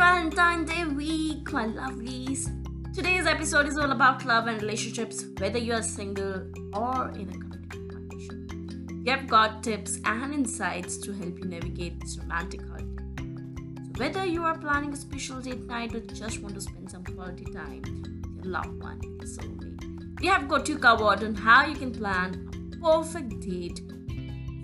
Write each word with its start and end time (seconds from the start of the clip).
Valentine's 0.00 0.70
Day 0.70 0.86
week, 0.86 1.52
my 1.52 1.66
lovelies. 1.66 2.48
Today's 2.94 3.26
episode 3.26 3.66
is 3.66 3.76
all 3.76 3.90
about 3.90 4.24
love 4.24 4.46
and 4.46 4.62
relationships, 4.62 5.26
whether 5.36 5.58
you 5.58 5.74
are 5.74 5.82
single 5.82 6.36
or 6.72 7.10
in 7.10 7.28
a 7.28 7.32
committed 7.32 7.90
partnership. 7.90 9.02
We 9.04 9.10
have 9.10 9.28
got 9.28 9.62
tips 9.62 10.00
and 10.06 10.32
insights 10.32 10.96
to 10.96 11.12
help 11.12 11.38
you 11.38 11.44
navigate 11.44 12.00
this 12.00 12.16
romantic 12.16 12.62
holiday. 12.66 13.02
So, 13.18 13.90
whether 13.98 14.24
you 14.24 14.42
are 14.42 14.56
planning 14.56 14.94
a 14.94 14.96
special 14.96 15.38
date 15.38 15.66
night 15.66 15.94
or 15.94 16.00
just 16.00 16.40
want 16.40 16.54
to 16.54 16.62
spend 16.62 16.90
some 16.90 17.04
quality 17.04 17.44
time 17.52 17.82
with 17.82 18.42
your 18.42 18.52
loved 18.54 18.82
one, 18.82 19.00
soulmate, 19.24 20.18
we 20.18 20.28
have 20.28 20.48
got 20.48 20.66
you 20.66 20.78
covered 20.78 21.22
on 21.22 21.34
how 21.34 21.66
you 21.66 21.76
can 21.76 21.92
plan 21.92 22.48
a 22.72 22.76
perfect 22.78 23.38
date 23.40 23.82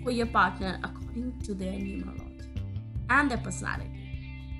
for 0.03 0.09
your 0.09 0.25
partner 0.25 0.79
according 0.83 1.39
to 1.41 1.53
their 1.53 1.73
numerology 1.73 2.41
and 3.11 3.29
their 3.29 3.37
personality. 3.37 3.96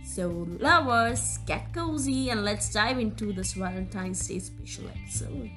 So, 0.08 0.48
lovers, 0.60 1.38
get 1.46 1.74
cozy 1.74 2.30
and 2.30 2.44
let's 2.44 2.72
dive 2.72 2.98
into 2.98 3.34
this 3.34 3.54
Valentine's 3.54 4.26
Day 4.26 4.40
special 4.40 4.86
episode. 4.88 5.52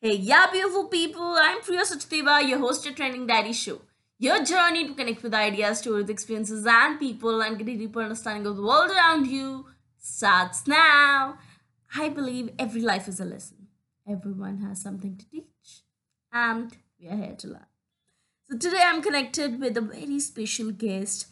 Hey, 0.00 0.16
yeah, 0.16 0.46
beautiful 0.50 0.86
people. 0.86 1.34
I'm 1.36 1.60
Priya 1.60 1.82
Sachdeva, 1.82 2.48
your 2.48 2.60
host 2.60 2.86
of 2.86 2.94
Trending 2.94 3.26
Diary 3.26 3.52
Show. 3.52 3.82
Your 4.18 4.44
journey 4.44 4.86
to 4.86 4.94
connect 4.94 5.22
with 5.22 5.34
ideas, 5.34 5.80
stories, 5.80 6.08
experiences, 6.08 6.64
and 6.64 6.98
people 6.98 7.42
and 7.42 7.58
get 7.58 7.68
a 7.68 7.76
deeper 7.76 8.02
understanding 8.02 8.46
of 8.46 8.56
the 8.56 8.62
world 8.62 8.90
around 8.92 9.26
you 9.26 9.66
starts 9.98 10.66
now. 10.68 11.38
I 11.94 12.08
believe 12.08 12.50
every 12.58 12.82
life 12.82 13.08
is 13.08 13.20
a 13.20 13.24
lesson. 13.24 13.66
Everyone 14.08 14.58
has 14.58 14.80
something 14.80 15.16
to 15.16 15.28
teach. 15.28 15.82
And 16.32 16.74
we 17.02 17.08
are 17.08 17.16
here 17.16 17.34
to 17.36 17.48
learn. 17.48 17.66
So 18.44 18.56
today 18.56 18.80
I'm 18.84 19.02
connected 19.02 19.60
with 19.60 19.76
a 19.76 19.80
very 19.80 20.20
special 20.20 20.70
guest, 20.70 21.26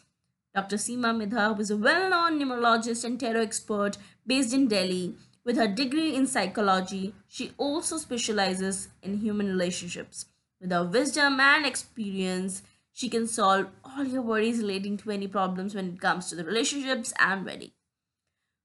Dr. 0.53 0.75
Seema 0.75 1.15
Midha, 1.15 1.55
who 1.55 1.61
is 1.61 1.71
a 1.71 1.77
well-known 1.77 2.39
numerologist 2.39 3.05
and 3.05 3.19
tarot 3.19 3.41
expert 3.41 3.97
based 4.27 4.53
in 4.53 4.67
Delhi. 4.67 5.15
With 5.45 5.55
her 5.55 5.67
degree 5.67 6.13
in 6.13 6.27
psychology, 6.27 7.13
she 7.27 7.53
also 7.57 7.97
specializes 7.97 8.89
in 9.01 9.19
human 9.19 9.47
relationships. 9.47 10.25
With 10.59 10.71
her 10.71 10.83
wisdom 10.83 11.39
and 11.39 11.65
experience, 11.65 12.63
she 12.91 13.07
can 13.07 13.25
solve 13.27 13.67
all 13.83 14.03
your 14.03 14.21
worries 14.21 14.59
relating 14.59 14.97
to 14.97 15.11
any 15.11 15.27
problems 15.27 15.73
when 15.73 15.93
it 15.93 16.01
comes 16.01 16.29
to 16.29 16.35
the 16.35 16.43
relationships 16.43 17.13
and 17.17 17.45
wedding. 17.45 17.71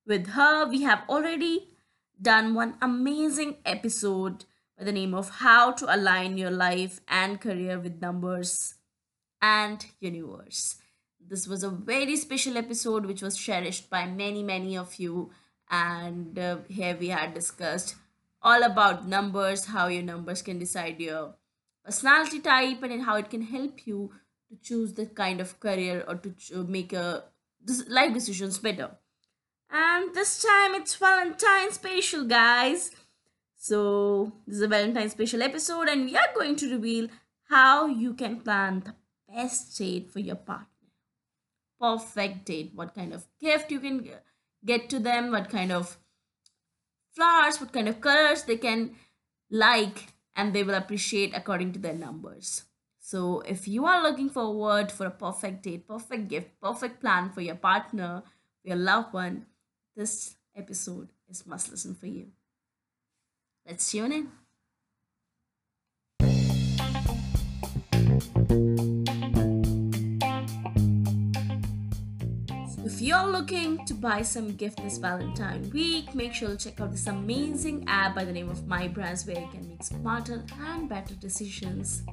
With 0.07 0.29
her, 0.29 0.67
we 0.67 0.83
have 0.83 1.03
already 1.09 1.69
done 2.21 2.55
one 2.55 2.77
amazing 2.83 3.57
episode 3.65 4.45
by 4.79 4.85
the 4.85 4.93
name 4.93 5.15
of 5.15 5.31
How 5.31 5.73
to 5.73 5.95
Align 5.95 6.37
Your 6.37 6.51
Life 6.51 7.01
and 7.09 7.41
Career 7.41 7.79
with 7.79 8.01
Numbers 8.01 8.75
and 9.41 9.87
Universe. 10.01 10.77
This 11.19 11.49
was 11.49 11.63
a 11.63 11.71
very 11.71 12.17
special 12.17 12.59
episode 12.59 13.07
which 13.07 13.23
was 13.23 13.39
cherished 13.39 13.89
by 13.89 14.07
many, 14.07 14.43
many 14.43 14.77
of 14.77 14.97
you. 14.97 15.31
And 15.71 16.39
uh, 16.39 16.59
here 16.69 16.97
we 16.99 17.09
had 17.09 17.35
discussed 17.35 17.97
all 18.43 18.63
about 18.63 19.09
numbers, 19.09 19.65
how 19.65 19.89
your 19.89 20.03
numbers 20.03 20.43
can 20.43 20.59
decide 20.59 21.01
your 21.01 21.35
personality 21.85 22.41
type, 22.41 22.83
and 22.83 23.03
how 23.03 23.17
it 23.17 23.31
can 23.31 23.43
help 23.43 23.87
you 23.87 24.13
to 24.51 24.57
choose 24.63 24.93
the 24.93 25.07
kind 25.07 25.41
of 25.41 25.59
career 25.59 26.05
or 26.07 26.17
to 26.17 26.65
make 26.65 26.93
a 26.93 27.25
life 27.89 28.13
decisions 28.13 28.59
better. 28.59 28.91
And 29.71 30.15
this 30.15 30.43
time 30.43 30.75
it's 30.75 30.95
Valentine's 30.95 31.75
special, 31.75 32.25
guys. 32.25 32.91
So, 33.67 34.33
this 34.47 34.59
is 34.59 34.63
a 34.63 34.69
Valentine's 34.69 35.11
special 35.11 35.43
episode, 35.43 35.89
and 35.89 36.05
we 36.05 36.17
are 36.17 36.29
going 36.37 36.55
to 36.55 36.71
reveal 36.71 37.09
how 37.51 37.87
you 37.87 38.15
can 38.15 38.43
plan 38.43 38.85
the 38.87 38.95
best 39.29 39.77
date 39.77 40.09
for 40.09 40.21
your 40.21 40.37
partner. 40.37 40.93
Perfect 41.81 42.45
date. 42.45 42.71
What 42.77 42.95
kind 42.95 43.13
of 43.13 43.27
gift 43.41 43.73
you 43.73 43.81
can 43.81 44.09
get 44.65 44.89
to 44.91 45.01
them, 45.01 45.33
what 45.33 45.51
kind 45.51 45.73
of 45.73 45.97
flowers, 47.11 47.61
what 47.61 47.73
kind 47.73 47.89
of 47.89 48.01
colors 48.01 48.45
they 48.45 48.57
can 48.57 48.95
like, 49.51 50.13
and 50.37 50.55
they 50.55 50.63
will 50.63 50.77
appreciate 50.77 51.35
according 51.35 51.73
to 51.73 51.81
their 51.81 51.99
numbers. 52.07 52.63
So, 53.01 53.41
if 53.41 53.67
you 53.67 53.85
are 53.87 54.01
looking 54.01 54.31
forward 54.31 54.93
for 54.93 55.07
a 55.07 55.19
perfect 55.27 55.65
date, 55.65 55.89
perfect 55.89 56.29
gift, 56.29 56.61
perfect 56.63 57.01
plan 57.01 57.31
for 57.31 57.41
your 57.41 57.57
partner, 57.57 58.23
your 58.63 58.77
loved 58.77 59.13
one, 59.13 59.47
this 59.97 60.37
episode 60.55 61.09
is 61.29 61.45
must 61.45 61.73
listen 61.73 61.97
for 61.97 62.07
you. 62.07 62.29
Let's 63.67 63.91
tune 63.91 64.13
in. 64.13 64.29
if 72.85 73.03
you're 73.03 73.27
looking 73.27 73.85
to 73.85 73.93
buy 73.93 74.23
some 74.23 74.55
gift 74.55 74.81
this 74.83 74.99
Valentine 74.99 75.69
week, 75.71 76.15
make 76.15 76.33
sure 76.33 76.51
to 76.51 76.57
check 76.57 76.81
out 76.81 76.93
this 76.93 77.09
amazing 77.09 77.85
app 77.89 78.15
by 78.15 78.25
the 78.25 78.33
name 78.33 78.49
of 78.49 78.69
My 78.69 78.87
Brands 78.87 79.27
where 79.27 79.39
you 79.39 79.49
can 79.49 79.69
make 79.69 79.83
smarter 79.83 80.45
and 80.61 80.89
better 80.89 81.15
decisions. 81.17 82.05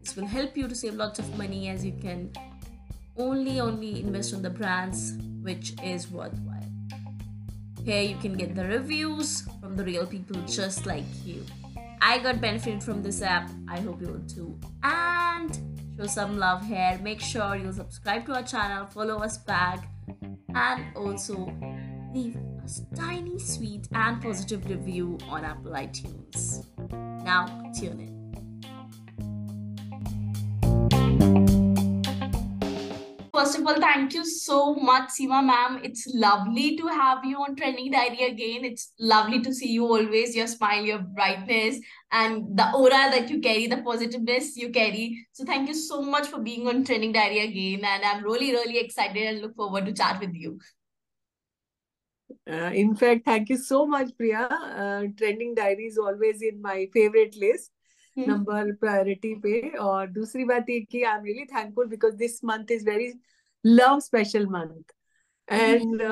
This 0.00 0.14
will 0.14 0.26
help 0.26 0.56
you 0.56 0.68
to 0.68 0.74
save 0.74 0.94
lots 0.94 1.18
of 1.18 1.36
money 1.36 1.68
as 1.68 1.84
you 1.84 1.92
can 2.00 2.30
only 3.16 3.58
only 3.58 4.00
invest 4.00 4.32
on 4.32 4.42
the 4.42 4.50
brands 4.50 5.18
which 5.42 5.74
is 5.82 6.08
worthwhile. 6.08 6.70
Here 7.84 8.02
you 8.02 8.16
can 8.16 8.34
get 8.34 8.54
the 8.54 8.64
reviews 8.64 9.46
the 9.76 9.84
real 9.84 10.06
people 10.06 10.40
just 10.46 10.86
like 10.86 11.04
you. 11.24 11.44
I 12.00 12.18
got 12.18 12.40
benefit 12.40 12.82
from 12.82 13.02
this 13.02 13.22
app. 13.22 13.50
I 13.68 13.80
hope 13.80 14.00
you 14.00 14.08
will 14.08 14.28
too. 14.28 14.58
And 14.82 15.58
show 15.96 16.06
some 16.06 16.38
love 16.38 16.66
here. 16.66 16.98
Make 17.02 17.20
sure 17.20 17.56
you 17.56 17.72
subscribe 17.72 18.26
to 18.26 18.34
our 18.34 18.42
channel, 18.42 18.86
follow 18.86 19.18
us 19.18 19.38
back, 19.38 19.88
and 20.54 20.84
also 20.96 21.52
leave 22.12 22.36
us 22.62 22.82
tiny, 22.94 23.38
sweet, 23.38 23.88
and 23.92 24.22
positive 24.22 24.68
review 24.68 25.18
on 25.28 25.44
Apple 25.44 25.72
iTunes. 25.72 26.66
Now, 27.24 27.46
tune 27.78 28.00
in. 28.00 28.13
First 33.34 33.58
of 33.58 33.66
all, 33.66 33.74
thank 33.80 34.14
you 34.14 34.24
so 34.24 34.76
much, 34.76 35.08
Seema 35.08 35.44
ma'am. 35.44 35.80
It's 35.82 36.06
lovely 36.14 36.76
to 36.76 36.86
have 36.86 37.24
you 37.24 37.38
on 37.38 37.56
Trending 37.56 37.90
Diary 37.90 38.26
again. 38.28 38.64
It's 38.64 38.92
lovely 39.00 39.40
to 39.40 39.52
see 39.52 39.72
you 39.72 39.86
always, 39.86 40.36
your 40.36 40.46
smile, 40.46 40.84
your 40.84 41.00
brightness, 41.00 41.80
and 42.12 42.56
the 42.56 42.70
aura 42.72 43.10
that 43.10 43.28
you 43.28 43.40
carry, 43.40 43.66
the 43.66 43.78
positiveness 43.78 44.56
you 44.56 44.70
carry. 44.70 45.26
So 45.32 45.44
thank 45.44 45.66
you 45.66 45.74
so 45.74 46.00
much 46.00 46.28
for 46.28 46.38
being 46.38 46.68
on 46.68 46.84
Trending 46.84 47.10
Diary 47.10 47.40
again. 47.40 47.84
And 47.84 48.04
I'm 48.04 48.22
really, 48.22 48.52
really 48.52 48.78
excited 48.78 49.20
and 49.20 49.40
look 49.40 49.56
forward 49.56 49.86
to 49.86 49.92
chat 49.92 50.20
with 50.20 50.32
you. 50.32 50.60
Uh, 52.48 52.70
in 52.72 52.94
fact, 52.94 53.24
thank 53.24 53.48
you 53.48 53.56
so 53.56 53.84
much, 53.84 54.16
Priya. 54.16 54.46
Uh, 54.48 55.02
Trending 55.18 55.56
Diary 55.56 55.86
is 55.86 55.98
always 55.98 56.40
in 56.40 56.62
my 56.62 56.86
favorite 56.92 57.34
list. 57.36 57.72
Number 58.16 58.72
priority 58.72 59.34
पे 59.34 59.68
और 59.78 60.06
दूसरी 60.10 60.44
बात 60.44 60.70
ये 60.70 60.80
कि 60.80 61.02
I 61.02 61.18
am 61.18 61.24
really 61.24 61.44
thankful 61.44 61.86
because 61.86 62.14
this 62.14 62.44
month 62.44 62.70
is 62.70 62.88
very 62.90 63.12
love 63.66 64.00
special 64.00 64.46
month 64.46 64.92
and 65.48 66.02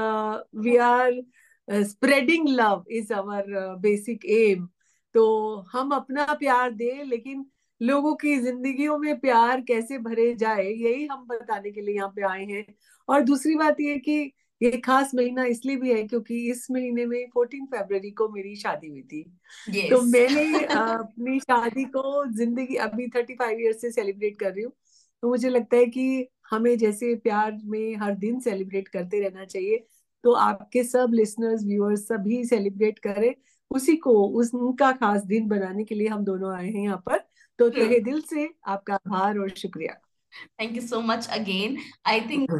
we 0.57 0.77
are 0.77 1.23
spreading 1.69 2.49
love 2.49 2.85
is 2.91 3.13
our 3.13 3.45
basic 3.81 4.25
aim 4.25 4.69
तो 5.15 5.25
हम 5.73 5.91
अपना 5.91 6.25
प्यार 6.35 6.71
दें 6.71 7.05
लेकिन 7.05 7.47
लोगों 7.81 8.15
की 8.15 8.37
जिंदगियों 8.41 8.99
में 8.99 9.19
प्यार 9.21 9.61
कैसे 9.61 9.99
भरे 9.99 10.34
जाए 10.34 10.65
यही 10.65 11.07
हम 11.07 11.27
बताने 11.27 11.71
के 11.71 11.81
लिए 11.81 11.95
यहाँ 11.97 12.13
पे 12.17 12.23
आए 12.23 12.45
हैं। 12.45 12.65
और 13.09 13.23
दूसरी 13.23 13.55
बात 13.55 13.81
ये 13.81 13.99
कि 13.99 14.33
ये 14.62 14.71
खास 14.71 15.15
महीना 15.15 15.45
इसलिए 15.45 15.77
भी 15.77 15.93
है 15.93 16.03
क्योंकि 16.03 16.50
इस 16.50 16.67
महीने 16.71 17.06
में 17.06 17.27
फोर्टीन 17.34 17.67
फरवरी 17.67 18.11
को 18.11 18.28
मेरी 18.28 18.57
शादी 18.57 18.89
हुई 18.89 19.03
थी। 19.03 19.39
yes. 19.71 19.91
तो 19.91 20.03
मैंने 20.03 20.65
अपनी 20.65 21.41
शादी 21.41 21.84
को 21.84 22.33
ज़िंदगी 22.33 22.75
अभी 22.75 23.09
थर्टी 23.09 23.34
फाइव 23.34 23.60
ईयर 23.60 23.72
से 23.72 23.91
सेलिब्रेट 23.91 24.39
कर 24.39 24.53
रही 24.53 24.65
हूँ। 24.65 24.72
तो 25.22 25.28
मुझे 25.28 25.48
लगता 25.48 25.77
है 25.77 25.86
कि 25.86 26.28
हमें 26.51 26.78
जैसे 26.78 27.15
प्यार 27.15 27.59
में 27.65 27.97
हर 27.97 28.15
दिन 28.15 28.41
सेलिब्रेट 28.41 28.89
करते 28.89 29.21
रहना 29.21 29.45
चाहिए। 29.45 29.86
तो 30.25 30.33
आपके 30.33 30.84
सब 30.84 31.10
लिसनर्स 31.15 31.65
व्यूअर्स 31.65 32.01
सभी 32.01 32.45
सेलिब्रेट 32.45 32.98
करें। 32.98 33.34
उसी 33.71 33.97
को 33.97 34.28
उस 34.28 34.54
उनका 34.54 34.92
खास 34.92 35.25
दिन 35.25 35.48
बनाने 35.48 35.84
के 35.84 35.95
लिए 35.95 36.09
हम 36.09 36.25
दोनों 36.25 36.54
आए 36.54 36.66
हैं 36.66 36.83
यहाँ 36.83 37.03
पर। 37.07 37.19
तो. 37.59 37.71
तहे 37.71 38.01
दिल 38.01 38.21
से 38.21 38.54
आपका 38.66 38.95
आभार 38.95 39.39
और 39.39 39.48
शुक्रिया। 39.48 39.95
Thank 40.60 40.77
you 40.77 40.83
so 40.83 41.01
much 41.01 41.28
again 41.28 41.77
I 42.07 42.21
think 42.21 42.51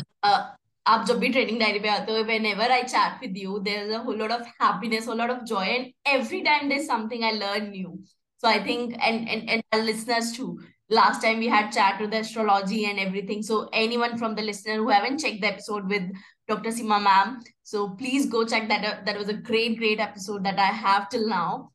आप 0.87 1.05
जब 1.07 1.19
भी 1.19 1.29
ट्रेनिंग 1.29 1.59
डायरी 1.61 1.79
पे 1.79 1.89
आते 1.89 2.13
हो 2.13 2.23
whenever 2.47 2.71
I 2.73 2.83
chat 2.83 3.21
with 3.21 3.37
you 3.39 3.59
there 3.69 3.83
is 3.85 3.93
a 3.93 4.03
whole 4.05 4.19
lot 4.19 4.33
of 4.33 4.49
happiness 4.63 5.09
whole 5.09 5.19
lot 5.19 5.31
of 5.31 5.43
joy 5.53 5.69
and 5.69 5.93
every 6.15 6.41
time 6.51 6.69
there 6.69 6.83
something 6.87 7.25
I 7.25 7.39
learn 7.39 7.71
new 7.71 7.99
so 8.43 8.49
i 8.49 8.61
think 8.63 8.95
and 9.09 9.29
and, 9.29 9.49
and 9.49 9.63
our 9.73 9.83
listeners 9.89 10.33
too 10.37 10.61
last 10.91 11.23
time 11.23 11.39
we 11.39 11.49
had 11.49 11.71
chat 11.75 12.01
with 12.01 12.15
astrology 12.21 12.85
and 12.87 12.99
everything 12.99 13.43
so 13.43 13.69
anyone 13.73 14.17
from 14.23 14.35
the 14.35 14.43
listener 14.43 14.77
who 14.77 14.89
haven't 14.89 15.19
checked 15.19 15.41
the 15.41 15.47
episode 15.47 15.89
with 15.89 16.09
dr 16.49 16.73
sima 16.79 16.99
ma'am 17.05 17.37
so 17.63 17.91
please 17.91 18.27
go 18.27 18.45
check 18.45 18.69
that 18.69 18.85
out. 18.85 19.05
that 19.07 19.19
was 19.19 19.29
a 19.29 19.39
great 19.51 19.79
great 19.79 20.01
episode 20.01 20.45
that 20.45 20.59
i 20.59 20.73
have 20.87 21.09
till 21.09 21.29
now 21.29 21.71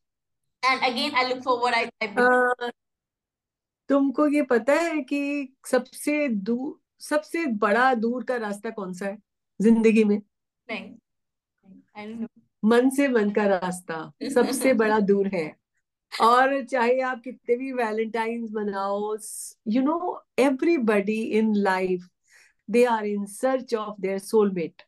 and 0.64 0.84
again 0.92 1.14
i 1.16 1.28
look 1.30 1.42
forward 1.44 1.74
i, 1.74 1.90
I 2.02 2.08
uh, 2.08 2.72
तुमको 3.90 4.28
ये 4.28 4.42
पता 4.44 4.74
है 4.74 5.02
कि 5.10 5.20
सबसे 5.66 6.28
दूर 6.48 6.80
सबसे 7.02 7.46
बड़ा 7.46 7.94
दूर 7.94 8.24
का 8.24 8.38
रास्ता 8.38 8.70
कौन 8.70 8.94
सा 8.94 9.06
है? 9.06 9.18
ज़िंदगी 9.60 10.04
में। 10.04 10.22
नहीं। 10.68 10.96
मन 12.64 12.90
से 12.90 13.08
मन 13.08 13.30
का 13.30 13.46
रास्ता 13.48 14.12
सबसे 14.34 14.74
बड़ा 14.74 15.00
दूर 15.10 15.28
है। 15.28 15.48
और 16.12 16.64
चाहे 16.66 17.00
आप 17.02 17.22
कितने 17.24 17.56
भी 17.56 17.72
वैलेंटाइंस 17.74 18.50
मनाओ 18.54 19.16
you 19.68 19.82
know 19.84 19.98
everybody 20.40 21.22
in 21.40 21.54
life 21.56 22.08
they 22.70 22.84
are 22.86 23.06
in 23.06 23.26
search 23.26 23.74
of 23.76 24.02
their 24.02 24.20
soulmate 24.20 24.82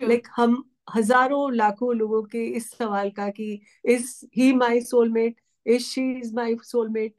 like 0.00 0.28
हम 0.36 0.62
हज़ारों 0.96 1.52
लाखों 1.52 1.94
लोगों 1.96 2.22
के 2.22 2.44
इस 2.46 2.70
सवाल 2.70 3.10
का 3.10 3.28
कि 3.30 3.60
is 3.84 4.14
he 4.36 4.52
my 4.52 4.80
soulmate 4.80 5.36
is 5.66 5.82
she 5.82 6.10
is 6.12 6.34
my 6.34 6.56
soulmate 6.62 7.14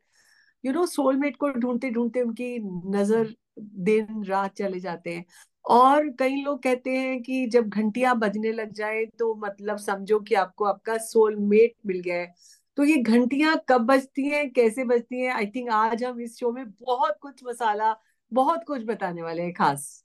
you 0.63 0.73
know 0.73 0.85
soulmate 0.85 1.37
को 1.37 1.49
ढूंढते 1.49 1.89
ढूंढते 1.89 2.21
उनकी 2.21 2.57
नज़र 2.91 3.35
दिन 3.57 4.23
रात 4.25 4.55
चले 4.57 4.79
जाते 4.79 5.13
हैं। 5.13 5.25
और 5.65 6.09
कई 6.19 6.35
लोग 6.43 6.61
कहते 6.63 6.91
हैं 6.91 7.21
कि 7.23 7.45
जब 7.47 7.67
घंटिया 7.69 8.13
बजने 8.13 8.51
लग 8.51 8.71
जाए 8.73 9.05
तो 9.19 9.33
मतलब 9.37 9.77
समझो 9.79 10.19
कि 10.19 10.35
आपको 10.35 10.65
आपका 10.65 10.97
सोलमेट 10.99 11.73
मिल 11.87 11.99
गया 12.01 12.15
है। 12.15 12.33
तो 12.77 12.83
ये 12.83 12.97
घंटिया 12.97 13.55
कब 13.69 13.81
बजती 13.85 14.27
हैं, 14.29 14.49
कैसे 14.51 14.83
बजती 14.85 15.21
हैं? 15.21 15.33
आई 15.33 15.45
थिंक 15.55 15.69
आज 15.71 16.03
हम 16.03 16.21
इस 16.21 16.37
शो 16.39 16.51
में 16.51 16.65
बहुत 16.65 17.17
कुछ 17.21 17.43
मसाला, 17.45 17.95
बहुत 18.31 18.63
कुछ 18.67 18.83
बताने 18.85 19.21
वाले 19.21 19.41
हैं 19.41 19.53
खास। 19.53 20.03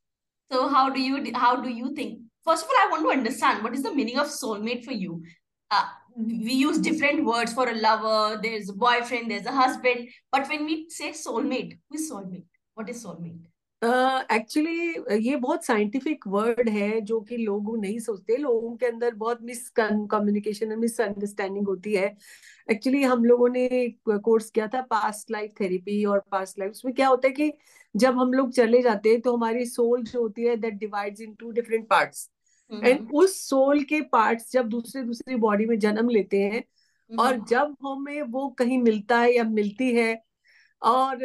तो 0.50 0.66
how 0.68 0.88
do 0.88 1.00
you 1.00 1.18
how 1.36 1.56
do 1.62 1.68
you 1.68 1.88
think 1.98 2.18
first 2.46 2.64
of 2.64 2.72
all 2.72 2.78
I 2.80 2.88
want 2.88 3.02
to 3.02 3.10
understand 3.10 3.60
what 3.60 3.74
is 3.74 3.82
the 3.82 3.92
meaning 3.94 4.18
of 4.18 4.28
soulmate 4.28 4.84
for 4.86 4.94
you 4.94 5.20
we 6.18 6.52
use 6.52 6.80
different 6.82 7.24
words 7.26 7.54
for 7.54 7.68
a 7.68 7.72
lover 7.72 8.36
there 8.36 8.54
is 8.54 8.72
boyfriend 8.78 9.28
there 9.28 9.40
is 9.40 9.48
a 9.48 9.52
husband 9.52 10.06
but 10.34 10.46
when 10.48 10.64
we 10.66 10.86
say 10.90 11.12
soulmate 11.12 11.78
who 11.92 11.98
soulmate 11.98 12.44
What 12.76 12.90
is 12.90 13.02
soulmate? 13.02 13.44
Actually 14.32 14.94
uh, 14.94 15.18
ये 15.20 15.36
बहुत 15.36 15.64
scientific 15.64 16.26
word 16.26 16.68
है 16.68 17.00
जो 17.00 17.20
कि 17.20 17.36
लोग 17.36 17.78
नहीं 17.80 17.98
सोचते। 17.98 18.36
लोगों 18.36 18.76
के 18.76 18.86
अंदर 18.86 19.14
बहुत 19.14 19.42
मिस 19.42 19.68
कम्युनिकेशन 19.70 20.70
और 20.70 20.76
मिसअंडरस्टैंडिंग 20.76 21.66
होती 21.66 21.94
है। 21.94 22.16
एक्चुअली 22.70 23.02
हम 23.02 23.24
लोगों 23.24 23.48
ने 23.48 23.88
कोर्स 24.08 24.50
किया 24.50 24.68
था 24.68 24.80
पास्ट 24.82 25.30
लाइफ 25.30 25.52
थेरेपी 25.60 26.04
और 26.04 26.22
पास्ट 26.30 26.58
लाइफ 26.58 26.72
उसमें 26.72 26.94
क्या 26.94 27.08
होता 27.08 27.28
है 27.28 27.34
कि 27.34 27.52
जब 27.96 28.18
हम 28.18 28.32
लोग 28.32 28.52
चले 28.52 28.82
जाते 28.82 29.08
हैं 29.08 29.20
तो 29.20 29.36
हमारी 29.36 29.66
सोल 29.66 30.02
जो 30.02 30.22
होती 30.22 30.42
है 30.42 30.56
that 30.56 30.74
divides 30.74 31.20
in 31.20 31.34
two 31.34 31.50
different 31.50 31.88
parts 31.88 32.30
and 32.84 33.08
उस 33.14 33.48
सोल 33.48 33.82
के 33.82 34.00
पार्ट्स 34.00 34.52
जब 34.52 34.68
दूसरे 34.68 35.02
दूसरे 35.02 35.36
बॉडी 35.36 35.66
में 35.66 35.78
जन्म 35.78 36.08
लेते 36.08 36.40
हैं 36.40 36.64
और 37.18 37.44
जब 37.44 37.76
हमें 37.82 38.22
वो 38.22 38.48
कहीं 38.48 38.78
मिलता 38.78 39.18
है 39.18 39.34
या 39.34 39.44
मिलती 39.44 39.92
है 39.94 40.25
और 40.86 41.24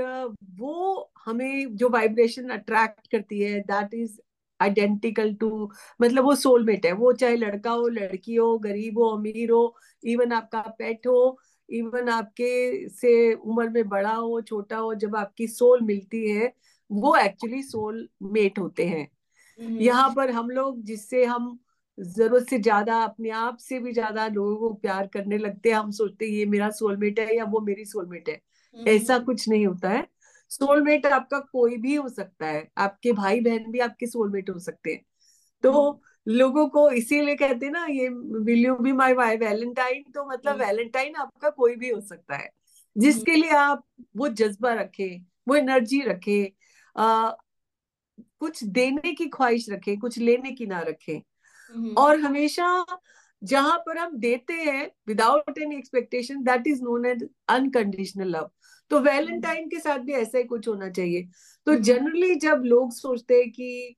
वो 0.59 1.11
हमें 1.25 1.75
जो 1.77 1.89
वाइब्रेशन 1.89 2.49
अट्रैक्ट 2.49 3.07
करती 3.11 3.41
है 3.41 3.59
दैट 3.61 3.93
इज़ 3.93 4.19
आइडेंटिकल 4.59 5.33
टू 5.35 5.49
मतलब 5.99 6.23
वो 6.23 6.35
सोलमेट 6.35 6.85
है 6.85 6.91
वो 6.93 7.11
चाहे 7.13 7.35
लड़का 7.37 7.71
हो 7.71 7.87
लड़की 7.89 8.35
हो 8.35 8.57
गरीब 8.59 8.99
हो 8.99 9.09
अमीर 9.17 9.51
हो 9.51 9.63
इवन 10.03 10.31
आपका 10.33 10.61
पेट 10.79 11.07
हो 11.07 11.37
इवन 11.69 12.09
आपके 12.09 12.87
से 12.91 13.33
उम्र 13.35 13.69
में 13.69 13.87
बड़ा 13.89 14.13
हो 14.13 14.41
छोटा 14.41 14.77
हो 14.77 14.93
जब 14.95 15.15
आपकी 15.15 15.47
सोल 15.47 15.81
मिलती 15.83 16.29
है 16.29 16.51
वो 16.91 17.15
एक्चुअली 17.17 17.61
सोल 17.63 18.07
मेट 18.33 18.59
होते 18.59 18.85
हैं। 18.87 19.07
यहाँ 19.79 20.09
पर 20.15 20.31
हम 20.31 20.49
लोग 20.51 20.81
जिससे 20.85 21.23
हम 21.25 21.57
ज़रूरत 21.97 22.47
से 22.49 22.59
ज़्यादा 22.59 22.97
अपने 23.03 23.29
आप 23.31 23.57
से 23.59 23.79
भी 23.79 23.93
ज़्यादा 23.93 24.27
लोगों 24.29 24.55
को 24.59 24.73
प्यार 24.75 25.07
करने 25.07 25.37
लगते 25.37 25.69
हैं 25.69 25.75
हम 25.77 25.91
सोचते 25.93 26.25
हैं 26.25 26.31
ये 26.33 26.45
मेरा 26.47 26.69
सोलमेट 26.73 27.19
है 27.19 27.35
या 27.37 27.45
वो 27.47 27.59
मेरी 27.61 27.85
सोलमेट 27.85 28.29
है। 28.29 28.39
ऐसा 28.75 29.17
कुछ 29.19 29.47
नहीं 29.49 29.65
होता 29.67 29.89
है। 29.89 30.07
सोलमेट 30.51 31.05
आपका 31.05 31.39
कोई 31.39 31.77
भी 31.77 31.95
हो 31.95 32.09
सकता 32.09 32.47
है। 32.47 32.67
आपके 32.77 33.11
भाई 33.13 33.39
बहन 33.39 33.71
भी 33.71 33.79
आपके 33.79 34.07
सोलमेट 34.07 34.49
हो 34.49 34.59
सकते 34.59 34.91
हैं। 34.91 35.05
तो 35.63 36.01
लोगों 36.27 36.67
को 36.69 36.89
इसीलिए 36.91 37.35
कहते 37.35 37.65
हैं 37.65 37.73
ना 37.73 37.85
ये 37.85 38.07
will 38.09 38.65
you 38.65 38.75
be 38.75 38.91
my 38.91 39.13
why 39.13 39.37
valentine 39.37 40.03
तो 40.13 40.25
मतलब 40.25 40.59
वैलेंटाइन 40.59 41.15
आपका 41.15 41.49
कोई 41.49 41.75
भी 41.75 41.89
हो 41.89 42.01
सकता 42.01 42.35
है। 42.35 42.49
जिसके 42.95 43.35
लिए 43.35 43.49
आप 43.49 43.83
वो 44.17 44.27
जज्बा 44.29 44.73
रखे 44.73 45.07
वो 45.47 45.55
एनर्जी 45.55 46.01
रखे 46.01 46.53
आ, 46.95 47.31
कुछ 48.39 48.63
देने 48.63 49.13
की 49.13 49.27
ख्वाहिश 49.29 49.69
रखे 49.69 49.95
कुछ 49.97 50.17
लेने 50.19 50.51
की 50.51 50.65
ना 50.65 50.79
रखे। 50.79 51.21
और 51.97 52.19
हमेशा 52.19 52.85
जहाँ 53.41 53.77
पर 53.77 53.97
हम 53.97 54.17
देते 54.17 54.53
हैं 54.53 54.91
without 55.07 55.57
any 55.57 55.75
expectation 55.75 56.43
that 56.43 56.67
is 56.67 56.81
known 56.83 57.05
as 57.05 57.27
unconditional 57.47 58.27
love 58.27 58.49
तो 58.91 58.99
वैलेंटाइन 58.99 59.67
के 59.69 59.79
साथ 59.79 59.99
भी 59.99 60.13
ऐसा 60.13 60.37
ही 60.37 60.43
कुछ 60.43 60.67
होना 60.67 60.89
चाहिए। 60.89 61.27
तो 61.67 61.75
जनरली 61.75 62.29
हम्म। 62.29 62.39
जब 62.39 62.61
लोग 62.65 62.91
सोचते 62.91 63.35
हैं 63.35 63.51
कि 63.51 63.95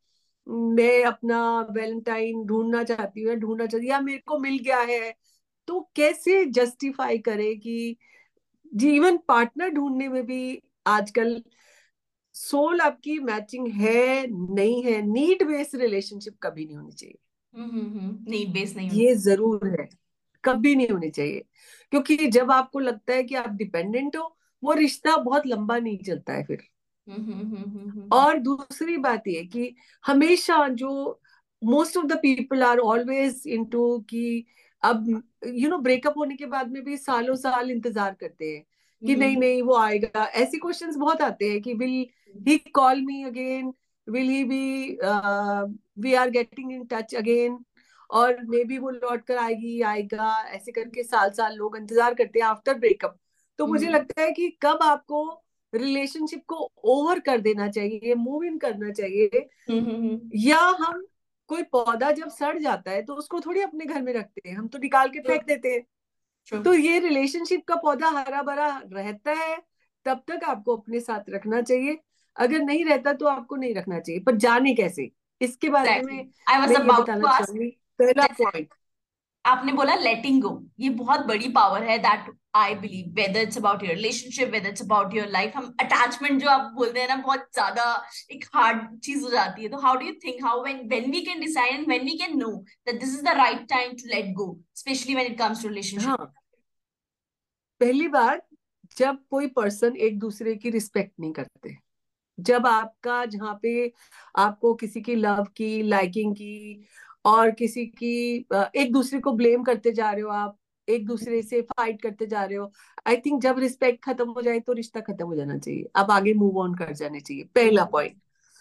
मैं 0.47 1.03
अपना 1.03 1.59
वैलेंटाइन 1.71 2.43
ढूंढना 2.45 2.83
चाहती 2.83 3.21
हूँ 3.21 3.29
या 3.29 3.35
ढूंढना 3.35 3.65
चाहती 3.65 3.89
या 3.89 3.99
मेरे 3.99 4.21
को 4.25 4.39
मिल 4.39 4.57
गया 4.57 4.79
है 4.79 5.13
तो 5.67 5.89
कैसे 5.95 6.45
जस्टिफाई 6.45 7.17
करे 7.17 7.55
कि 7.55 7.97
जीवन 8.75 9.17
पार्टनर 9.17 9.69
ढूँढने 9.69 10.07
में 10.07 10.25
भी 10.25 10.61
आजकल 10.87 11.43
सोल 12.33 12.81
आपकी 12.81 13.19
मैचिंग 13.19 13.67
है 13.67 14.27
नहीं 14.27 14.83
है 14.83 15.01
नीड 15.01 15.43
बेस्ड 15.43 15.75
रिलेशनशिप 15.75 16.37
कभी 16.43 16.65
नहीं 16.65 16.77
होनी 16.77 16.91
चाहिए। 16.91 17.17
नीड 18.29 18.53
बेस्ड 18.53 18.77
नहीं 18.77 18.89
ये 18.89 19.15
ज़रूर 19.15 19.67
है 19.67 19.89
कभी 20.43 20.75
नहीं 20.75 20.87
होनी 20.87 21.09
चाहिए। 21.09 21.43
क्योंकि 21.91 22.17
जब 22.17 22.51
आपको 22.51 22.79
लगता 22.79 23.13
है 23.13 23.23
कि 23.23 23.35
आप 23.35 23.49
डिपेंडेंट 23.49 24.17
हो 24.17 24.37
वो 24.63 24.73
रिश्ता 24.73 25.15
बहुत 25.19 25.47
लंबा 25.47 25.77
नहीं 25.79 25.97
चलता 25.99 26.33
है 26.33 26.43
फिर। 26.43 26.63
और 28.13 28.37
दूसरी 28.39 28.97
बात 28.99 29.27
ये 29.27 29.43
कि 29.45 29.75
हमेशा 30.03 30.67
जो 30.75 31.19
most 31.61 31.97
of 31.97 32.05
the 32.05 32.17
people 32.17 32.63
are 32.63 32.79
always 32.81 33.41
into 33.65 33.97
कि 34.09 34.45
अब 34.83 35.07
यू 35.47 35.69
नो 35.69 35.77
ब्रेकअप 35.79 36.17
होने 36.17 36.35
के 36.35 36.45
बाद 36.47 36.71
में 36.71 36.83
भी 36.83 36.97
सालों 36.97 37.35
साल 37.37 37.71
इंतज़ार 37.71 38.15
करते 38.19 38.45
हैं 38.45 38.63
कि 39.01 39.15
नहीं 39.15 39.37
नहीं 39.37 39.61
वो 39.61 39.75
आएगा। 39.77 40.23
ऐसे 40.25 40.57
क्वेश्चंस 40.57 40.95
बहुत 40.97 41.21
आते 41.21 41.49
हैं 41.49 41.61
कि 41.61 41.73
will 41.73 42.05
he 42.47 42.57
call 42.75 43.01
me 43.05 43.23
again 43.23 43.73
will 44.07 44.29
he 44.29 44.43
be 44.43 44.97
we 46.01 46.13
are 46.13 46.29
getting 46.29 46.71
in 46.71 46.83
touch 46.91 47.15
again 47.15 47.57
और 48.09 48.37
मे 48.45 48.63
बी 48.63 48.77
वो 48.77 48.89
लौट 48.91 49.25
कर 49.25 49.37
आएगी 49.37 49.81
आएगा। 49.83 50.31
ऐसे 50.49 50.71
करके 50.71 51.03
साल 51.03 51.31
साल 51.31 51.55
लोग 51.57 51.77
इंतज़ार 51.77 52.13
करते 52.13 52.39
हैं 52.39 52.45
आफ्टर 52.47 52.77
ब्रेकअप 52.79 53.17
तो 53.59 53.67
मुझे 53.67 53.85
हम्म। 53.85 53.95
लगता 53.95 54.21
है 54.21 54.31
कि 54.31 54.49
कब 54.61 54.79
आपको 54.83 55.23
रिलेशनशिप 55.73 56.43
को 56.47 56.55
ओवर 56.85 57.19
कर 57.19 57.41
देना 57.41 57.67
चाहिए 57.69 58.15
मूव 58.15 58.43
इन 58.43 58.57
करना 58.57 58.91
चाहिए 58.91 59.47
हम्म, 59.69 59.79
हम्म, 59.81 60.19
या 60.35 60.59
हम 60.79 61.05
कोई 61.49 61.63
पौधा 61.63 62.11
जब 62.11 62.29
सड़ 62.29 62.57
जाता 62.59 62.91
है 62.91 63.01
तो 63.01 63.13
उसको 63.13 63.39
थोड़ी 63.39 63.61
अपने 63.61 63.85
घर 63.85 64.01
में 64.01 64.13
रखते 64.13 64.49
हैं 64.49 64.55
हम 64.57 64.67
तो 64.67 64.79
निकाल 64.79 65.09
के 65.09 65.19
फेंक 65.19 65.43
देते 65.45 65.69
हैं। 65.69 66.61
तो 66.63 66.73
ये 66.73 66.99
रिलेशनशिप 66.99 67.63
का 67.67 67.75
पौधा 67.75 68.09
हरा 68.09 68.41
भरा 68.41 68.67
रहता 68.93 69.31
है 69.33 69.57
तब 70.05 70.23
तक 70.27 70.43
आपको 70.43 70.75
अपने 70.77 70.99
साथ 70.99 71.29
रखना 71.29 71.61
चाहिए। 71.61 71.97
अगर 72.37 72.59
नहीं 72.59 72.85
रहता 72.85 73.13
तो 73.13 73.27
आपको 73.27 73.55
नहीं 73.55 73.73
रखना 73.75 73.99
चाहिए 73.99 74.21
पर 74.21 74.35
जाने 74.37 74.73
कैसे? 74.73 75.09
इसके 75.41 75.69
बारे 75.69 76.01
में 76.01 76.13
मैं 76.13 76.67
ये 76.69 76.83
बताना 76.83 77.37
चाहूँगी। 77.39 77.69
पहला 77.99 78.25
पॉइंट 78.37 78.73
आपने 79.45 79.71
बोला 79.73 79.95
लेटिंग 79.95 80.41
गो 80.41 80.51
ये 80.79 80.89
बहुत 80.99 81.25
बड़ी 81.27 81.47
पावर 81.51 81.83
है 81.83 81.97
that 81.99 82.31
I 82.55 82.75
believe 82.75 83.13
whether 83.15 83.41
it's 83.41 83.57
about 83.57 83.83
your 83.83 83.93
relationship 83.95 84.49
whether 84.49 84.69
it's 84.69 84.81
about 84.81 85.15
your 85.15 85.27
life 85.29 85.57
हम 85.57 85.65
अटैचमेंट 85.81 86.41
जो 86.41 86.49
आप 86.49 86.71
बोलते 86.75 86.99
हैं 86.99 87.07
ना, 87.07 87.15
बहुत 87.15 87.47
ज़्यादा 87.53 87.85
एक 88.31 88.45
हार्ड 88.53 88.99
चीज़ 88.99 89.23
हो 89.23 89.29
जाती 89.29 89.63
है। 89.63 89.69
तो 89.69 89.77
how 89.79 89.95
do 89.95 90.05
you 90.05 90.13
think 90.25 90.43
how 90.45 90.63
when 90.63 90.87
when 90.89 91.11
we 91.11 91.21
can 91.25 91.39
decide 91.39 91.73
and 91.73 91.87
when 91.87 92.03
we 92.05 92.17
can 92.17 92.37
know 92.39 92.51
that 92.87 92.99
this 92.99 93.09
is 93.09 93.23
the 93.23 93.37
right 93.37 93.67
time 93.69 93.91
to 93.93 94.09
let 94.09 94.33
go 94.35 94.47
specially 94.75 95.15
when 95.15 95.31
it 95.31 95.37
comes 95.39 95.61
to 95.63 95.69
relationship 95.69 96.31
पहली 97.81 98.07
बात, 98.07 98.47
जब 98.97 99.17
कोई 99.29 99.47
person 99.55 99.95
एक 99.97 100.19
दूसरे 100.19 100.55
की 100.55 100.69
respect 100.69 101.11
नहीं 101.19 101.31
करते, 101.33 101.75
जब 102.37 102.67
आपका, 102.67 103.25
जहाँ 103.25 103.59
पे 103.63 103.91
आपको 104.37 104.73
किसी 104.75 105.01
की 105.01 105.15
लव 105.15 105.43
की 105.57 105.81
लाइकिंग 105.83 106.33
की 106.35 106.87
और 107.25 107.51
किसी 107.51 107.85
की 107.85 108.35
एक 108.75 108.91
दूसरे 108.93 109.19
को 109.19 109.31
ब्लेम 109.33 109.63
करते 109.63 109.91
जा 109.91 110.11
रहे 110.11 110.21
हो 110.21 110.29
आप 110.31 110.57
एक 110.87 111.05
दूसरे 111.07 111.41
से 111.41 111.61
फाइट 111.61 112.01
करते 112.01 112.25
जा 112.25 112.43
रहे 112.43 112.57
हो। 112.57 112.71
आई 113.07 113.17
थिंक 113.17 113.41
जब 113.41 113.59
रिस्पेक्ट 113.59 114.03
खत्म 114.05 114.29
हो 114.29 114.41
जाए 114.41 114.59
तो 114.59 114.73
रिश्ता 114.73 114.99
खत्म 115.01 115.25
हो 115.25 115.35
जाना 115.35 115.57
चाहिए। 115.57 115.85
अब 115.95 116.11
आगे 116.11 116.33
मूव 116.33 116.57
ऑन 116.59 116.75
कर 116.75 116.91
जाने 116.93 117.19
चाहिए। 117.19 117.43
पहला 117.55 117.85
पॉइंट 117.85 118.15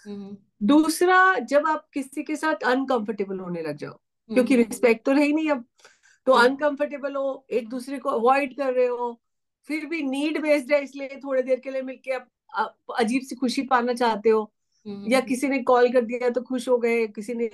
हम्म। 0.06 0.36
दूसरा 0.66 1.34
जब 1.40 1.66
आप 1.66 1.88
किसी 1.94 2.22
के 2.22 2.36
साथ 2.36 2.62
अनकंफर्टेबल 2.66 3.38
होने 3.38 3.62
लग 3.62 3.76
जाओ 3.76 3.98
क्योंकि 4.30 4.56
रिस्पेक्ट 4.56 5.08
हम्म। 5.08 5.16
तो 5.16 5.20
रही 5.20 5.32
नहीं 5.32 5.50
अब। 5.50 5.64
तो 6.26 6.32
अनकंफर्टेबल 6.32 7.16
हो 7.16 7.44
एक 7.50 7.68
दूसरे 7.68 7.98
को 7.98 8.10
अवॉइड 8.10 8.56
कर 8.56 8.72
रहे 8.72 8.86
हो 8.86 9.18
फिर 9.68 9.86
भी 9.86 10.02
नीड 10.02 10.40
बेस्ड 10.42 10.72
है 10.72 10.82
इसलिए 10.82 11.20
थोड़ी 11.24 11.42
देर 11.42 11.60
के 11.60 11.70
लिए 11.70 11.82
मिलके 11.82 12.12
आप 12.12 12.76
अजीब 12.98 13.22
सी 13.22 13.36
खुशी 13.36 13.62
पाना 13.64 13.92
चाहते 13.94 14.30
हो। 14.30 14.52
या 15.08 15.20
किसी 15.20 15.48
ने 15.48 15.58
कॉल 15.62 15.92
कर 15.92 16.04
दिया 16.04 16.30
तो 16.30 16.40
खुश 16.42 16.68
हो 16.68 16.76
गए 16.78 17.06
किसी 17.08 17.34
ने 17.34 17.48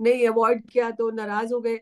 नहीं 0.00 0.26
अवॉइड 0.28 0.66
किया 0.70 0.90
तो 0.90 1.10
नाराज़ 1.10 1.52
हो 1.54 1.60
गए। 1.60 1.76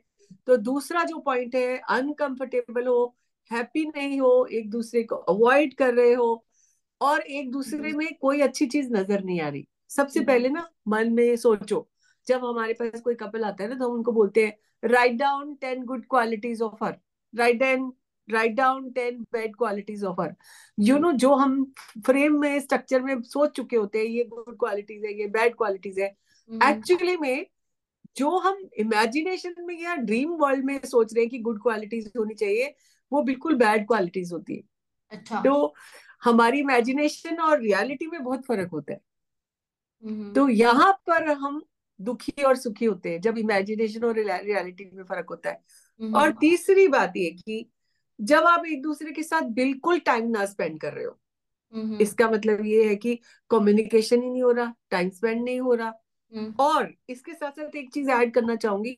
तो 0.47 0.57
दूसरा 0.59 1.03
जो 1.05 1.19
पॉइंट 1.21 1.55
है 1.55 1.79
अनकंफर्टेबल 1.91 2.87
हो 2.87 3.15
हैप्पी 3.51 3.85
नहीं 3.87 4.21
हो 4.21 4.47
एक 4.53 4.71
दूसरे 4.71 5.03
को 5.03 5.17
अवॉइड 5.35 5.75
कर 5.75 5.95
रहे 5.95 6.13
हो 6.15 6.45
और 7.01 7.21
एक 7.21 7.51
दूसरे 7.51 7.93
में 7.93 8.09
कोई 8.21 8.41
अच्छी 8.41 8.67
चीज़ 8.67 8.93
नज़र 8.93 9.23
नहीं 9.25 9.41
आ 9.41 9.49
रही। 9.49 9.67
सबसे 9.91 10.21
हम्म। 10.21 10.27
पहले 10.27 10.49
ना 10.49 10.69
मन 10.89 11.13
में 11.13 11.37
सोचो 11.37 11.87
जब 12.27 12.45
हमारे 12.45 12.73
पास 12.73 13.01
कोई 13.01 13.15
कपल 13.15 13.45
आता 13.45 13.65
है 13.65 13.69
ना 13.71 13.77
तो 13.77 13.89
हम 13.89 13.95
उनको 13.95 14.13
बोलते 14.13 14.47
हैं 14.47 14.89
write 14.89 15.13
down 15.13 15.55
ten 15.61 15.85
good 15.85 16.05
qualities 16.11 16.63
of 16.63 16.85
her 16.85 16.97
write 17.35 17.59
down 17.59 17.93
write 18.29 18.53
down 18.55 18.91
ten 18.91 19.21
bad 19.33 19.55
qualities 19.57 20.05
of 20.05 20.21
her 20.21 20.35
you 20.79 20.99
know 20.99 21.13
जो 21.23 21.35
हम 21.35 21.65
फ्रेम 22.07 22.39
में 22.41 22.59
स्ट्रक्चर 22.61 23.03
में 23.03 23.23
सोच 23.25 23.57
चुके 23.57 23.77
होते 23.77 23.99
हैं 23.99 24.07
ये 24.07 24.25
गुड 24.25 24.57
क्वालिटीज 24.59 25.05
है 25.05 25.19
ये 25.21 25.27
बैड 25.29 25.55
क्वालिटीज 25.57 25.99
है। 25.99 26.17
एक्चुअली 26.51 27.17
में 27.17 27.47
जो 28.19 28.37
हम 28.39 28.69
इमेजिनेशन 28.79 29.55
में 29.61 29.79
या 29.81 29.95
ड्रीम 30.03 30.31
वर्ल्ड 30.41 30.65
में 30.65 30.79
सोच 30.85 31.15
रहे 31.15 31.25
हैं 31.25 31.31
कि 31.31 31.39
गुड 31.39 31.63
क्वालिटीज 31.63 32.13
होनी 32.19 32.35
चाहिए 32.35 32.75
वो 33.13 33.23
बिल्कुल 33.23 33.55
बैड 33.55 33.87
क्वालिटीज 33.87 34.33
होती 34.33 34.57
है 34.57 34.63
अच्छा 35.13 35.43
तो 35.43 35.75
हमारी 36.23 36.61
इमेजिनेशन 36.61 37.37
और 37.41 37.61
रियलिटी 37.61 38.07
में 38.07 38.23
बहुत 38.23 38.45
फ़र्क 38.47 38.71
होता 38.73 38.93
है 38.93 39.01
हम्म। 40.05 40.33
तो 40.33 40.49
यहाँ 40.49 40.93
पर 41.07 41.29
हम 41.31 41.63
दुखी 42.01 42.43
और 42.43 42.57
सुखी 42.57 42.85
होते 42.85 43.11
हैं 43.11 43.21
जब 43.21 43.39
इमेजिनेशन 43.39 44.05
और 44.05 44.19
रियलिटी 44.19 44.91
में 44.95 45.05
फ़र्क 45.05 45.27
होता 45.31 45.51
है 45.51 45.61
हम्म। 46.01 46.17
और 46.17 46.33
तीसरी 46.33 46.87
बात 46.89 47.17
ये 47.17 47.31
कि 47.31 47.71
जब 48.19 48.45
आप 48.45 48.67
एक 48.67 48.83
दूसरे 48.83 49.13
के 49.13 49.23
साथ 49.23 49.49
बिल्कुल 49.55 49.99
टाइम 50.01 50.29
ना 50.31 50.45
स्पेंड 50.47 50.81
कर 50.81 50.93
रहे 50.93 51.05
हो 51.05 51.19
हम्म। 51.75 51.99
इसका 52.01 52.29
मतलब 52.31 52.65
ये 52.67 52.89
है 52.89 52.95
कि 52.97 53.19
कम्युनिकेशन 53.51 54.23
ही 54.23 54.31
नहीं 54.31 54.43
हो 54.43 54.51
रहा 54.51 54.75
टाइम 54.91 55.11
स्पेंड 55.11 55.43
नहीं 55.45 55.61
हो 55.61 55.75
रहा। 55.75 55.93
और 56.61 56.93
इसके 57.09 57.33
साथ 57.33 57.51
साथ 57.51 57.77
एक 57.77 57.93
चीज़ 57.93 58.11
ऐड 58.11 58.35
करना 58.35 58.57
चाहूँगी 58.57 58.97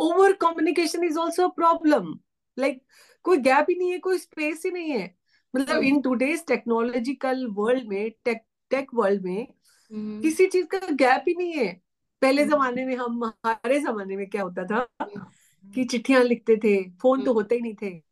over 0.00 0.32
communication 0.32 1.04
is 1.04 1.18
also 1.18 1.48
problem 1.48 2.18
like 2.58 2.82
कोई 3.24 3.38
गैप 3.38 3.66
ही 3.70 3.74
नहीं 3.74 3.90
है 3.92 3.98
कोई 3.98 4.18
स्पेस 4.18 4.62
ही 4.66 4.70
नहीं 4.70 4.90
है 4.90 5.14
मतलब। 5.54 5.82
इन 5.82 6.00
टूडेज 6.00 6.46
टेक्नोलॉजिकल 6.46 7.46
वर्ल्ड 7.46 7.88
में 7.88 8.10
टेक 8.24 8.38
टेक 8.70 8.86
वर्ल्ड 8.94 9.22
में 9.22 9.46
हम्म। 9.92 10.20
किसी 10.20 10.46
चीज़ 10.46 10.66
का 10.66 10.78
गैप 10.78 11.24
ही 11.28 11.34
नहीं 11.34 11.52
है 11.52 11.82
पहले 12.22 12.42
हम्म। 12.42 12.52
जमाने 12.52 12.84
में 12.86 12.96
हम 12.96 13.24
हमारे 13.24 13.80
जमाने 13.80 14.16
में 14.16 14.26
क्या 14.30 14.42
होता 14.42 14.64
था। 14.64 14.86
कि 15.74 15.84
चिट्ठियाँ 15.84 16.22
लिखते 16.22 16.56
थे 16.56 16.90
फ़ोन 16.90 17.24
तो 17.24 17.32
होते 17.32 17.54
ही 17.54 17.60
नहीं 17.60 17.74
थे। 17.82 18.02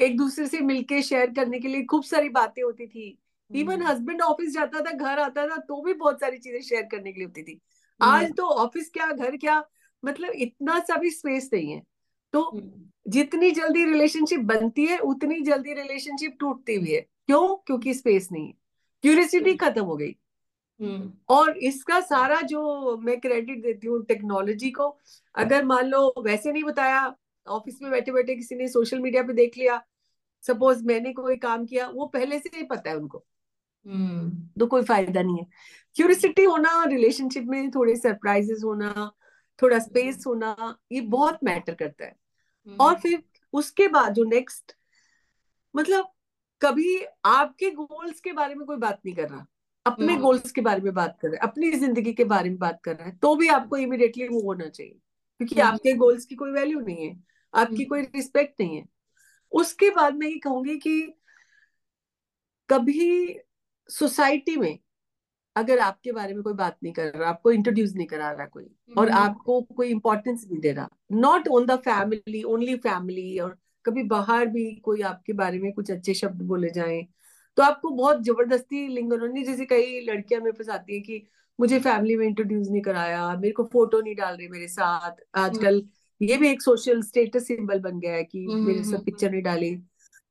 एक 0.00 0.16
दूसरे 0.16 0.46
से 0.46 0.60
मिलके 0.60 1.02
शेयर 1.02 1.30
करने 1.30 1.60
के 1.60 1.68
लिए 1.68 1.84
खूब 1.84 2.02
सारी 2.02 2.28
बातें 2.28 2.62
होती 2.62 2.86
थी 2.86 3.18
इवन 3.50 3.74
हम्म। 3.74 3.86
हस्बैंड 3.86 4.22
ऑफ़िस 4.22 4.52
जाता 4.54 4.80
था 4.80 4.92
घर 4.92 5.18
आता 5.20 5.46
था 5.46 5.56
तो 5.68 5.82
भी 5.82 5.94
बहुत 5.94 6.20
सारी 6.20 6.38
चीज़ें 6.38 6.60
शेयर 6.60 6.82
करने 6.90 7.12
के 7.12 7.18
लिए 7.18 7.26
होती 7.26 7.42
थी 7.42 7.60
हम्म। 8.00 8.10
आज 8.10 8.32
तो 8.36 8.46
ऑफ़िस 8.56 8.90
क्या 8.90 9.10
घर 9.12 9.36
क्या 9.36 9.62
मतलब 10.02 10.32
इतना 10.36 10.78
सा 10.80 10.96
भी 10.96 11.10
स्पेस 11.10 11.50
नहीं 11.52 11.72
है 11.72 11.82
तो 12.34 12.42
हम्म। 12.44 13.10
जितनी 13.10 13.50
जल्दी 13.50 13.84
रिलेशनशिप 13.84 14.40
बनती 14.44 14.86
है 14.86 14.98
उतनी 15.04 15.40
जल्दी 15.42 15.74
रिलेशनशिप 15.74 16.36
टूटती 16.40 16.78
भी 16.78 16.94
है 16.94 17.00
क्यों 17.00 17.46
क्योंकि 17.56 17.94
स्पेस 17.94 18.28
नहीं 18.32 18.46
है 18.46 18.52
क्यूरियसिटी 19.04 19.54
खत्म 19.56 19.84
हो 19.84 19.96
गई 19.96 20.14
हम्म। 20.80 21.12
और 21.28 21.58
इसका 21.60 22.00
सारा 22.02 22.40
जो 22.42 22.96
मैं 22.98 23.18
क्रेडिट 23.20 23.62
देती 23.62 23.86
हूँ 23.86 24.04
टेक्नोलॉजी 24.04 24.70
को 24.70 24.88
अगर 25.34 25.64
मान 25.64 25.86
लो 25.86 26.12
वैसे 26.18 26.52
नहीं 26.52 26.64
बताया 26.64 27.02
ऑफ़िस 27.46 27.78
में 27.82 27.90
बैठे 27.90 28.12
बैठे 28.12 28.34
किसी 28.34 28.54
ने 28.54 28.68
सोशल 28.68 28.98
मीडिया 28.98 29.22
पे 29.22 29.32
देख 29.32 29.58
लिया 29.58 29.82
सपोज़ 30.44 30.84
मैंने 30.84 31.12
कोई 31.12 31.36
काम 31.38 31.64
किया 31.66 31.88
वो 31.88 32.06
पहले 32.08 32.38
से 32.38 32.56
ही 32.56 32.62
पता 32.64 32.90
है 32.90 32.96
उनको 32.96 33.18
हम्म। 33.18 33.33
तो 34.58 34.66
कोई 34.66 34.82
फ़ायदा 34.82 35.22
नहीं 35.22 35.38
है। 35.38 35.46
क्यूरियसिटी 35.96 36.44
होना 36.44 36.84
रिलेशनशिप 36.84 37.44
में 37.44 37.70
थोड़े 37.70 37.96
सरप्राइजेस 37.96 38.60
होना 38.64 39.10
थोड़ा 39.62 39.78
स्पेस 39.78 40.24
होना 40.26 40.76
ये 40.92 41.00
बहुत 41.00 41.38
मैटर 41.44 41.74
करता 41.74 42.04
है। 42.04 42.14
और 42.80 42.94
फिर 42.94 43.22
उसके 43.52 43.88
बाद 43.88 44.14
जो 44.14 44.24
नेक्स्ट 44.24 44.72
मतलब 45.74 46.08
कभी 46.62 47.04
आपके 47.24 47.70
गोल्स 47.70 48.20
के 48.20 48.32
बारे 48.32 48.54
में 48.54 48.66
कोई 48.66 48.76
बात 48.76 49.00
नहीं 49.06 49.14
कर 49.14 49.28
रहा। 49.28 49.46
अपने 49.86 50.12
हम्म। 50.12 50.22
गोल्स 50.22 50.50
के 50.52 50.60
बारे 50.60 50.80
में 50.80 50.92
बात 50.94 51.18
कर 51.22 51.28
रहा 51.28 51.36
है 51.36 51.48
अपनी 51.48 51.70
ज़िंदगी 51.70 52.12
के 52.12 52.24
बारे 52.24 52.50
में 52.50 52.58
बात 52.58 52.80
कर 52.84 52.96
रहा 52.96 53.06
है 53.06 53.16
तो 53.16 53.34
भी 53.36 53.48
आपको 53.48 53.76
इमिडिएटली 53.76 54.28
मूव 54.28 54.44
होना 54.44 54.68
चाहिए। 54.68 54.98
क्योंकि 55.40 55.60
हम्म। 55.60 55.72
आपके 55.72 55.92
गोल्स 55.94 56.24
की 56.24 56.34
कोई 56.34 56.50
वैल्यू 56.52 56.80
नहीं 56.80 57.08
है 57.08 57.16
आपकी 57.54 57.74
हम्म। 57.74 57.84
कोई 57.84 58.02
रिस्पेक्ट 58.02 58.60
नहीं 58.60 58.76
है। 58.76 58.84
उसके 59.52 59.90
बाद 59.90 60.14
मैं 60.14 60.28
ये 60.28 60.38
कहूँगी 60.38 60.76
कि 60.78 61.00
कभी 62.68 63.38
सोसाइटी 63.90 64.56
में 64.56 64.78
अगर 65.56 65.78
आपके 65.78 66.12
बारे 66.12 66.34
में 66.34 66.42
कोई 66.42 66.52
बात 66.52 66.76
नहीं 66.82 66.92
कर 66.92 67.12
रहा 67.14 67.28
आपको 67.30 67.50
इंट्रोड्यूस 67.52 67.94
नहीं 67.94 68.06
करा 68.06 68.30
रहा 68.30 68.46
कोई 68.46 68.64
और 68.98 69.10
हम्म। 69.10 69.18
आपको 69.18 69.60
कोई 69.76 69.88
इंपॉर्टेंस 69.88 70.46
नहीं 70.50 70.60
दे 70.60 70.72
रहा 70.72 70.88
not 71.12 71.48
on 71.48 71.66
the 71.66 71.76
family 71.80 72.42
only 72.44 72.76
family 72.78 73.38
और 73.38 73.56
कभी 73.84 74.02
बाहर 74.02 74.46
भी 74.46 74.74
कोई 74.84 75.02
आपके 75.02 75.32
बारे 75.32 75.58
में 75.58 75.72
कुछ 75.72 75.90
अच्छे 75.90 76.14
शब्द 76.14 76.42
बोले 76.42 76.70
जाए 76.70 77.02
तो 77.58 77.62
आपको 77.62 77.90
बहुत 77.90 78.22
ज़बरदस्ती 78.22 78.86
लिंगरोनी 78.88 79.44
जैसे 79.44 79.64
कई 79.64 80.00
लड़कियाँ 80.00 80.40
मेरे 80.40 80.52
पास 80.52 80.68
आती 80.68 80.94
है 80.94 81.00
कि 81.00 81.22
मुझे 81.58 81.78
फैमिली 81.80 82.16
में 82.16 82.26
इंट्रोड्यूस 82.26 82.68
नहीं 82.68 82.82
कराया 82.82 83.36
मेरे 83.36 83.52
को 83.52 83.64
फ़ोटो 83.64 84.00
नहीं 84.00 84.14
डाल 84.16 84.36
रहे 84.36 84.48
मेरे 84.48 84.68
साथ 84.68 85.22
आजकल 85.36 85.82
ये 86.20 86.36
भी 86.36 86.48
एक 86.48 86.62
सोशल 86.62 87.02
स्टेटस 87.02 87.46
सिंबल 87.46 87.80
बन 87.80 87.98
गया 88.00 88.12
है 88.12 88.24
कि 88.24 88.44
हम्म, 88.44 88.66
मेरे 88.66 88.78
हम्म, 88.78 88.90
साथ 88.90 89.04
पिक्चर 89.04 89.30
नहीं 89.30 89.42
डाली 89.42 89.76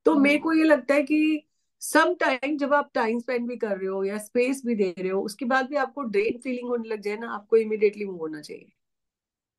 तो 0.05 0.11
हम्म। 0.11 0.23
मेरे 0.23 0.37
को 0.37 0.53
ये 0.53 0.63
लगता 0.63 0.93
है 0.93 1.03
कि 1.03 1.47
सम 1.83 2.13
टाइम 2.19 2.57
जब 2.57 2.73
आप 2.73 2.89
टाइम 2.93 3.19
स्पेंड 3.19 3.47
भी 3.47 3.55
कर 3.57 3.77
रहे 3.77 3.87
हो 3.87 4.03
या 4.05 4.17
स्पेस 4.17 4.61
भी 4.65 4.75
दे 4.75 4.93
रहे 4.97 5.09
हो 5.09 5.21
उसके 5.21 5.45
बाद 5.45 5.69
भी 5.69 5.75
आपको 5.75 6.03
ड्रेन 6.15 6.37
फीलिंग 6.43 6.67
होने 6.69 6.89
लग 6.89 7.01
जाए 7.01 7.17
ना 7.17 7.31
आपको 7.33 7.57
इमिडिएटली 7.57 8.05
मूव 8.05 8.17
होना 8.19 8.41
चाहिए 8.41 8.71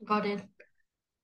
Got 0.00 0.24
it. 0.26 0.40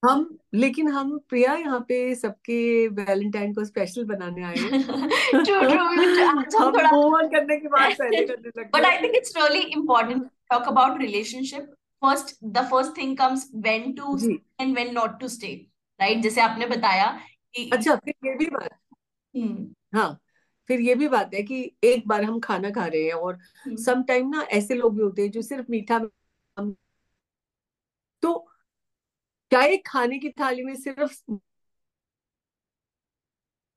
हम 0.03 0.21
लेकिन 0.55 0.89
हम 0.89 1.17
प्रिया 1.29 1.55
यहाँ 1.55 1.81
पे 1.89 1.97
सबके 2.15 2.59
वैलेंटाइन 3.01 3.53
को 3.55 3.65
स्पेशल 3.65 4.05
बनाने 4.05 4.43
आए 4.43 4.55
हैं 4.57 4.81
True, 5.45 5.59
true. 5.63 5.89
We 5.89 5.99
will- 5.99 6.21
आज 6.21 6.21
हम 6.21 6.39
हम 6.39 6.73
थोड़ा 6.73 6.91
मूव 6.93 7.15
ऑन 7.17 7.29
करने 7.35 7.57
की 7.61 7.69
बात 7.69 7.97
पहले 7.99 8.25
करने 8.31 8.49
लगते 8.49 8.71
But 8.77 8.87
I 8.91 8.95
think 9.03 9.19
it's 9.21 9.35
really 9.37 9.65
important 9.81 10.25
to 10.25 10.55
talk 10.55 10.71
about 10.73 10.99
relationship. 11.03 11.67
First, 12.03 12.33
the 12.55 12.63
first 12.73 12.95
thing 13.01 13.15
comes 13.17 13.45
when 13.67 13.91
to 13.99 14.15
ji 14.19 14.31
stay 14.31 14.65
and 14.65 14.81
when 14.81 14.95
not 15.01 15.19
to 15.23 15.29
stay. 15.35 15.53
Right? 16.01 16.23
जैसे 16.23 16.41
आपने 16.41 16.67
बताया 16.67 17.11
कि 17.55 17.69
अच्छा 17.73 17.97
फिर 18.05 18.15
ये 18.27 18.35
भी 18.37 18.47
बात 18.51 18.71
हम्म, 19.35 19.67
हाँ 19.99 20.11
फिर 20.71 20.81
ये 20.81 20.95
भी 20.95 21.09
बात 21.09 21.35
है 21.35 21.43
कि 21.43 21.63
एक 21.85 22.07
बार 22.09 22.25
हम 22.25 22.41
खाना 22.41 22.71
खा 22.71 22.87
रहे 22.87 23.05
हैं 23.05 23.13
और 23.15 23.39
हम्म, 23.67 23.77
सम 23.77 24.03
टाइम 24.03 24.29
ना 24.29 24.43
ऐसे 24.53 24.75
लोग 24.75 24.97
भी 24.97 25.03
होते 25.03 25.23
हैं 25.23 25.31
जो 25.31 25.43
सिर्फ़ 25.43 25.71
मीठा 25.71 25.99
तो 28.23 28.33
क्या 29.53 29.63
एक 29.65 29.83
खाने 29.87 30.19
की 30.19 30.29
थाली 30.31 30.65
में 30.65 30.75
सिर्फ़ 30.77 31.21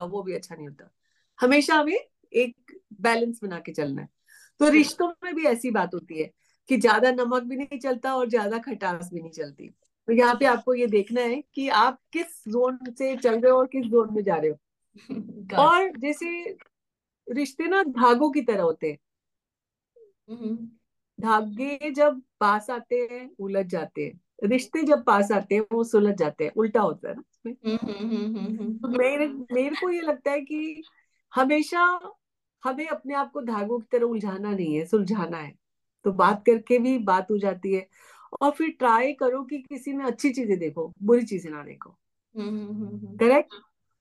वो 0.00 0.22
भी 0.22 0.32
अच्छा 0.32 0.54
नहीं 0.54 0.68
होता। 0.68 0.90
हमेशा 1.38 1.74
हमें 1.74 1.98
एक 2.32 2.72
बैलेंस 3.00 3.40
बना 3.42 3.58
के 3.60 3.72
चलना 3.72 4.02
है। 4.02 4.08
तो 4.60 4.68
रिश्तों 4.68 5.08
में 5.24 5.34
भी 5.34 5.44
ऐसी 5.44 5.70
बात 5.70 5.94
होती 5.94 6.20
है 6.22 6.30
कि 6.68 6.76
ज़्यादा 6.76 7.10
नमक 7.12 7.42
भी 7.42 7.56
नहीं 7.56 7.78
चलता 7.78 8.14
और 8.16 8.28
ज़्यादा 8.28 8.58
खटास 8.58 9.10
भी 9.12 9.20
नहीं 9.20 9.30
चलती। 9.30 9.68
तो 10.08 10.12
यहाँ 10.12 10.34
पे 10.34 10.46
आपको 10.46 10.74
ये 10.74 10.86
देखना 10.86 11.20
है 11.20 11.40
कि 11.54 11.68
आप 11.68 11.98
किस 12.12 12.42
जोन 12.48 12.78
से 12.98 13.16
चल 13.16 13.40
रहे 13.40 13.52
हो 13.52 13.58
और 13.58 13.66
किस 13.66 13.86
जोन 13.86 14.14
में 14.14 14.22
जा 14.22 14.36
रहे 14.36 14.50
हो। 14.50 14.56
और 15.58 15.90
जैसे 15.98 16.56
रिश्ते 17.30 17.64
ना 17.64 17.82
धागों 17.82 18.30
की 18.30 18.42
तरह 18.42 18.62
होते 18.62 18.90
हैं। 18.90 18.98
हम्म, 20.30 20.68
धागे 21.20 21.90
जब 21.90 22.22
पास 22.40 22.70
आते 22.70 23.08
हैं 23.12 23.30
उलझ 23.38 23.66
जाते 23.66 24.04
हैं। 24.04 24.20
रिश्ते 24.44 24.82
जब 24.82 25.04
पास 25.04 25.32
आते 25.32 25.54
हैं 25.54 25.62
वो 25.72 25.84
सुलझ 25.84 26.14
जाते 26.18 26.44
हैं। 26.44 26.52
उल्टा 26.56 26.80
होता 26.80 27.08
है 27.08 27.14
ना 27.14 27.22
इसमें। 27.30 27.76
हम्म, 27.76 28.36
हम्म, 28.56 28.78
तो 28.78 28.88
मेरे 28.88 29.28
मेरे 29.28 29.76
को 29.76 29.90
ये 29.90 30.00
लगता 30.00 30.30
है 30.30 30.40
कि 30.40 30.82
हमेशा 31.34 32.12
हमें 32.64 32.86
अपने 32.86 33.14
आप 33.14 33.32
को 33.32 33.40
धागों 33.40 33.78
की 33.78 33.86
तरह 33.92 34.06
उलझाना 34.06 34.50
नहीं 34.50 34.74
है 34.74 34.86
सुलझाना 34.86 35.36
है। 35.36 35.54
तो 36.04 36.12
बात 36.12 36.42
करके 36.46 36.78
भी 36.78 36.98
बात 36.98 37.30
हो 37.30 37.38
जाती 37.38 37.74
है। 37.74 37.88
और 38.42 38.50
फिर 38.50 38.68
ट्राई 38.68 39.12
करो 39.12 39.42
कि 39.42 39.58
किसी 39.58 39.92
में 39.92 40.04
अच्छी 40.04 40.30
चीज़ें 40.30 40.58
देखो 40.58 40.92
बुरी 41.02 41.22
चीज़ें 41.22 41.50
ना 41.50 41.62
देखो। 41.62 41.90
करेक्ट? 43.16 43.54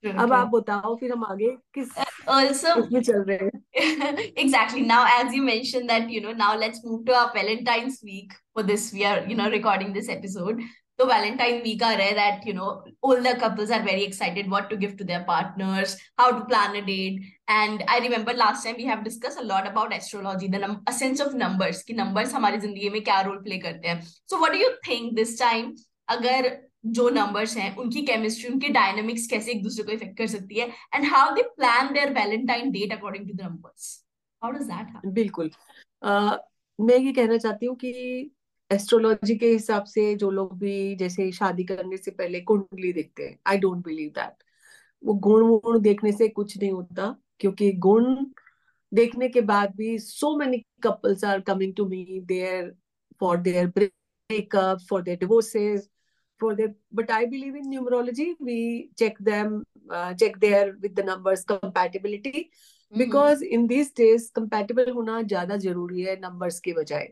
अब 0.04 0.28
true. 0.28 0.36
आप 0.36 0.48
बताओ 0.54 0.94
फिर 0.96 1.12
हम 1.12 1.24
आगे 1.24 1.56
किस 1.74 1.88
Also, 2.32 2.74
उसमें 2.78 3.00
चल 3.02 3.22
रहे 3.28 3.38
हैं 3.44 4.32
exactly 4.42 4.82
now 4.88 5.04
as 5.20 5.32
you 5.36 5.42
mentioned 5.42 5.90
that 5.92 6.10
you 6.16 6.20
know 6.24 6.32
now 6.40 6.50
let's 6.62 6.84
move 6.88 7.04
to 7.06 7.14
our 7.20 7.32
valentine's 7.36 7.96
week 8.10 8.34
for 8.52 8.62
this 8.70 8.84
we 8.98 9.04
are 9.12 9.16
you 9.30 9.36
know 9.40 9.48
recording 9.54 9.92
this 9.96 10.10
episode 10.16 10.60
so 11.00 11.06
valentine 11.06 11.58
week 11.64 11.82
are 11.88 11.96
rare 12.02 12.14
that 12.18 12.46
you 12.50 12.54
know 12.58 12.68
older 13.10 13.34
couples 13.42 13.72
are 13.78 13.82
very 13.88 14.04
excited 14.10 14.50
what 14.54 14.68
to 14.70 14.76
give 14.84 14.94
to 15.00 15.08
their 15.10 15.22
partners 15.32 15.96
how 16.22 16.28
to 16.38 16.44
plan 16.52 16.78
a 16.82 16.84
date 16.90 17.20
and 17.58 17.84
i 17.96 17.98
remember 18.06 18.36
last 18.42 18.68
time 18.68 18.80
we 18.84 18.88
have 18.92 19.04
discussed 19.10 19.42
a 19.44 19.48
lot 19.50 19.68
about 19.72 19.94
astrology 20.00 20.48
the 20.56 20.62
num- 20.66 20.80
a 20.94 20.96
sense 21.02 21.26
of 21.26 21.34
numbers 21.44 21.82
कि 21.90 21.98
numbers 22.04 22.32
हमारी 22.38 22.58
जिंदगी 22.66 22.90
में 22.96 23.02
क्या 23.10 23.20
role 23.30 23.42
play 23.48 23.58
करते 23.66 23.88
हैं 23.88 24.00
so 24.32 24.42
what 24.44 24.56
do 24.58 24.64
you 24.66 24.72
think 24.88 25.14
this 25.22 25.36
time 25.44 25.70
अगर 26.16 26.50
जो 26.83 27.09
numbers 27.09 27.55
हैं 27.57 27.75
उनकी 27.75 28.01
केमिस्ट्री 28.05 28.49
उनकी 28.53 28.69
डायनामिक्स 28.69 29.27
कैसे 29.27 29.51
एक 29.51 29.63
दूसरे 29.63 29.83
को 29.83 29.91
इफ़ेक्ट 29.91 30.17
कर 30.17 30.27
सकती 30.27 30.59
है 30.59 30.67
and 30.95 31.05
how 31.05 31.33
they 31.35 31.41
plan 31.57 31.93
their 31.93 32.13
valentine 32.13 32.71
date 32.71 32.93
according 32.93 33.27
to 33.27 33.33
the 33.33 33.41
numbers 33.41 33.89
how 34.41 34.51
does 34.51 34.67
that 34.67 35.05
बिल्कुल। 35.13 35.51
आ, 36.03 36.37
मैं 36.79 36.97
ये 36.97 37.13
कहना 37.13 37.37
चाहती 37.37 37.65
हूँ 37.65 37.75
कि 37.75 37.91
एस्ट्रोलॉजी 38.71 39.35
के 39.35 39.47
हिसाब 39.47 39.83
से 39.85 40.13
जो 40.15 40.29
लोग 40.31 40.57
भी 40.59 40.95
जैसे 40.95 41.31
शादी 41.31 41.63
करने 41.63 41.97
से 41.97 42.11
पहले 42.11 42.41
कुंडली 42.41 42.93
देखते 42.93 43.23
हैं 43.23 43.37
आई 43.47 43.57
डोंट 43.57 43.83
बिलीव 43.85 44.09
दैट 44.09 44.43
वो 45.03 45.13
गुण 45.27 45.43
वुण 45.43 45.79
देखने 45.81 46.11
से 46.11 46.27
कुछ 46.29 46.57
नहीं 46.57 46.71
होता 46.71 47.15
क्योंकि 47.39 47.71
गुण 47.79 48.15
देखने 48.91 49.27
के 49.29 49.41
बाद 49.41 49.73
भी 49.75 49.97
so 49.99 50.35
many 50.37 50.57
couples 50.83 51.23
are 51.23 51.41
coming 51.41 51.73
to 51.75 51.85
me 51.85 52.19
there 52.25 52.73
for 53.21 53.37
their 53.37 53.67
breakup 53.67 54.79
for 54.89 55.01
their 55.01 55.17
divorces 55.17 55.89
for 56.43 56.53
their 56.59 56.69
but 56.99 57.11
i 57.15 57.25
believe 57.33 57.57
in 57.61 57.71
numerology 57.71 58.27
we 58.49 58.59
check 59.01 59.19
them 59.31 59.57
uh, 59.89 60.13
check 60.13 60.39
their 60.39 60.63
with 60.85 60.95
the 60.95 61.05
numbers 61.09 61.43
compatibility 61.45 62.39
mm-hmm. 62.39 62.97
because 62.97 63.43
in 63.57 63.67
these 63.67 63.91
days 64.01 64.29
compatible 64.39 64.93
होना 64.95 65.21
ज़्यादा 65.23 65.57
ज़रूरी 65.67 66.01
है 66.03 66.19
numbers 66.21 66.59
के 66.59 66.73
बजाय 66.73 67.07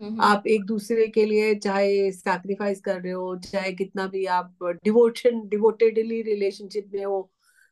mm-hmm. 0.00 0.20
आप 0.22 0.46
एक 0.46 0.64
दूसरे 0.66 1.06
के 1.16 1.24
लिए 1.26 1.54
चाहे 1.66 2.10
सैक्रिफाइस 2.12 2.80
कर 2.80 3.00
रहे 3.00 3.12
हो 3.12 3.36
चाहे 3.44 3.72
कितना 3.72 4.06
भी 4.14 4.24
आप 4.38 4.70
डिवोशन 4.84 5.46
डिवोटेडली 5.48 6.22
रिलेशनशिप 6.32 6.90
में 6.94 7.04
हो 7.04 7.18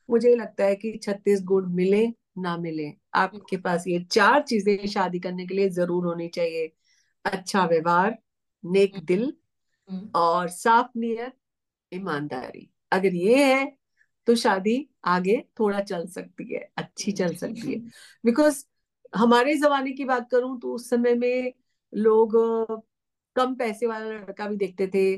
मुझे 0.09 0.35
लगता 0.37 0.65
है 0.65 0.75
कि 0.77 0.99
छत्तीस 1.03 1.43
गुण 1.53 1.73
मिले 1.75 2.07
ना 2.39 2.57
मिले 2.57 2.93
आपके 3.15 3.57
पास 3.67 3.85
ये 3.89 3.99
चार 4.11 4.43
चीज़ें 4.49 4.87
शादी 4.89 5.19
करने 5.21 5.47
के 5.47 5.55
लिए 5.55 5.69
ज़रूर 5.71 6.07
होनी 6.07 6.29
चाहिए 6.37 6.71
अच्छा 7.25 7.65
व्यवहार 7.67 8.17
नेक 8.65 8.99
दिल 9.05 9.33
और 10.15 10.49
साफ़ 10.51 10.91
नियत 10.99 11.35
ईमानदारी। 11.93 12.69
अगर 12.93 13.15
ये 13.17 13.45
है 13.47 13.65
तो 14.27 14.35
शादी 14.37 14.77
आगे 15.07 15.39
थोड़ा 15.61 15.81
चल 15.83 16.07
सकती 16.09 16.55
है 16.55 16.61
अच्छी 16.79 17.13
चल 17.13 17.35
सकती 17.37 17.73
है। 17.73 17.79
बिकॉज़ 18.25 18.65
हमारे 19.13 19.55
जमाने 19.57 19.93
की 19.93 20.05
बात 20.05 20.29
करूँ 20.31 20.59
तो 20.61 20.75
उस 20.75 20.89
समय 20.91 21.15
में 21.17 21.53
लोग 21.93 22.37
कम 23.37 23.55
पैसे 23.55 23.87
वाला 23.87 24.07
लड़का 24.07 24.47
भी 24.49 24.57
देखते 24.57 24.87
थे 24.89 25.17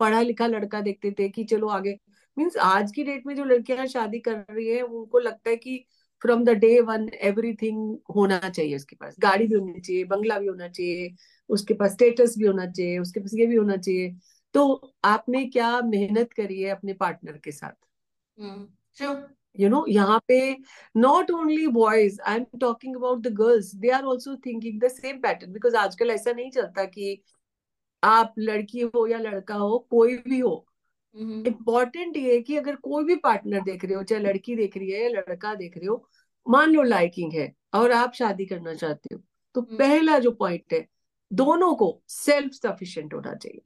पढ़ा 0.00 0.20
लिखा 0.22 0.46
लड़का 0.46 0.80
देखते 0.80 1.10
थे 1.18 1.28
कि 1.28 1.44
चलो 1.44 1.68
आगे। 1.68 1.98
मीन्स 2.36 2.56
आज 2.58 2.92
की 2.92 3.04
डेट 3.04 3.26
में 3.26 3.34
जो 3.36 3.44
लड़कियाँ 3.44 3.86
शादी 3.88 4.18
कर 4.20 4.44
रही 4.50 4.68
है 4.68 4.82
उनको 4.82 5.18
लगता 5.18 5.50
है 5.50 5.56
कि 5.56 5.84
from 6.22 6.44
the 6.44 6.50
day 6.58 6.80
one 6.80 7.08
everything 7.22 7.96
होना 8.16 8.38
चाहिए 8.48 8.76
उसके 8.76 8.96
पास। 8.96 9.16
गाड़ी 9.20 9.46
भी 9.46 9.54
होनी 9.54 9.80
चाहिए 9.80 10.04
बंगला 10.04 10.38
भी 10.38 10.46
होना 10.46 10.68
चाहिए 10.68 11.14
उसके 11.50 11.74
पास 11.74 11.92
स्टेटस 11.92 12.34
भी 12.38 12.46
होना 12.46 12.66
चाहिए 12.66 12.98
उसके 12.98 13.20
पास 13.20 13.34
ये 13.34 13.46
भी 13.46 13.56
होना 13.56 13.76
चाहिए। 13.76 14.14
तो 14.54 14.94
आपने 15.04 15.44
क्या 15.46 15.80
मेहनत 15.80 16.32
करी 16.32 16.60
है 16.62 16.70
अपने 16.70 16.92
पार्टनर 16.94 17.36
के 17.44 17.52
साथ? 17.52 17.72
यू 19.58 19.68
नो 19.68 19.84
यहाँ 19.88 20.18
पे 20.28 20.56
not 20.96 21.30
only 21.30 21.66
boys 21.66 22.20
I 22.20 22.36
am 22.36 22.44
talking 22.60 22.96
about 22.96 23.18
the 23.18 23.32
girls 23.34 23.74
they 23.74 23.90
are 23.90 24.04
also 24.04 24.36
thinking 24.36 24.80
the 24.80 24.88
same 24.88 25.18
pattern 25.20 25.52
because 25.52 25.76
आजकल 25.76 26.10
ऐसा 26.10 26.32
नहीं 26.32 26.50
चलता 26.50 26.84
कि 26.84 27.22
आप 28.02 28.34
लड़की 28.38 28.80
हो 28.94 29.06
या 29.06 29.18
लड़का 29.18 29.54
हो 29.54 29.78
कोई 29.90 30.16
भी 30.16 30.38
हो 30.38 30.54
इम्पोर्टेंट 31.16 32.16
ये 32.16 32.34
है 32.34 32.40
कि 32.40 32.56
अगर 32.56 32.76
कोई 32.76 33.04
भी 33.04 33.16
पार्टनर 33.16 33.60
देख 33.60 33.84
रहे 33.84 33.94
हो 33.94 34.02
चाहे 34.02 34.22
लड़की 34.22 34.56
देख 34.56 34.76
रही 34.76 34.90
है 34.90 35.02
या 35.02 35.08
लड़का 35.08 35.54
देख 35.54 35.76
रहे 35.76 35.86
हो 35.86 36.08
मान 36.48 36.70
लो 36.70 36.82
लाइकिंग 36.82 37.32
है 37.32 37.52
और 37.74 37.92
आप 37.92 38.12
शादी 38.12 38.46
करना 38.46 38.74
चाहते 38.74 39.14
हो 39.14 39.22
तो 39.54 39.60
हम्म। 39.60 39.76
पहला 39.76 40.18
जो 40.18 40.30
पॉइंट 40.30 40.72
है 40.72 40.86
दोनों 41.32 41.74
को 41.74 42.02
सेल्फ 42.08 42.52
सफिशिएंट 42.52 43.14
होना 43.14 43.34
चाहिए। 43.34 43.60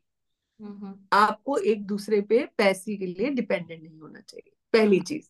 आपको 1.12 1.56
एक 1.58 1.86
दूसरे 1.86 2.20
पे 2.20 2.48
पैसे 2.58 2.96
के 2.96 3.06
लिए 3.06 3.30
डिपेंडेंट 3.30 3.82
नहीं 3.82 3.98
होना 3.98 4.20
चाहिए 4.20 4.52
पहली 4.72 5.00
चीज़। 5.00 5.28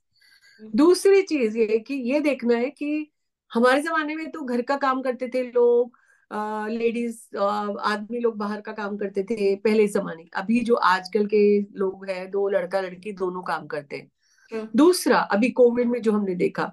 दूसरी 0.77 1.23
चीज़ 1.23 1.59
ये 1.59 1.79
कि 1.79 1.95
ये 1.95 2.21
देखना 2.21 2.55
है 2.55 2.71
कि 2.71 3.13
हमारे 3.55 3.83
जमाने 3.83 4.17
में 4.17 4.31
तो 4.31 4.43
घर 4.43 4.63
का 4.63 4.77
काम 4.77 5.03
करते 5.03 5.29
थे 5.29 5.43
लोग 5.43 5.99
लेडीज़ 6.31 7.37
आदमी 7.37 8.21
लोग 8.21 8.37
बाहर 8.37 8.61
का 8.61 8.73
काम 8.73 8.97
करते 8.97 9.23
थे 9.25 9.55
पहले 9.57 9.87
जमाने 9.89 10.25
अभी 10.37 10.61
जो 10.61 10.75
आजकल 10.87 11.27
के 11.27 11.43
लोग 11.79 12.09
हैं 12.11 12.31
दो 12.31 12.49
लड़का 12.49 12.81
लड़की 12.81 13.13
दोनों 13.15 13.43
काम 13.43 13.67
करते 13.67 13.97
हैं। 13.97 14.69
दूसरा 14.77 15.19
अभी 15.19 15.51
कोविड 15.53 15.89
में 15.89 16.01
जो 16.03 16.13
हमने 16.13 16.35
देखा 16.35 16.73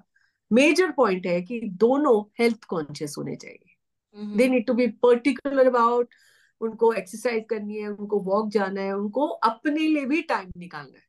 मेजर 0.50 0.90
पॉइंट 0.90 1.26
है 1.26 1.40
कि 1.42 1.60
दोनों 1.76 2.20
हेल्थ 2.40 2.64
कॉन्शियस 2.64 3.14
होने 3.18 3.36
चाहिए। 3.36 4.36
They 4.36 4.48
need 4.48 4.66
to 4.66 4.74
be 4.74 4.86
particular 5.02 5.66
about 5.66 6.08
उनको 6.60 6.92
एक्सरसाइज 6.92 7.44
करनी 7.50 7.78
है 7.78 7.88
उनको 7.88 8.20
वॉक 8.22 8.48
जाना 8.50 8.80
है 8.80 8.92
उनको 8.92 9.26
अपने 9.26 9.80
लिए 9.80 10.04
भी 10.06 10.22
टाइम 10.24 10.50
निकालना 10.56 10.98
है। 10.98 11.03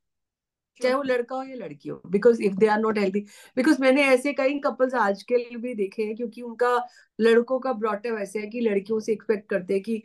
चाहे 0.82 0.94
वो 0.94 1.04
लड़का 1.04 1.36
हो 1.36 1.44
या 1.44 1.56
लड़की 1.56 1.90
हो 1.90 2.02
because 2.08 2.42
if 2.44 2.54
they 2.54 2.68
are 2.68 2.80
not 2.80 2.98
healthy 2.98 3.20
because 3.58 3.82
मैंने 3.82 4.04
ऐसे 4.06 4.34
कई 4.34 4.60
कपल्स 4.60 4.94
आजकल 5.00 5.56
भी 5.58 5.74
देखे 5.76 6.04
हैं 6.04 6.16
क्योंकि 6.16 6.42
उनका 6.42 6.76
लड़कों 7.20 7.60
का 7.60 7.74
ब्रॉटअप 7.74 8.20
ऐसे 8.20 8.40
है 8.40 8.48
कि 8.48 8.60
लड़कियों 8.60 9.00
से 9.00 9.14
एक्सपेक्ट 9.14 9.50
करते 9.50 9.74
हैं 9.74 9.84
कि 9.84 10.02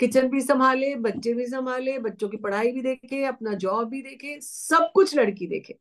किचन 0.00 0.28
भी 0.28 0.40
संभाले 0.40 0.94
बच्चे 0.96 1.32
भी 1.34 1.46
संभाले 1.46 1.98
बच्चों 1.98 2.28
की 2.28 2.36
पढ़ाई 2.36 2.72
भी 2.72 2.82
देखे 2.82 3.24
अपना 3.24 3.54
जॉब 3.54 3.88
भी 3.88 4.02
देखे 4.02 4.38
सब 4.40 4.90
कुछ 4.94 5.16
लड़की 5.16 5.46
देखे 5.46 5.72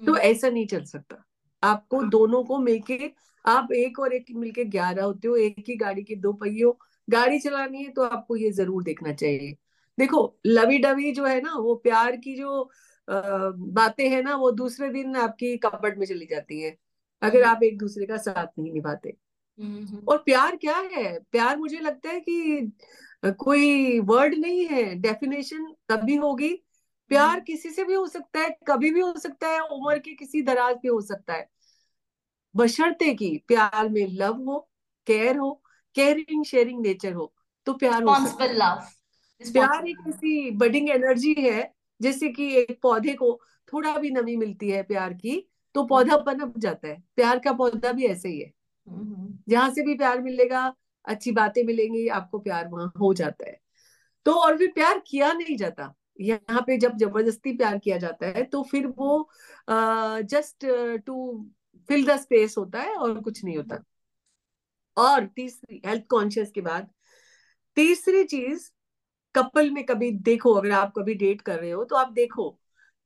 तो 0.00 0.12
हम्म। 0.12 0.22
ऐसा 0.22 0.48
नहीं 0.48 0.66
चल 0.66 0.84
सकता 0.84 1.24
आपको 1.62 2.00
हाँ। 2.00 2.08
दोनों 2.10 2.42
को 2.44 2.58
मिलके 2.58 3.10
आप 3.44 3.72
एक 3.72 3.98
और 3.98 4.12
एक 4.12 4.26
मिलके 4.36 4.64
ग्यारह 4.64 5.04
होते 5.04 5.28
हो 5.28 5.36
एक 5.36 5.64
ही 5.68 5.76
गाड़ी 5.76 6.02
के 6.02 6.16
दो 6.16 6.32
पहियों 6.32 6.72
गाड़ी 7.08 7.38
चलानी 7.38 7.82
है 7.84 7.90
तो 7.90 8.02
आपको 8.02 8.36
ये 8.36 8.50
ज़रूर 8.50 8.82
देखना 8.82 9.12
चाहिए 9.12 9.56
देखो 9.98 10.20
लवी 10.46 10.78
डवी 10.78 11.12
जो 11.12 11.24
है 11.26 11.40
ना 11.40 11.54
वो 11.54 11.74
प्यार 11.74 12.16
की 12.16 12.34
जो 12.36 12.70
बातें 13.56 14.08
हैं 14.08 14.22
ना 14.22 14.36
वो 14.36 14.50
दूसरे 14.50 14.88
दिन 14.90 15.16
आपकी 15.16 15.56
कपबर्ड 15.56 15.98
में 15.98 16.06
चली 16.06 16.26
जाती 16.26 16.60
है। 16.60 16.76
अगर 17.22 17.42
हम्म। 17.42 17.56
आप 17.56 17.62
एक 17.62 17.78
दूसरे 17.78 18.06
का 18.06 18.16
साथ 18.16 18.46
नहीं 18.58 18.72
निभाते। 18.72 19.16
हम्म। 19.60 19.98
और 20.08 20.18
प्यार 20.18 20.56
क्या 20.56 20.76
है? 20.78 21.18
प्यार 21.32 21.56
मुझे 21.56 21.78
लगता 21.78 22.10
है 22.10 22.20
कि 22.20 22.72
कोई 23.24 24.00
वर्ड 24.00 24.34
नहीं 24.34 24.66
है। 24.66 24.94
डेफिनेशन 24.94 25.74
तभी 25.88 26.16
होगी। 26.16 26.64
प्यार 27.08 27.28
हम्म। 27.28 27.40
किसी 27.40 27.70
से 27.70 27.84
भी 27.84 27.94
हो 27.94 28.06
सकता 28.06 28.40
है 28.40 28.58
कभी 28.66 28.90
भी 28.90 29.00
हो 29.00 29.14
सकता 29.18 29.48
है 29.48 29.60
उम्र 29.60 29.98
के 29.98 30.14
किसी 30.14 30.42
दराज 30.42 30.76
पे 30.76 30.88
हो 30.88 31.00
सकता 31.00 31.34
है। 31.34 31.48
बशर्ते 32.56 33.14
की 33.14 33.36
प्यार 33.48 33.88
में 33.88 34.06
लव 34.12 34.36
हो 34.42 34.68
केयर 35.06 35.36
हो 35.36 35.62
केयरिंग 35.94 36.44
शेयरिंग 36.44 36.80
नेचर 36.82 37.12
हो 37.12 37.32
तो 37.66 37.72
प्यार 37.72 38.02
हो 38.02 38.14
सकता 38.26 38.44
है। 38.44 39.52
प्यार 39.52 39.86
एक 39.86 39.96
ऐसी 40.08 40.50
बडिंग 40.50 40.90
एनर्जी 40.90 41.34
है 41.38 41.77
जैसे 42.00 42.28
कि 42.28 42.54
एक 42.56 42.78
पौधे 42.82 43.14
को 43.14 43.40
थोड़ा 43.72 43.96
भी 43.98 44.10
नमी 44.10 44.36
मिलती 44.36 44.70
है 44.70 44.82
प्यार 44.82 45.12
की 45.14 45.36
तो 45.74 45.84
पौधा 45.86 46.16
पनप 46.18 46.58
जाता 46.58 46.88
है। 46.88 47.02
प्यार 47.16 47.38
का 47.38 47.52
पौधा 47.52 47.92
भी 47.92 48.06
ऐसे 48.06 48.28
ही 48.28 48.38
है। 48.40 48.52
जहाँ 49.48 49.70
से 49.70 49.82
भी 49.82 49.94
प्यार 49.94 50.20
मिलेगा 50.22 50.72
अच्छी 51.04 51.32
बातें 51.32 51.62
मिलेंगी 51.64 52.06
आपको 52.10 52.38
प्यार 52.38 52.68
वहाँ 52.68 52.92
हो 53.00 53.12
जाता 53.14 53.48
है। 53.48 53.58
तो 54.26 54.32
और 54.34 54.56
भी 54.56 54.66
प्यार 54.68 55.02
किया 55.06 55.32
नहीं 55.32 55.56
जाता। 55.56 55.94
यहाँ 56.20 56.60
पे 56.66 56.76
जब 56.76 56.96
ज़बरदस्ती 56.98 57.52
प्यार 57.56 57.78
किया 57.78 57.96
जाता 57.98 58.26
है 58.28 58.42
तो 58.44 58.62
फिर 58.62 58.86
वो 58.88 59.28
just 59.68 60.66
to 61.06 61.16
fill 61.88 62.04
the 62.06 62.16
space 62.16 62.54
होता 62.58 62.80
है 62.80 62.94
और 62.96 63.20
कुछ 63.20 63.44
नहीं 63.44 63.56
होता। 63.56 63.82
और 64.96 65.26
तीसरी 65.26 65.80
हेल्थ 65.86 66.04
कॉन्शियस 66.10 66.50
के 66.50 66.60
बाद 66.60 66.88
तीसरी 67.76 68.24
चीज़ 68.24 68.68
कपल 69.34 69.70
में 69.70 69.84
कभी 69.84 70.10
देखो 70.10 70.52
अगर 70.52 70.70
आप 70.70 70.92
कभी 70.98 71.14
डेट 71.14 71.40
कर 71.40 71.58
रहे 71.58 71.70
हो 71.70 71.84
तो 71.84 71.96
आप 71.96 72.12
देखो 72.12 72.48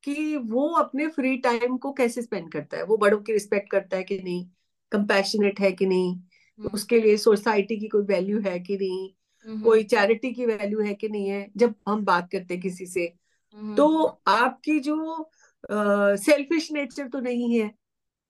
कि 0.05 0.37
वो 0.37 0.69
अपने 0.69 1.07
फ्री 1.07 1.37
टाइम 1.37 1.77
को 1.77 1.93
कैसे 1.93 2.23
स्पेंड 2.23 2.51
करता 2.53 2.77
है। 2.77 2.85
वो 2.85 2.97
बड़ों 2.97 3.19
की 3.19 3.33
रिस्पेक्ट 3.33 3.71
करता 3.71 3.97
है 3.97 4.03
कि 4.03 4.19
नहीं? 4.19 4.47
कंपैशनेट 4.93 5.61
है 5.61 5.73
कि 5.73 5.87
नहीं? 5.87 6.15
हम्म। 6.15 6.71
उसके 6.75 7.01
लिए 7.01 7.17
सोसाइटी 7.17 7.77
की 7.77 7.89
कोई 7.89 8.03
वैल्यू 8.03 8.41
है 8.41 8.59
कि 8.61 8.77
नहीं? 8.77 9.09
हम्म। 9.47 9.61
कोई 9.63 9.85
चैरिटी 9.85 10.33
की 10.33 10.47
वैल्यू 10.47 10.81
है 10.81 10.95
कि 10.95 11.09
नहीं 11.09 11.29
है? 11.29 11.51
जब 11.57 11.75
हम 11.89 12.05
बात 12.05 12.29
करते 12.33 12.55
हैं 12.55 12.63
किसी 12.63 12.87
से 12.87 13.13
हम्म। 13.57 13.75
तो 13.75 14.05
आपकी 14.27 14.79
जो 14.81 15.31
सेल्फिश 15.71 16.69
uh, 16.69 16.75
नेचर 16.75 17.09
तो 17.09 17.21
नहीं 17.21 17.59
है। 17.59 17.71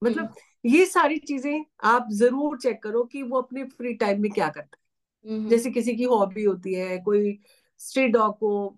मतलब 0.01 0.35
ये 0.65 0.85
सारी 0.85 1.17
चीज़ें 1.17 1.65
आप 1.83 2.07
ज़रूर 2.11 2.57
चेक 2.57 2.81
करो 2.83 3.03
कि 3.03 3.23
वो 3.23 3.41
अपने 3.41 3.63
फ्री 3.63 3.93
टाइम 3.93 4.21
में 4.21 4.31
क्या 4.31 4.49
करता 4.49 4.77
है। 4.77 5.49
जैसे 5.49 5.71
किसी 5.71 5.95
की 5.95 6.03
हॉबी 6.03 6.43
होती 6.43 6.73
है 6.73 6.97
कोई 6.97 7.39
स्ट्रीट 7.83 8.11
डॉग 8.11 8.33
को 8.33 8.77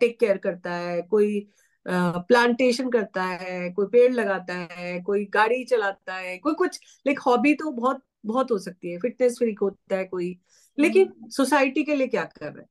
टेक 0.00 0.18
केयर 0.20 0.36
करता 0.38 0.74
है 0.74 1.00
कोई 1.02 1.46
प्लांटेशन 1.86 2.90
करता 2.90 3.24
है 3.24 3.70
कोई 3.70 3.86
पेड़ 3.86 4.12
लगाता 4.12 4.54
है 4.72 5.00
कोई 5.00 5.24
गाड़ी 5.24 5.64
चलाता 5.64 6.14
है 6.14 6.36
कोई 6.38 6.54
कुछ 6.54 6.80
लाइक 7.06 7.18
हॉबी 7.18 7.54
तो 7.54 7.70
बहुत 7.70 8.02
बहुत 8.26 8.50
हो 8.50 8.58
सकती 8.58 8.92
है 8.92 8.98
फिटनेस 8.98 9.38
फ्रीक 9.38 9.58
होता 9.58 9.96
है 9.96 10.04
कोई। 10.04 10.36
लेकिन 10.78 11.12
सोसाइटी 11.30 11.80
हम्म। 11.80 11.86
के 11.86 11.94
लिए 11.94 12.06
क्या 12.06 12.24
कर 12.24 12.46
रहा 12.46 12.60
है? 12.60 12.66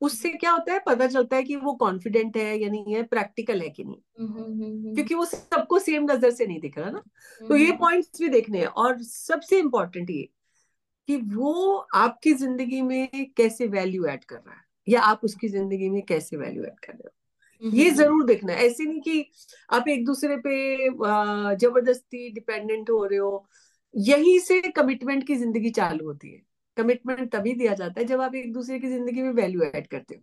उससे 0.00 0.28
क्या 0.28 0.50
होता 0.50 0.72
है 0.72 0.78
पता 0.86 1.06
चलता 1.06 1.36
है 1.36 1.42
कि 1.42 1.56
वो 1.56 1.72
कॉन्फिडेंट 1.74 2.36
है 2.36 2.58
या 2.60 2.68
नहीं 2.68 2.94
है 2.94 3.02
प्रैक्टिकल 3.02 3.60
है 3.62 3.68
कि 3.68 3.84
नहीं। 3.84 4.00
हम्म, 4.20 4.42
हम्म, 4.42 4.94
क्योंकि 4.94 5.14
वो 5.14 5.24
सबको 5.24 5.78
सेम 5.78 6.04
नज़र 6.04 6.30
से 6.30 6.46
नहीं 6.46 6.60
दिख 6.60 6.78
रहा 6.78 6.90
ना। 6.90 7.02
तो 7.40 7.56
ये 7.56 7.72
पॉइंट्स 7.72 8.20
भी 8.20 8.28
देखने 8.28 8.58
हैं 8.58 8.66
और 8.66 9.02
सबसे 9.02 9.58
इम्पोर्टेंट 9.58 10.10
ये 10.10 10.28
कि 11.08 11.16
वो 11.16 11.76
आपकी 11.94 12.32
ज़िंदगी 12.34 12.82
में 12.82 13.08
कैसे 13.36 13.66
वैल्यू 13.66 14.06
ऐड 14.06 14.24
कर 14.24 14.36
रहा 14.36 14.54
है। 14.54 14.71
या 14.86 15.00
आप 15.02 15.20
उसकी 15.24 15.48
ज़िंदगी 15.48 15.88
में 15.90 16.00
कैसे 16.02 16.36
वैल्यू 16.36 16.64
एड 16.64 16.78
कर 16.86 16.92
रहे 16.92 17.02
हो? 17.04 17.70
ये 17.72 17.90
ज़रूर 17.90 18.24
देखना 18.26 18.52
है। 18.52 18.66
ऐसे 18.66 18.84
नहीं 18.84 19.00
कि 19.00 19.24
आप 19.70 19.88
एक 19.88 20.04
दूसरे 20.06 20.36
पे 20.46 20.88
ज़बरदस्ती 21.56 22.28
डिपेंडेंट 22.30 22.90
हो 22.90 23.04
रहे 23.04 23.18
हो। 23.18 23.46
यही 23.94 24.38
से 24.40 24.60
कमिटमेंट 24.72 25.26
की 25.26 25.36
ज़िंदगी 25.36 25.70
चालू 25.70 26.06
होती 26.06 26.32
है। 26.32 26.42
कमिटमेंट 26.76 27.30
तभी 27.32 27.52
दिया 27.54 27.74
जाता 27.74 28.00
है 28.00 28.06
जब 28.06 28.20
आप 28.20 28.34
एक 28.34 28.52
दूसरे 28.52 28.78
की 28.78 28.88
ज़िंदगी 28.88 29.22
में 29.22 29.32
वैल्यू 29.32 29.62
ऐड 29.64 29.86
करते 29.86 30.14
हो। 30.14 30.22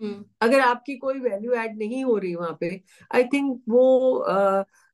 हम्म। 0.00 0.24
अगर 0.40 0.60
आपकी 0.60 0.96
कोई 0.96 1.18
वैल्यू 1.20 1.52
ऐड 1.54 1.76
नहीं 1.78 2.02
हो 2.04 2.16
रही 2.18 2.34
वहाँ 2.34 2.56
पे 2.60 2.68
आई 3.10 3.24
थिंक 3.24 3.62
वो 3.68 4.24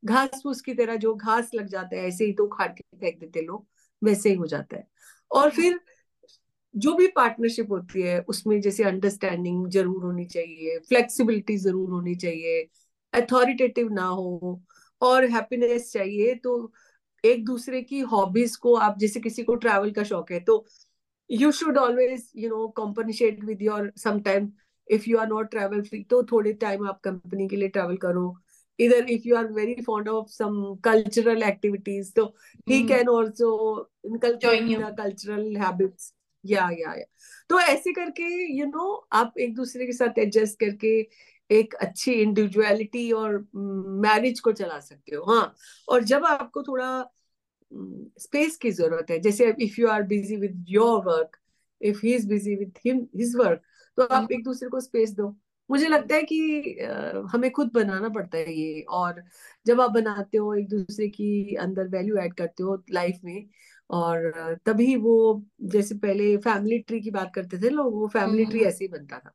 घास 0.03 0.41
फूस 0.43 0.61
की 0.61 0.75
तरह 0.75 0.97
जो 0.97 1.15
घास 1.15 1.51
लग 1.55 1.67
जाता 1.69 1.97
है 1.97 2.07
ऐसे 2.09 2.25
ही 2.25 2.33
तो 2.33 2.47
खाट 2.49 2.77
के 2.79 2.97
फेंक 2.97 3.19
देते 3.21 3.43
लोग 3.43 3.67
वैसे 4.03 4.29
ही 4.29 4.35
हो 4.37 4.47
जाता 4.47 4.77
है। 4.77 4.87
और 5.31 5.51
फिर 5.51 5.81
जो 6.75 6.95
भी 6.95 7.07
पार्टनरशिप 7.17 7.71
होती 7.71 8.03
है 8.03 8.21
उसमें 8.29 8.61
जैसे 8.61 8.85
अंडरस्टैंडिंग 8.85 9.67
ज़रूर 9.71 10.05
होनी 10.05 10.25
चाहिए 10.27 10.79
फ्लेक्सिबिलिटी 10.89 11.57
ज़रूर 11.57 11.91
होनी 11.91 12.15
चाहिए 12.15 12.63
अथॉरिटेटिव 13.13 13.93
ना 13.93 14.05
हो 14.05 14.61
और 15.03 15.25
हैप्पीनेस 15.31 15.93
चाहिए 15.93 16.35
तो 16.35 16.73
एक 17.25 17.45
दूसरे 17.45 17.83
की 17.83 18.01
हॉबीज 18.13 18.57
को 18.57 18.75
आप 18.77 18.99
जैसे 18.99 19.21
किसी 19.21 19.43
को 19.43 19.55
ट्रैवल 19.55 19.91
का 19.91 20.03
शौक 20.05 20.33
है 20.33 20.41
तो 20.41 20.65
you 21.31 21.51
should 21.53 21.79
always 21.79 22.31
you 22.37 22.49
know 22.51 22.67
compensate 22.77 23.45
with 23.45 23.63
your 23.63 23.93
some 23.97 24.21
time 24.21 24.51
if 24.91 25.09
you 25.11 25.19
are 25.19 25.29
not 25.29 25.51
travel 25.51 25.83
free 25.83 26.03
तो 26.11 26.23
थोड़े 26.33 26.53
टाइम 26.63 26.89
आप 26.89 27.01
कंपनी 27.05 27.49
के 27.49 27.57
लिए 27.57 27.69
ट्रैवल 27.69 27.97
करो। 27.97 28.35
इधर 28.79 29.11
if 29.11 29.29
you 29.29 29.37
are 29.37 29.53
very 29.53 29.75
fond 29.87 30.09
of 30.09 30.29
some 30.31 30.75
cultural 30.85 31.43
activities 31.43 32.13
तो 32.17 32.25
he 32.69 32.83
can 32.89 33.09
also 33.09 33.53
inculcate 34.05 34.97
cultural 34.97 35.57
habits 35.57 36.13
yeah 36.45 36.69
yeah 36.73 36.95
yeah. 36.95 37.05
तो 37.49 37.61
ऐसे 37.61 37.93
करके 37.93 38.23
यू 38.53 38.65
you 38.65 38.75
नो 38.75 38.79
know, 38.79 39.09
आप 39.13 39.35
एक 39.39 39.55
दूसरे 39.55 39.87
के 39.87 39.93
साथ 39.93 40.19
एडजस्ट 40.19 40.59
करके 40.61 41.09
एक 41.51 41.75
अच्छी 41.75 42.13
इंडिविजुअलिटी 42.13 43.13
और 43.13 43.47
मैरिज 43.55 44.41
को 44.41 44.53
चला 44.53 44.81
सकते 44.81 45.17
हो 45.17 45.25
हाँ। 45.25 45.55
और 45.89 46.05
जब 46.05 46.25
आपको 46.25 46.63
थोड़ा 46.63 47.11
स्पेस 48.19 48.57
की 48.57 48.71
ज़रूरत 48.71 49.11
है 49.11 49.19
जैसे 49.19 49.55
if 49.61 49.81
you 49.81 49.89
are 49.89 50.03
busy 50.03 50.37
with 50.37 50.65
your 50.69 51.05
work 51.05 51.37
if 51.81 52.01
he 52.05 52.15
is 52.15 52.29
busy 52.29 52.57
with 52.57 52.79
him 52.87 53.07
his 53.17 53.37
work 53.37 53.63
तो 53.97 54.03
आप 54.03 54.13
हम्म। 54.13 54.35
एक 54.35 54.45
दूसरे 54.45 54.69
को 54.69 54.81
स्पेस 54.81 55.11
दो। 55.11 55.37
मुझे 55.71 55.89
लगता 55.89 56.15
है 56.15 56.23
कि 56.23 56.39
हमें 57.33 57.51
खुद 57.51 57.71
बनाना 57.75 58.09
पड़ता 58.09 58.39
है 58.39 58.55
ये 58.55 58.81
और 58.89 59.23
जब 59.67 59.81
आप 59.81 59.91
बनाते 59.91 60.39
हो 60.39 60.55
एक 60.55 60.69
दूसरे 60.69 61.09
की 61.09 61.55
अंदर 61.55 61.89
वैल्यू 61.89 62.17
ऐड 62.17 62.35
करते 62.35 62.63
हो 62.63 62.85
लाइफ 62.91 63.21
में 63.25 63.49
और 63.93 64.57
तभी 64.67 64.95
वो 64.97 65.15
जैसे 65.75 65.95
पहले 65.95 66.37
फैमिली 66.45 66.79
ट्री 66.79 67.01
की 67.01 67.11
बात 67.11 67.33
करते 67.35 67.59
थे 67.63 67.71
लोग 67.71 67.95
वो 67.95 68.09
फैमिली 68.09 68.45
ट्री 68.45 68.61
ऐसे 68.65 68.85
ही 68.85 68.89
बनता 68.89 69.19
था. 69.19 69.33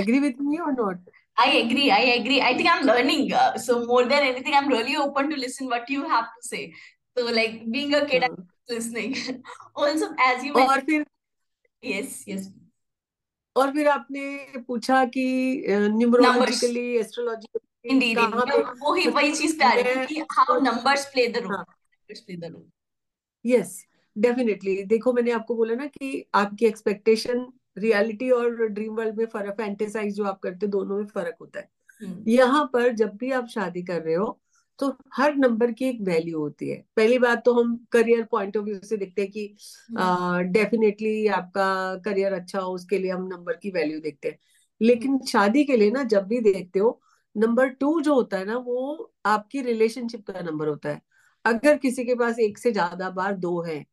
Agree 0.00 0.20
with 0.20 0.40
me 0.40 0.58
or 0.60 0.72
not? 0.72 0.98
I 1.36 1.46
agree. 1.60 1.90
I 1.90 2.00
agree. 2.16 2.40
I 2.40 2.56
think 2.56 2.68
I'm 2.72 2.84
learning. 2.86 3.32
Uh, 3.32 3.56
so 3.58 3.84
more 3.86 4.04
than 4.04 4.26
anything, 4.26 4.54
I'm 4.54 4.68
really 4.68 4.96
open 4.96 5.30
to 5.30 5.36
listen 5.36 5.68
what 5.68 5.88
you 5.90 6.08
have 6.08 6.28
to 6.34 6.48
say. 6.48 6.72
So 7.16 7.24
like 7.24 7.56
being 7.70 7.94
a 7.94 8.06
kid, 8.06 8.24
I'm 8.24 8.36
listening. 8.68 9.16
also, 9.74 10.10
as 10.28 10.44
you 10.44 10.52
mentioned. 10.54 10.70
और 10.70 10.80
फिर 10.80 11.04
yes, 11.82 12.22
yes. 12.28 12.46
और 13.56 13.70
फिर 13.72 13.88
आपने 13.88 14.62
पूछा 14.68 15.04
कि 15.16 15.26
numerologically 15.70 16.86
astrologically 16.98 17.90
Indeed 17.90 18.18
वो 18.82 18.94
ही 18.94 19.08
वही 19.08 19.32
चीज़ 19.32 19.58
पे 19.58 19.64
आ 19.64 19.72
रही 19.74 19.98
है 19.98 20.06
कि 20.06 20.20
how 20.32 20.60
numbers 20.60 21.04
play 21.12 21.26
the 21.28 21.42
role 21.44 21.64
yes 23.44 23.84
definitely 24.16 24.82
देखो 24.84 25.12
मैंने 25.12 25.30
आपको 25.32 25.54
बोला 25.54 25.74
ना 25.74 25.86
कि 25.88 26.24
आपकी 26.34 26.66
एक्सपेक्टेशन 26.66 27.46
रियलिटी 27.78 28.30
और 28.30 28.66
ड्रीम 28.68 28.94
वर्ल्ड 28.94 29.16
में 29.16 29.26
फ़र्क 29.26 29.54
फैंटेसाइज 29.56 30.14
जो 30.16 30.24
आप 30.24 30.40
करते 30.40 30.66
दोनों 30.68 30.98
में 30.98 31.06
फ़र्क 31.06 31.36
होता 31.40 31.60
है 31.60 31.68
हम्म। 32.00 32.24
यहाँ 32.28 32.64
पर 32.72 32.92
जब 32.92 33.16
भी 33.16 33.30
आप 33.32 33.46
शादी 33.48 33.82
कर 33.82 34.02
रहे 34.02 34.14
हो 34.14 34.38
तो 34.80 34.88
हर 35.14 35.34
नंबर 35.36 35.72
की 35.72 35.84
एक 35.84 36.00
वैल्यू 36.02 36.38
होती 36.38 36.68
है 36.68 36.76
पहली 36.96 37.18
बात 37.18 37.44
तो 37.44 37.52
हम 37.54 37.76
करियर 37.92 38.22
पॉइंट 38.30 38.56
ऑफ़ 38.56 38.64
व्यू 38.64 38.78
से 38.80 38.96
देखते 38.96 39.22
हैं 39.22 39.30
कि 39.30 39.46
डेफिनेटली 40.52 41.26
हम्म। 41.26 41.36
आपका 41.36 41.96
करियर 42.04 42.32
अच्छा 42.32 42.60
हो 42.60 42.72
उसके 42.72 42.98
लिए 42.98 43.10
हम 43.10 43.26
नंबर 43.26 43.56
की 43.56 43.70
वैल्यू 43.70 44.00
देखते 44.00 44.28
हैं 44.28 44.38
लेकिन 44.80 45.10
हम्म। 45.10 45.26
शादी 45.26 45.64
के 45.64 45.76
लिए 45.76 45.90
ना 45.90 46.02
जब 46.04 46.26
भी 46.26 46.40
देखते 46.42 46.78
हो 46.78 47.00
नंबर 47.36 47.68
टू 47.74 48.00
जो 48.00 48.14
होता 48.14 48.38
है 48.38 48.44
ना 48.44 48.56
वो 48.58 49.12
आपकी 49.26 49.60
रिलेशनशिप 49.62 50.26
का 50.26 50.40
नंबर 50.40 50.68
होता 50.68 50.88
है 50.88 51.00
अगर 51.44 51.76
किसी 51.78 52.04
के 52.04 52.14
पास 52.14 52.38
एक 52.38 52.58
से 52.58 52.72
ज़्यादा 52.72 53.10
बार 53.10 53.34
दो 53.36 53.60
है 53.62 53.84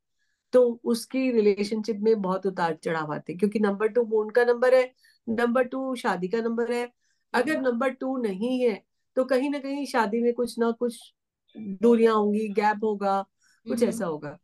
तो 0.53 0.61
उसकी 0.83 1.31
रिलेशनशिप 1.31 1.99
में 2.01 2.21
बहुत 2.21 2.45
उतार 2.45 2.77
चढ़ाव 2.83 3.13
आते 3.13 3.33
क्योंकि 3.33 3.59
नंबर 3.59 3.87
टू 3.87 4.03
मून 4.05 4.29
का 4.29 4.43
नंबर 4.45 4.75
है 4.75 4.91
नंबर 5.27 5.63
टू 5.63 5.95
शादी 5.95 6.27
का 6.27 6.41
नंबर 6.41 6.71
है। 6.73 6.87
अगर 7.33 7.59
नंबर 7.61 7.89
टू 7.91 8.15
नहीं 8.17 8.59
है 8.61 8.73
तो 9.17 9.25
कहीं 9.25 9.49
ना 9.49 9.59
कहीं 9.59 9.85
शादी 9.85 10.21
में 10.21 10.33
कुछ 10.33 10.57
ना 10.59 10.71
कुछ 10.71 10.97
दूरियाँ 11.55 12.15
होंगी 12.15 12.47
गैप 12.49 12.83
होगा 12.83 13.21
कुछ 13.65 13.83
ऐसा 13.83 14.05
होगा। 14.05 14.37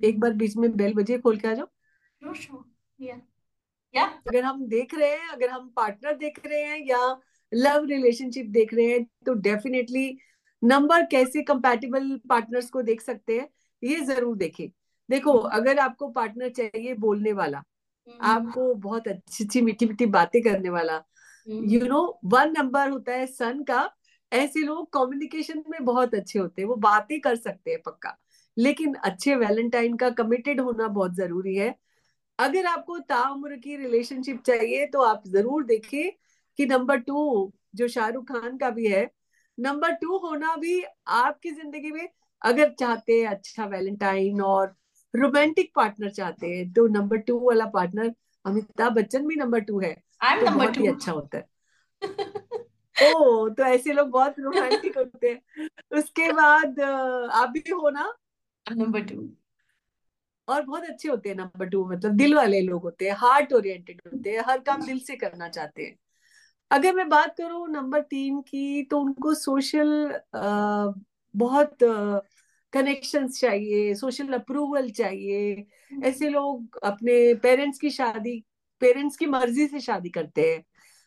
एक 0.00 0.20
बार 0.20 0.32
बीच 0.32 0.56
में 0.56 0.70
बेल 0.76 0.94
बजे 0.94 1.18
खोल 1.18 1.36
के 1.36 1.48
आ 1.48 1.54
जाओ। 1.54 1.66
या 3.94 4.04
अगर 4.28 4.44
हम 4.44 4.66
देख 4.68 4.94
रहे 4.94 5.10
हैं 5.10 5.28
अगर 5.28 5.50
हम 5.50 5.68
पार्टनर 5.76 6.16
देख 6.16 6.40
रहे 6.46 6.62
हैं 6.62 6.78
या 6.86 6.98
लव 7.52 7.84
रिलेशनशिप 7.84 8.46
देख 8.50 8.74
रहे 8.74 8.86
हैं 8.86 9.04
तो 9.26 9.34
डेफिनेटली 9.40 10.06
नंबर 10.62 11.04
कैसे 11.06 11.42
कंपैटिबल 11.42 12.16
पार्टनर्स 12.28 12.70
को 12.70 12.82
देख 12.82 13.00
सकते 13.00 13.38
हैं 13.38 13.48
ये 13.82 14.00
ज़रूर 14.02 14.36
देखें। 14.36 14.68
देखो 15.08 15.32
अगर 15.32 15.78
आपको 15.80 16.08
पार्टनर 16.10 16.48
चाहिए 16.50 16.94
बोलने 16.96 17.32
वाला 17.32 17.58
हम्म। 17.58 18.18
आपको 18.22 18.74
बहुत 18.76 19.08
अच्छी 19.08 19.44
अच्छी 19.44 19.60
मीठी 19.62 19.86
मीठी 19.86 20.06
बातें 20.08 20.40
करने 20.42 20.70
वाला 20.70 21.02
यू 21.46 21.86
नो 21.86 22.02
वन 22.26 22.52
नंबर 22.58 22.88
होता 22.90 23.12
है 23.12 23.26
सन 23.28 23.62
का 23.62 23.88
ऐसे 24.32 24.60
लोग 24.60 24.92
कम्युनिकेशन 24.92 25.62
में 25.70 25.84
बहुत 25.84 26.14
अच्छे 26.14 26.38
होते 26.38 26.62
हैं 26.62 26.68
वो 26.68 26.76
बातें 26.78 27.20
कर 27.20 27.36
सकते 27.36 27.70
हैं 27.70 27.80
पक्का। 27.82 28.16
लेकिन 28.56 28.94
अच्छे 29.04 29.34
वैलेंटाइन 29.36 29.96
का 29.96 30.10
कमिटेड 30.12 30.60
होना 30.60 30.88
बहुत 30.90 31.14
ज़रूरी 31.14 31.54
है। 31.56 31.74
अगर 32.38 32.66
आपको 32.66 32.98
ताउम्र 33.00 33.56
की 33.56 33.76
रिलेशनशिप 33.76 34.42
चाहिए 34.46 34.86
तो 34.86 35.02
आप 35.02 35.22
ज़रूर 35.28 35.64
देखिए 35.64 36.10
कि 36.58 36.66
नंबर 36.66 36.98
टू 37.00 37.52
जो 37.74 37.88
शाहरुख 37.88 38.28
खान 38.28 38.56
का 38.58 38.70
भी 38.70 38.86
है 38.86 39.04
नंबर 39.62 39.92
टू 39.92 40.18
होना 40.18 40.56
भी 40.56 40.82
आपकी 41.06 41.50
ज़िंदगी 41.50 41.90
में 41.90 42.08
अगर 42.42 42.70
चाहते 42.72 43.20
हैं 43.20 43.28
अच्छा 43.28 43.66
वैलेंटाइन 43.66 44.40
और 44.42 44.74
रोमांटिक 45.16 45.72
पार्टनर 45.76 46.10
चाहते 46.10 46.46
हैं 46.46 46.72
तो 46.72 46.86
नंबर 46.86 47.16
टू 47.16 47.38
वाला 47.38 47.66
पार्टनर 47.66 48.14
अमिताभ 48.44 48.92
बच्चन 48.92 49.26
भी 49.26 49.34
नंबर 49.34 49.60
टू 49.60 49.80
है। 49.80 49.94
तो 49.94 50.50
बहुत 50.50 50.76
ही 50.76 50.86
अच्छा 50.86 51.12
होता 51.12 51.38
है। 51.38 51.48
ओ 53.14 53.48
तो 53.48 53.62
ऐसे 53.62 53.92
लोग 53.92 54.08
बहुत 54.08 54.34
रोमांटिक 54.38 54.98
होते 54.98 55.28
हैं। 55.28 55.68
उसके 55.98 56.32
बाद 56.32 56.80
आप 57.32 57.48
भी 57.48 57.70
हो 57.70 57.90
ना? 57.90 58.14
नंबर 58.72 59.00
टू 59.00 59.28
और 60.48 60.62
बहुत 60.62 60.84
अच्छे 60.84 61.08
होते 61.08 61.28
हैं 61.28 61.36
नंबर 61.36 61.68
टू 61.68 61.84
मतलब 61.86 62.12
दिल 62.12 62.34
वाले 62.34 62.60
लोग 62.60 62.82
होते 62.82 63.08
हैं 63.08 63.12
हार्ट 63.12 63.52
ओरिएंटेड 63.52 64.00
होते 64.06 64.30
हैं 64.30 64.42
हर 64.46 64.60
काम 64.60 64.86
दिल 64.86 64.98
से 64.98 65.16
करना 65.16 65.48
चाहते 65.48 65.82
हैं। 65.82 65.98
अगर 66.72 66.94
मैं 66.94 67.08
बात 67.08 67.34
करूँ 67.38 67.68
नंबर 67.70 68.00
तीन 68.04 68.40
की 68.42 68.82
तो 68.90 68.98
उनको 69.00 69.34
सोशल 69.36 69.88
बहुत 71.34 71.76
कनेक्शन 72.72 73.26
चाहिए 73.30 73.94
सोशल 73.94 74.32
अप्रूवल 74.34 74.88
चाहिए। 74.92 75.52
हम्म। 75.52 76.04
ऐसे 76.04 76.28
लोग 76.30 76.78
अपने 76.84 77.34
पेरेंट्स 77.42 77.78
की 77.78 77.90
शादी 77.90 78.38
पेरेंट्स 78.82 79.16
की 79.16 79.26
मर्ज़ी 79.28 79.66
से 79.68 79.80
शादी 79.80 80.08
करते 80.10 80.42
हैं। 80.42 80.62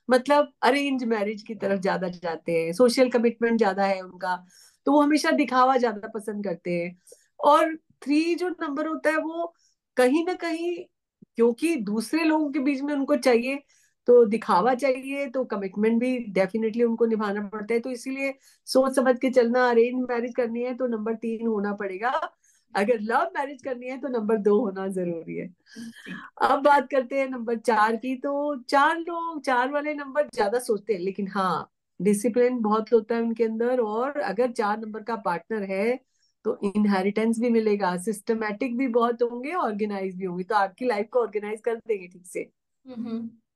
मतलब 0.10 0.51
अरेंज 0.63 1.04
मैरिज 1.06 1.41
की 1.43 1.56
तरफ़ 1.56 1.80
ज़्यादा 1.82 2.08
जाते 2.10 2.51
हैं 2.54 2.73
सोशल 2.73 3.10
कमिटमेंट 3.10 3.58
ज़्यादा 3.58 3.86
है 3.86 4.01
उनका 4.01 4.36
तो 4.88 4.91
वो 4.91 5.01
हमेशा 5.01 5.32
दिखावा 5.34 5.78
ज़्यादा 5.78 6.08
पसंद 6.10 6.43
करते 6.45 6.71
हैं। 6.73 6.95
और 7.45 7.75
थ्री 8.04 8.36
जो 8.36 8.49
नंबर 8.51 8.88
होता 8.88 9.10
है 9.10 9.17
वो 9.19 9.54
कहीं 9.97 10.25
ना 10.25 10.34
कहीं 10.38 10.75
क्योंकि 11.38 11.75
दूसरे 11.84 12.23
लोगों 12.23 12.51
के 12.51 12.60
बीच 12.62 12.82
में 12.82 12.93
उनको 12.93 13.15
चाहिए 13.17 13.56
तो 14.08 14.24
दिखावा 14.28 14.74
चाहिए 14.76 15.26
तो 15.30 15.44
कमिटमेंट 15.46 16.00
भी 16.00 16.18
डेफिनेटली 16.34 16.84
उनको 16.84 17.06
निभाना 17.06 17.41
पड़ता 17.50 17.74
है। 17.74 17.80
तो 17.80 17.89
इसीलिए 17.91 18.34
सोच 18.68 18.96
समझ 18.96 19.18
के 19.20 19.30
चलना 19.32 19.68
अरेंज 19.70 20.06
मैरिज 20.10 20.34
करनी 20.36 20.63
है 20.63 20.74
तो 20.78 20.88
नंबर 20.88 21.15
तीन 21.18 21.48
होना 21.48 21.74
पड़ेगा। 21.76 22.10
अगर 22.76 23.00
लव 23.02 23.30
मैरिज 23.36 23.62
करनी 23.63 23.88
है 23.88 23.98
तो 24.00 24.08
नंबर 24.10 24.38
दो 24.39 24.60
होना 24.60 24.88
ज़रूरी 24.89 25.36
है। 25.36 25.48
अब 26.44 26.63
बात 26.63 26.88
करते 26.91 27.20
हैं 27.20 27.30
नंबर 27.30 27.58
चार 27.58 27.96
की। 27.96 28.15
तो 28.18 28.56
चार 28.63 28.98
लोग 29.00 29.41
चार 29.44 29.72
वाले 29.72 29.94
नंबर 29.94 30.28
ज़्यादा 30.36 30.60
सोचते 30.62 30.94
हैं 30.94 31.00
लेकिन 31.02 31.28
हाँ 31.28 31.72
डिसिप्लिन 32.00 32.60
बहुत 32.62 32.91
होता 32.94 33.15
है 33.15 33.22
उनके 33.22 33.44
अंदर 33.44 33.80
और 33.82 34.20
अगर 34.22 34.52
चार 34.52 34.80
नंबर 34.80 35.04
का 35.04 35.15
पार्टनर 35.26 35.63
है 35.63 36.00
तो 36.46 36.58
इनहेरिटेंस 36.65 37.39
भी 37.39 37.50
मिलेगा 37.50 37.96
सिस्टमेटिक 38.00 38.78
भी 38.78 38.88
बहुत 38.89 39.22
होंगे 39.24 39.54
ऑर्गेनाइज 39.56 40.15
भी 40.15 40.26
होंगे। 40.26 40.44
तो 40.44 40.56
आपकी 40.56 40.86
लाइफ 40.86 41.08
को 41.12 41.20
ऑर्गेनाइज 41.20 41.62
कर 41.62 41.76
देंगे 41.78 42.08
ठीक 42.08 42.26
से। 42.28 42.50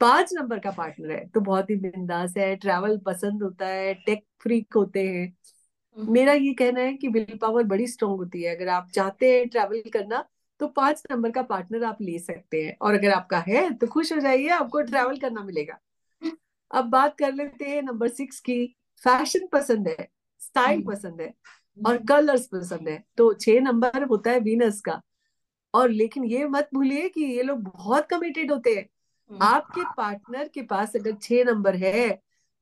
पाँच 0.01 0.33
नंबर 0.33 0.59
का 0.59 0.71
पार्टनर 0.71 1.11
है 1.11 1.25
तो 1.27 1.39
बहुत 1.41 1.69
ही 1.69 1.75
बिंदास 1.77 2.33
है 2.37 2.55
ट्रैवल 2.55 2.97
पसंद 3.05 3.43
होता 3.43 3.67
है 3.67 3.93
टेक 4.05 4.23
फ्रीक 4.39 4.73
होते 4.75 5.07
हैं 5.07 5.25
हम्म। 5.97 6.13
मेरा 6.13 6.33
ये 6.33 6.53
कहना 6.53 6.81
है 6.81 6.93
कि 6.93 7.07
विल 7.07 7.37
पावर 7.41 7.63
बड़ी 7.65 7.87
स्ट्रांग 7.87 8.17
होती 8.17 8.43
है 8.43 8.55
अगर 8.55 8.67
आप 8.69 8.89
चाहते 8.93 9.31
हैं 9.31 9.47
ट्रैवल 9.49 9.81
करना 9.93 10.25
तो 10.59 10.67
पाँच 10.69 11.03
नंबर 11.11 11.31
का 11.31 11.41
पार्टनर 11.43 11.83
आप 11.83 11.97
ले 12.01 12.17
सकते 12.19 12.63
हैं 12.63 12.75
और 12.81 12.93
अगर 12.93 13.11
आपका 13.11 13.39
है 13.47 13.69
तो 13.73 13.87
खुश 13.87 14.13
हो 14.13 14.19
जाइए 14.19 14.49
आपको 14.53 14.81
ट्रैवल 14.83 15.17
करना 15.17 15.43
मिलेगा 15.43 15.79
अब 16.71 16.89
बात 16.89 17.15
कर 17.17 17.33
लेते 17.33 17.65
हैं 17.65 17.81
नंबर 17.83 18.09
सिक्स 18.09 18.39
की 18.39 18.65
फ़ैशन 19.03 19.47
पसंद 19.47 19.87
है 19.89 20.07
स्टाइल 20.41 20.77
हम्म। 20.77 20.91
पसंद 20.91 21.21
है 21.21 21.33
और 21.77 21.97
कलर्स 22.05 22.47
पसंद 22.47 22.89
है 22.89 23.03
तो 23.17 23.33
छह 23.35 23.59
नंबर 23.61 24.03
होता 24.03 24.31
है 24.31 24.39
वीनस 24.39 24.81
का 24.81 25.01
और 25.73 25.89
लेकिन 25.91 26.23
ये 26.25 26.45
मत 26.47 26.69
भूलिए 26.73 27.09
कि 27.09 27.23
ये 27.25 27.43
लोग 27.43 27.63
बहुत 27.63 28.07
कमिटेड 28.09 28.51
होते 28.51 28.69
हैं 28.69 28.81
हम्म। 28.81 28.98
आपके 29.31 29.83
पार्टनर 29.97 30.47
के 30.47 30.61
पास 30.61 30.95
अगर 30.95 31.15
छह 31.21 31.43
नंबर 31.43 31.75
है 31.75 32.09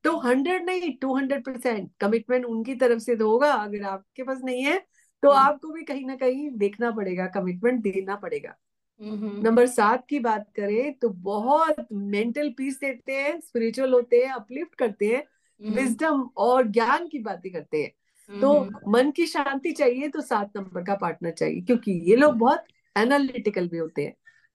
तो 0.04 0.16
हंड्रेड 0.18 0.64
नहीं 0.64 0.92
टू 0.92 1.14
हंड्रेड 1.16 1.44
परसेंट 1.44 1.90
कमिटमेंट 2.00 2.44
उनकी 2.44 2.74
तरफ़ 2.74 2.98
से 2.98 3.16
तो 3.16 3.30
होगा। 3.30 3.52
अगर 3.52 3.82
आपके 3.82 4.22
पास 4.22 4.40
नहीं 4.44 4.62
है 4.64 4.78
तो 5.22 5.30
हम्म। 5.30 5.48
आपको 5.48 5.72
भी 5.72 5.82
कहीं 5.82 6.04
ना 6.06 6.16
कहीं 6.16 6.50
देखना 6.58 6.90
पड़ेगा 6.90 7.26
कमिटमेंट 7.26 7.80
देना 7.82 8.16
पड़ेगा। 8.16 8.54
हम्म 9.00 9.40
नंबर 9.42 9.66
सात 9.66 10.06
की 10.08 10.18
बात 10.18 10.46
करें 10.56 10.92
तो 10.92 11.08
बहुत 11.08 11.86
मेंटल 11.92 12.50
पीस 12.58 12.78
देते 12.80 13.12
हैं 13.12 13.38
स्पिरिचुअल 13.40 13.92
होते 13.92 14.16
हैं 14.16 14.32
अपलिफ्ट 14.32 14.74
करते 14.74 15.06
हैं 15.06 15.22
हम्म। 15.60 15.74
विजडम 15.74 16.22
और 16.36 16.68
ज्ञान 16.68 17.08
की 17.08 17.18
बातें 17.18 17.50
करते 17.52 17.82
हैं। 17.82 18.40
तो 18.40 18.52
हम्म 18.52 18.92
मन 18.92 19.10
की 19.10 19.26
शांति 19.26 19.72
चाहिए 19.72 20.08
तो 20.08 20.20
सात 20.20 20.56
नंबर 20.56 20.82
का 20.84 20.94
पार्टनर 20.94 21.30
चाहिए 21.30 21.60
क्योंकि 21.60 21.92
ये 22.10 22.16
लोग 22.16 22.34
बहुत 22.36 22.64
एनालिटिकल 22.96 23.68
भी 23.68 23.78
होते 23.78 24.04
हैं। 24.04 24.14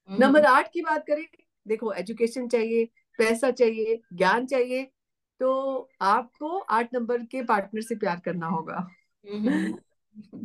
हम्म। 0.10 0.24
नंबर 0.24 0.46
आठ 0.46 0.72
की 0.74 0.82
बात 0.82 1.06
करें 1.08 1.26
देखो 1.68 1.92
एजुकेशन 1.94 2.48
चाहिए 2.48 2.86
पैसा 3.20 3.52
चाहिए 3.52 4.02
ज्ञान 4.14 4.46
चाहिए 4.46 4.92
तो 5.40 5.90
आपको 6.02 6.58
आठ 6.58 6.94
नंबर 6.94 7.24
के 7.24 7.42
पार्टनर 7.44 7.82
से 7.82 7.96
प्यार 7.96 8.22
करना 8.26 8.48
होगा। 8.48 8.88
हम्म। 9.26 9.78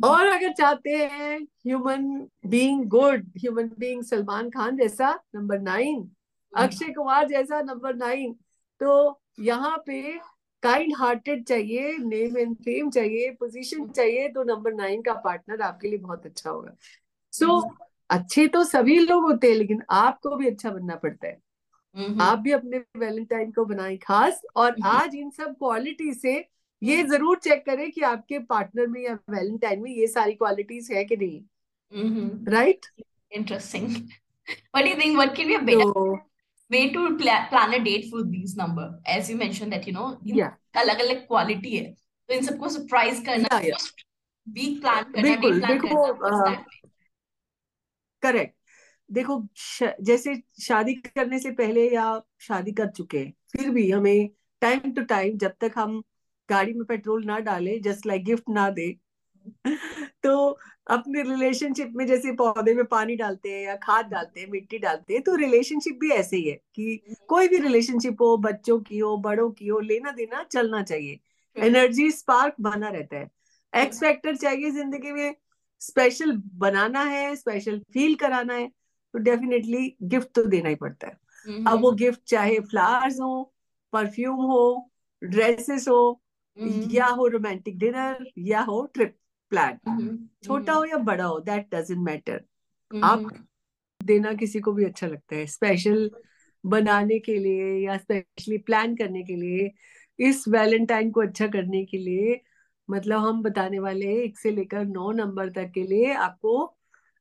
और 0.03 0.27
अगर 0.27 0.53
चाहते 0.53 0.95
हैं 0.95 1.39
human 1.39 2.07
being 2.45 2.85
good 2.85 3.25
human 3.37 3.71
being 3.79 4.03
Salman 4.03 4.49
Khan 4.49 4.77
जैसा 4.77 5.13
नंबर 5.35 5.59
नाइन 5.59 6.09
अक्षय 6.53 6.93
कुमार 6.93 7.27
जैसा 7.27 7.61
नंबर 7.61 7.95
नाइन 7.95 8.35
तो 8.81 9.21
यहाँ 9.39 9.77
पे 9.85 10.01
काइंड 10.63 10.93
हार्टेड 10.97 11.43
चाहिए 11.45 11.97
नेम 11.97 12.37
एंड 12.37 12.55
फेम 12.55 12.89
चाहिए 12.89 13.29
पोजीशन 13.31 13.87
चाहिए 13.87 14.27
तो 14.29 14.43
नंबर 14.43 14.73
नाइन 14.73 15.01
का 15.01 15.13
पार्टनर 15.13 15.61
आपके 15.61 15.87
लिए 15.87 15.99
बहुत 15.99 16.25
अच्छा 16.25 16.49
होगा। 16.49 16.75
सो 17.33 17.45
so, 17.45 17.88
अच्छे 18.09 18.47
तो 18.47 18.63
सभी 18.63 18.97
लोग 18.99 19.23
होते 19.23 19.47
हैं 19.47 19.55
लेकिन 19.55 19.81
आपको 19.89 20.35
भी 20.35 20.47
अच्छा 20.47 20.69
बनना 20.69 20.95
पड़ता 20.95 21.27
है। 21.27 21.37
आप 22.21 22.39
भी 22.39 22.51
अपने 22.51 22.77
वैलेंटाइन 22.77 23.51
को 23.51 23.65
बनाएँ 23.65 23.97
खास 23.97 24.41
और 24.55 24.75
आज 24.85 25.15
इन 25.15 25.29
सब 25.29 25.55
क्वालिटी 25.59 26.13
से 26.13 26.33
ये 26.83 27.03
ज़रूर 27.03 27.37
चेक 27.37 27.65
करें 27.65 27.91
कि 27.91 28.01
आपके 28.01 28.39
पार्टनर 28.39 28.87
में 28.87 29.01
या 29.01 29.13
वैलेंटाइन 29.29 29.81
में 29.81 29.91
ये 29.91 30.07
सारी 30.07 30.33
क्वालिटीज 30.33 30.91
है 30.91 31.03
कि 31.05 31.17
नहीं। 31.17 31.41
Right 32.47 32.85
Interesting. 33.31 33.87
What 34.73 34.83
do 34.83 34.89
you 34.89 34.95
think? 34.95 35.17
What 35.17 35.35
can 35.35 35.47
be 35.47 35.55
a 35.55 35.61
better 35.61 36.13
way 36.71 36.89
to 36.93 37.01
pla 37.17 37.33
plan 37.49 37.73
a 37.73 37.79
date 37.79 38.07
for 38.11 38.23
these 38.23 38.55
number? 38.55 38.85
As 39.15 39.29
you 39.29 39.35
mentioned 39.37 39.73
that 39.73 39.85
you 39.87 39.93
know 39.93 40.07
या 40.25 40.47
अलग 40.77 40.99
अलग 40.99 41.25
क्वालिटी 41.27 41.75
है 41.77 41.83
तो 41.91 42.33
इन 42.33 42.45
सबको 42.45 42.69
सरप्राइज़ 42.69 43.23
करना 43.25 43.57
वीक 44.47 44.81
प्लान 44.81 45.03
करना 45.03 45.21
बिल्कुल 45.21 45.61
देखो 45.61 46.05
करना 46.13 46.29
What's 46.29 46.41
that 46.47 46.59
way? 46.59 46.79
करेक्ट 48.23 48.55
देखो 49.09 49.43
श, 49.55 49.83
जैसे 50.01 50.35
शादी 50.61 50.93
करने 50.95 51.39
से 51.39 51.51
पहले 51.51 51.89
या 51.89 52.21
शादी 52.39 52.71
कर 52.71 52.89
चुके 52.89 53.19
हैं 53.19 53.33
फिर 53.51 53.69
भी 53.69 53.89
हमें 53.91 54.29
टाइम 54.61 54.91
टू 54.91 55.01
टाइम 55.03 55.37
जब 55.37 55.55
तक 55.61 55.71
हम 55.77 56.03
गाड़ी 56.49 56.73
में 56.73 56.85
पेट्रोल 56.85 57.25
ना 57.25 57.39
डाले 57.39 57.79
जस्ट 57.79 58.05
लाइक 58.05 58.23
गिफ्ट 58.25 58.49
ना 58.49 58.69
दे 58.69 58.91
तो 60.23 60.59
अपने 60.87 61.21
रिलेशनशिप 61.23 61.93
में 61.95 62.05
जैसे 62.07 62.31
पौधे 62.31 62.73
में 62.73 62.85
पानी 62.85 63.15
डालते 63.15 63.51
हैं 63.51 63.61
या 63.63 63.75
खाद 63.75 64.05
डालते 64.05 64.39
हैं 64.41 64.47
मिट्टी 64.51 64.77
डालते 64.79 65.13
हैं 65.13 65.23
तो 65.23 65.35
रिलेशनशिप 65.35 65.97
भी 66.01 66.09
ऐसे 66.11 66.37
ही 66.37 66.49
है 66.49 66.55
कि 66.75 67.01
कोई 67.27 67.47
भी 67.47 67.57
रिलेशनशिप 67.57 68.21
हो 68.21 68.35
बच्चों 68.37 68.79
की 68.81 68.99
हो 68.99 69.17
बड़ों 69.17 69.51
की 69.51 69.67
हो 69.67 69.79
लेना 69.79 70.11
देना 70.11 70.43
चलना 70.43 70.81
चाहिए। 70.83 71.19
एनर्जी 71.57 72.11
स्पार्क 72.11 72.55
बना 72.61 72.89
रहता 72.89 73.17
है। 73.17 73.29
एक्स 73.73 73.99
फैक्टर 73.99 74.35
चाहिए 74.35 74.71
ज़िंदगी 74.71 75.11
में 75.11 75.35
स्पेशल 75.81 76.31
बनाना 76.55 77.03
है 77.03 77.35
स्पेशल 77.35 77.79
फील 77.93 78.15
कराना 78.15 78.53
है 78.53 78.67
तो 79.13 79.19
डेफिनेटली 79.19 79.95
गिफ्ट 80.03 80.27
तो 80.35 80.43
देना 80.43 80.69
ही 80.69 80.75
पड़ता 80.75 81.07
है। 81.07 81.13
अब 81.67 81.79
वो 81.81 81.87
हम्म। 81.89 81.97
गिफ्ट 81.97 82.19
चाहे 82.27 82.59
फ्लावर्स 82.59 83.19
हो 83.19 83.53
परफ्यूम 83.93 84.35
हो 84.35 84.91
ड्रेसेस 85.21 85.87
हो 85.87 86.01
हम्म। 86.57 86.89
या 86.91 87.05
हो 87.07 87.27
रोमांटिक 87.27 87.77
डिनर 87.79 88.25
या 88.37 88.61
हो 88.61 88.81
ट्रिप 88.93 89.15
प्लान 89.51 89.77
हम्म 89.87 90.17
छोटा 90.43 90.73
हो 90.73 90.85
या 90.85 90.97
बड़ा 90.97 91.25
हो 91.25 91.39
दैट 91.39 91.75
डजेंट 91.75 91.99
मैटर 91.99 92.41
आप 93.03 93.19
हम्म। 93.19 93.45
देना 94.01 94.33
किसी 94.33 94.59
को 94.59 94.71
भी 94.73 94.85
अच्छा 94.85 95.07
लगता 95.07 95.35
है। 95.35 95.45
स्पेशल 95.47 96.09
बनाने 96.63 97.19
के 97.19 97.37
लिए 97.39 97.73
या 97.85 97.97
स्पेशली 97.97 98.57
प्लान 98.57 98.95
करने 98.95 99.23
के 99.23 99.35
लिए 99.35 99.71
इस 100.19 100.47
वैलेंटाइन 100.47 101.11
को 101.11 101.21
अच्छा 101.21 101.47
करने 101.47 101.83
के 101.85 101.97
लिए 101.97 102.41
मतलब 102.89 103.19
हम 103.19 103.41
बताने 103.43 103.79
वाले 103.79 104.05
हैं 104.05 104.15
एक 104.15 104.37
से 104.39 104.51
लेकर 104.51 104.85
नौ 104.85 105.11
नंबर 105.11 105.49
तक 105.49 105.71
के 105.73 105.83
लिए 105.83 106.13
आपको 106.13 106.57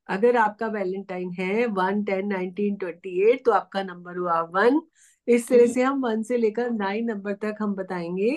अगर 0.08 0.36
आपका 0.36 0.66
वैलेंटाइन 0.66 1.30
है 1.32 1.66
one 1.66 2.02
ten 2.04 2.26
nineteen 2.26 2.76
twenty 2.76 3.10
eight 3.30 3.44
तो 3.44 3.52
आपका 3.52 3.82
नंबर 3.82 4.16
हुआ 4.16 4.40
वन। 4.54 4.80
इस 5.28 5.48
तरह 5.48 5.66
से 5.66 5.82
हम 5.82 6.00
वन 6.00 6.22
से 6.22 6.36
लेकर 6.36 6.70
नाइन 6.70 7.04
नंबर 7.04 7.32
तक 7.32 7.56
हम 7.60 7.74
बताएँगे 7.74 8.30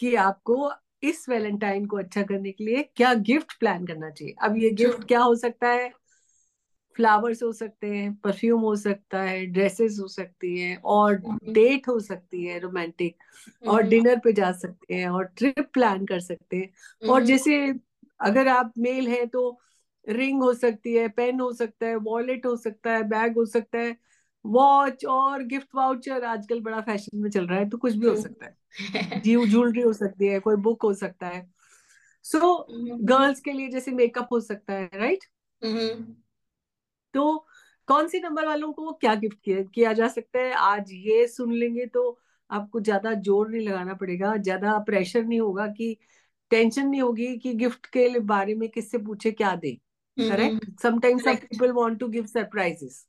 कि 0.00 0.14
आपको 0.14 0.72
इस 1.02 1.28
वैलेंटाइन 1.28 1.86
को 1.86 1.96
अच्छा 1.96 2.22
करने 2.22 2.52
के 2.52 2.64
लिए 2.64 2.82
क्या 2.96 3.12
गिफ्ट 3.14 3.58
प्लान 3.58 3.86
करना 3.86 4.10
चाहिए। 4.10 4.34
अब 4.42 4.56
ये 4.56 4.70
गिफ्ट 4.70 5.04
क्या 5.04 5.20
हो 5.20 5.34
सकता 5.34 5.68
है? 5.68 5.90
फ्लावर्स 6.96 7.42
हो 7.42 7.52
सकते 7.52 7.86
हैं 7.86 8.14
परफ्यूम 8.14 8.60
हो 8.60 8.74
सकता 8.76 9.22
है 9.22 9.46
ड्रेसेस 9.46 9.98
हो 10.02 10.08
सकती 10.08 10.58
हैं 10.60 10.76
और 10.76 11.14
हम्म। 11.26 11.52
डेट 11.52 11.88
हो 11.88 12.00
सकती 12.00 12.44
है 12.44 12.58
रोमांटिक 12.58 13.16
और 13.68 13.80
हम्म। 13.80 13.90
डिनर 13.90 14.18
पे 14.18 14.32
जा 14.32 14.52
सकते 14.52 14.94
हैं 14.94 15.08
और 15.08 15.24
ट्रिप 15.24 15.70
प्लान 15.72 16.06
कर 16.06 16.20
सकते 16.20 16.56
हैं। 16.56 17.08
और 17.08 17.16
हम्म। 17.16 17.26
जैसे 17.26 17.74
अगर 18.20 18.48
आप 18.48 18.72
मेल 18.78 19.08
हैं 19.08 19.28
तो 19.28 19.60
रिंग 20.08 20.42
हो 20.42 20.54
सकती 20.54 20.94
है 20.94 21.08
पेन 21.08 21.40
हो 21.40 21.52
सकता 21.52 21.86
है 21.86 21.96
वॉलेट 21.96 22.46
हो 22.46 22.56
सकता 22.56 22.92
है 22.92 23.02
बैग 23.02 23.34
हो 23.34 23.44
सकता 23.46 23.78
है 23.78 23.96
वॉच 24.46 25.04
और 25.04 25.42
गिफ्ट 25.42 25.68
वाउचर 25.74 26.24
आजकल 26.24 26.60
बड़ा 26.60 26.80
फ़ैशन 26.80 27.18
में 27.18 27.30
चल 27.30 27.46
रहा 27.46 27.58
है 27.58 27.68
तो 27.68 27.78
कुछ 27.78 27.94
भी 27.94 28.06
हो 28.06 28.16
सकता 28.16 28.46
है। 28.46 29.20
जीव 29.20 29.46
ज्वेलरी 29.46 29.80
हो 29.80 29.92
सकती 29.92 30.26
है 30.26 30.38
कोई 30.40 30.56
बुक 30.56 30.82
हो 30.82 30.94
सकता 30.94 31.26
है। 31.26 31.50
सो 32.24 32.66
हम्म। 32.70 33.04
गर्ल्स 33.06 33.40
के 33.40 33.52
लिए 33.52 33.68
जैसे 33.68 33.90
मेकअप 33.90 34.28
हो 34.32 34.40
सकता 34.40 34.72
है 34.72 34.90
राइट? 34.94 35.24
हम्म। 35.64 36.14
तो 37.14 37.46
कौन 37.88 38.08
सी 38.08 38.20
नंबर 38.20 38.46
वालों 38.46 38.72
को 38.72 38.92
क्या 38.94 39.14
गिफ्ट 39.16 39.38
किया, 39.44 39.62
किया 39.64 39.92
जा 39.92 40.08
सकता 40.08 40.38
है? 40.38 40.52
आज 40.52 40.92
ये 40.92 41.26
सुन 41.28 41.52
लेंगे 41.52 41.86
तो 41.86 42.18
आपको 42.50 42.80
ज़्यादा 42.80 43.12
ज़ोर 43.16 43.48
नहीं 43.50 43.66
लगाना 43.68 43.94
पड़ेगा 43.94 44.36
ज़्यादा 44.38 44.78
प्रेशर 44.86 45.24
नहीं 45.24 45.40
होगा 45.40 45.66
कि 45.68 45.96
टेंशन 46.50 46.86
नहीं 46.86 47.00
होगी 47.02 47.36
कि 47.38 47.52
गिफ्ट 47.54 47.86
के 47.88 48.18
बारे 48.20 48.54
में 48.54 48.68
किससे 48.68 48.98
पूछे 48.98 49.30
क्या 49.32 49.54
दे 49.56 49.72
correct 50.16 50.80
sometimes 50.80 51.24
some 51.24 51.34
people 51.36 51.72
want 51.72 51.98
to 52.00 52.08
give 52.08 52.26
surprises 52.26 53.06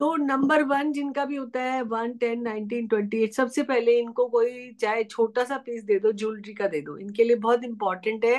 तो 0.00 0.14
नंबर 0.16 0.62
वन 0.64 0.92
जिनका 0.92 1.24
भी 1.24 1.36
होता 1.36 1.60
है 1.62 1.82
one 1.84 2.12
ten 2.20 2.40
nineteen 2.42 2.86
twenty 2.88 3.22
eight 3.22 3.34
सबसे 3.34 3.62
पहले 3.62 3.98
इनको 3.98 4.26
कोई 4.28 4.72
चाहे 4.80 5.04
छोटा 5.04 5.44
सा 5.44 5.56
पीस 5.66 5.84
दे 5.84 5.98
दो 5.98 6.12
ज्वेलरी 6.12 6.54
का 6.54 6.66
दे 6.66 6.80
दो। 6.80 6.96
इनके 6.98 7.24
लिए 7.24 7.36
बहुत 7.38 7.64
इंपॉर्टेंट 7.64 8.24
है 8.24 8.36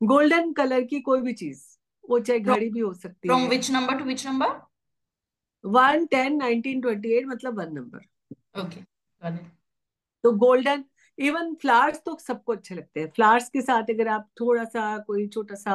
गोल्डन 0.00 0.52
कलर 0.52 0.82
की 0.84 1.00
कोई 1.00 1.20
भी 1.20 1.32
चीज़। 1.32 1.62
वो 2.10 2.18
चाहे 2.20 2.40
घड़ी 2.40 2.68
भी 2.70 2.80
हो 2.80 2.92
सकती 2.94 3.28
from 3.28 3.40
है। 3.40 3.48
which 3.50 3.70
number 3.76 3.98
to 3.98 4.06
which 4.10 4.26
number? 4.26 4.50
One 5.64 6.06
ten 6.10 6.36
nineteen 6.36 6.80
twenty 6.80 7.12
eight 7.16 7.26
मतलब 7.26 7.58
वन 7.58 7.72
नंबर 7.74 8.06
Okay. 8.60 8.84
तो 10.24 10.30
गोल्डन 10.38 10.84
इवन 11.18 11.54
फ्लावर्स 11.60 12.00
तो 12.06 12.16
सबको 12.20 12.52
अच्छे 12.52 12.74
लगते 12.74 13.00
हैं। 13.00 13.10
फ्लावर्स 13.16 13.48
के 13.48 13.60
साथ 13.62 13.90
अगर 13.90 14.08
आप 14.08 14.28
थोड़ा 14.40 14.64
सा 14.64 14.96
कोई 15.06 15.26
छोटा 15.28 15.54
सा 15.54 15.72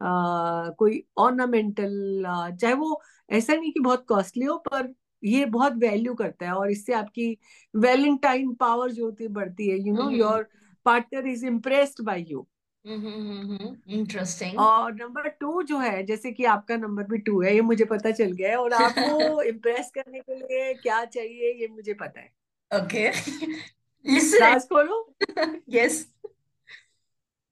आ, 0.00 0.68
कोई 0.78 1.02
ऑर्नामेंटल 1.18 2.24
चाहे 2.60 2.74
वो 2.74 3.00
ऐसा 3.30 3.54
नहीं 3.54 3.72
कि 3.72 3.80
बहुत 3.80 4.04
कॉस्टली 4.08 4.44
हो 4.44 4.56
पर 4.68 4.92
ये 5.24 5.44
बहुत 5.46 5.72
वैल्यू 5.78 6.14
करता 6.14 6.46
है 6.46 6.52
और 6.52 6.70
इससे 6.70 6.92
आपकी 6.92 7.26
वैलेंटाइन 7.74 8.54
पावर 8.54 8.90
जो 8.92 9.04
होती 9.04 9.24
है 9.24 9.30
बढ़ती 9.30 9.68
है। 9.68 9.78
You 9.78 9.94
know 9.94 10.08
your 10.10 10.48
partner 10.84 11.26
is 11.26 11.46
impressed 11.46 12.02
by 12.04 12.24
you 12.28 12.46
hmm 12.86 13.06
hmm 13.06 14.56
और 14.58 14.94
नंबर 14.94 15.28
टू 15.28 15.62
जो 15.62 15.78
है 15.78 16.02
जैसे 16.02 16.32
कि 16.32 16.44
आपका 16.44 16.76
नंबर 16.76 17.02
भी 17.02 17.18
टू 17.18 17.40
है 17.42 17.54
ये 17.54 17.60
मुझे 17.60 17.84
पता 17.84 18.10
चल 18.10 18.32
गया 18.32 18.48
है 18.48 18.56
और 18.56 18.72
आपको 18.72 19.42
इम्प्रेस 19.42 19.90
करने 19.94 20.20
के 20.20 20.34
लिए 20.34 20.74
क्या 20.74 21.04
चाहिए 21.04 21.52
ये 21.52 21.68
मुझे 21.68 21.94
पता 21.94 22.20
है 22.20 22.30
Okay. 22.70 23.12
Listen. 24.06 24.40
राज 24.40 24.64
खोलो 24.68 25.14
Yes. 25.78 25.96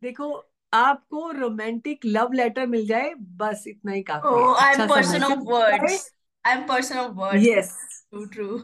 देखो 0.03 0.29
आपको 0.73 1.31
रोमांटिक 1.31 2.01
लव 2.05 2.33
लेटर 2.33 2.67
मिल 2.67 2.87
जाए 2.87 3.13
बस 3.15 3.65
इतना 3.67 3.93
ही 3.93 4.03
काफ़ी 4.03 4.31
I'm 4.65 4.77
सा 4.77 4.87
person 4.87 5.23
of 5.23 5.31
मैसेज 5.31 5.39
मिल 5.39 5.59
जाए 5.59 5.79
words. 5.79 6.11
I'm 6.45 6.67
person 6.67 6.99
of 6.99 7.17
words. 7.17 7.47
Yes 7.47 7.73
True, 8.13 8.27
true. 8.27 8.59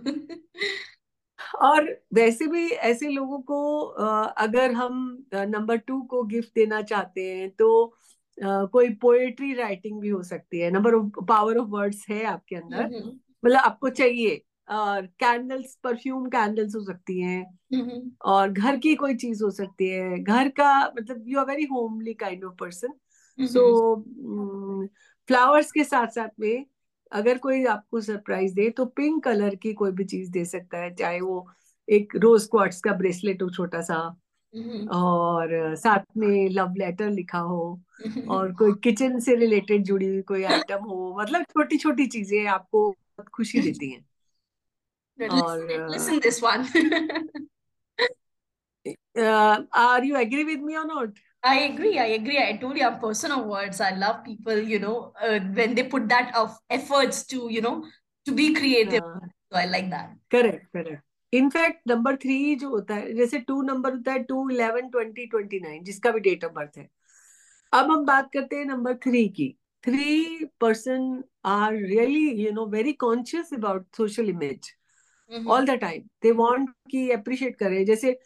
और 1.54 1.90
वैसे 2.14 2.46
भी 2.46 2.68
ऐसे 2.68 3.08
लोगों 3.08 3.38
को 3.40 3.80
अगर 4.38 4.72
हम 4.72 5.26
नंबर 5.34 5.76
टू 5.76 6.00
को 6.02 6.22
गिफ्ट 6.24 6.54
देना 6.54 6.80
चाहते 6.82 7.24
हैं 7.30 7.50
तो 7.50 7.94
कोई 8.38 8.88
पोएट्री 8.94 9.52
राइटिंग 9.54 10.00
भी 10.00 10.08
हो 10.08 10.22
सकती 10.22 10.60
है। 10.60 10.70
नंबर 10.70 10.98
पावर 11.24 11.58
ऑफ़ 11.58 11.68
वर्ड्स 11.68 12.04
है 12.10 12.24
आपके 12.24 12.56
अंदर। 12.56 12.84
हम्म 12.84 13.08
मतलब 13.44 13.58
आपको 13.58 13.88
चाहिए 13.90 14.42
और 14.68 15.06
कैंडल्स 15.20 15.74
परफ्यूम 15.84 16.26
कैंडल्स 16.26 16.74
हो 16.74 16.80
सकती 16.84 17.20
हैं। 17.20 17.42
हम्म 17.74 18.10
और 18.24 18.52
घर 18.52 18.76
की 18.76 18.94
कोई 18.94 19.14
चीज़ 19.14 19.42
हो 19.44 19.50
सकती 19.50 19.88
है। 19.88 20.18
घर 20.18 20.48
का 20.48 20.70
मतलब 20.98 21.24
you 21.28 21.38
are 21.38 21.46
very 21.46 21.64
homely 21.64 22.14
kind 22.14 22.44
of 22.44 22.54
person 22.60 22.92
so 23.38 23.96
flowers 25.28 25.72
के 25.72 25.84
साथ 25.84 26.06
साथ 26.06 26.28
में 26.40 26.64
अगर 27.12 27.38
कोई 27.38 27.64
आपको 27.64 28.00
सरप्राइज़ 28.00 28.54
दे 28.54 28.68
तो 28.70 28.84
पिंक 28.86 29.24
कलर 29.24 29.54
की 29.54 29.72
कोई 29.74 29.90
भी 29.92 30.04
चीज़ 30.04 30.30
दे 30.30 30.44
सकता 30.44 30.78
है 30.78 30.94
चाहे 30.94 31.20
वो 31.20 31.48
एक 31.88 32.16
रोज 32.16 32.46
क्वार्ट्स 32.46 32.80
का 32.80 32.92
ब्रेसलेट 32.92 33.42
हो 33.42 33.50
छोटा 33.50 33.80
सा 33.80 34.16
Mhm. 34.54 34.88
और 34.90 35.74
साथ 35.76 36.04
में 36.16 36.48
लव 36.50 36.74
लेटर 36.76 37.10
लिखा 37.10 37.38
हो 37.38 37.80
और 38.28 38.52
कोई 38.52 38.72
किचन 38.84 39.18
से 39.20 39.34
रिलेटेड 39.34 39.82
जुड़ी 39.84 40.06
हुई 40.06 40.22
कोई 40.22 40.42
आइटम 40.42 40.84
हो 40.84 41.16
मतलब 41.20 41.42
छोटी 41.42 41.76
छोटी 41.78 42.06
चीज़ें 42.06 42.46
आपको 42.46 42.90
बहुत 42.90 43.28
खुशी 43.28 43.60
देती 43.60 43.90
हैं 43.90 45.28
और 45.28 45.90
Listen 45.90 46.20
this 46.20 46.40
one. 46.42 46.64
Are 49.74 50.04
you 50.04 50.16
agree 50.16 50.44
with 50.44 50.62
me 50.62 50.74
or 50.74 50.86
not 50.86 51.18
I 51.46 51.54
agree. 51.60 51.98
I 51.98 52.06
agree. 52.12 52.38
I 52.38 52.52
told 52.56 52.76
you 52.76 52.84
I'm 52.84 53.32
a 53.32 53.42
words. 53.42 53.80
I 53.80 53.90
love 53.94 54.24
people, 54.24 54.58
you 54.58 54.78
know, 54.78 55.12
uh, 55.22 55.38
when 55.58 55.74
they 55.74 55.84
put 55.84 56.08
that 56.08 56.34
of 56.34 56.56
efforts 56.68 57.24
to, 57.26 57.48
you 57.50 57.60
know, 57.60 57.84
to 58.26 58.32
be 58.32 58.54
creative. 58.54 59.02
So 59.50 59.58
I 59.58 59.66
like 59.66 59.90
that. 59.90 60.14
Correct 60.30 60.66
correct 60.76 61.02
in fact 61.32 61.80
number 61.88 62.16
three 62.22 62.54
जो 62.56 62.68
होता 62.68 62.94
है 62.94 63.12
जैसे 63.14 63.38
two 63.48 63.60
number 63.62 63.92
होता 63.94 64.12
है 64.12 64.22
two 64.30 64.48
eleven 64.50 64.88
twenty 64.90 65.26
twenty 65.26 65.60
nine 65.60 65.82
जिसका 65.84 66.10
भी 66.12 66.20
date 66.20 66.44
of 66.44 66.52
birth 66.52 66.78
है 66.78 66.88
अब 67.72 67.90
हम 67.90 68.04
बात 68.06 68.30
करते 68.34 68.56
हैं 68.56 68.64
नंबर 68.64 68.94
थ्री 69.04 69.26
की 69.38 69.48
three 69.84 70.44
person 70.60 71.22
are 71.54 71.74
really 71.74 72.28
you 72.44 72.52
know 72.52 72.66
very 72.74 72.92
conscious 73.06 73.52
about 73.54 73.86
social 73.96 74.28
image 74.30 74.72
Mhm. 75.30 75.46
All 75.50 75.64
the 75.66 75.70
time 75.80 76.02
they 76.22 76.30
want 76.40 76.68
कि 76.90 77.08
अप्रिशिएट 77.10 77.56
करें 77.58 77.84
जैसे 77.84 78.18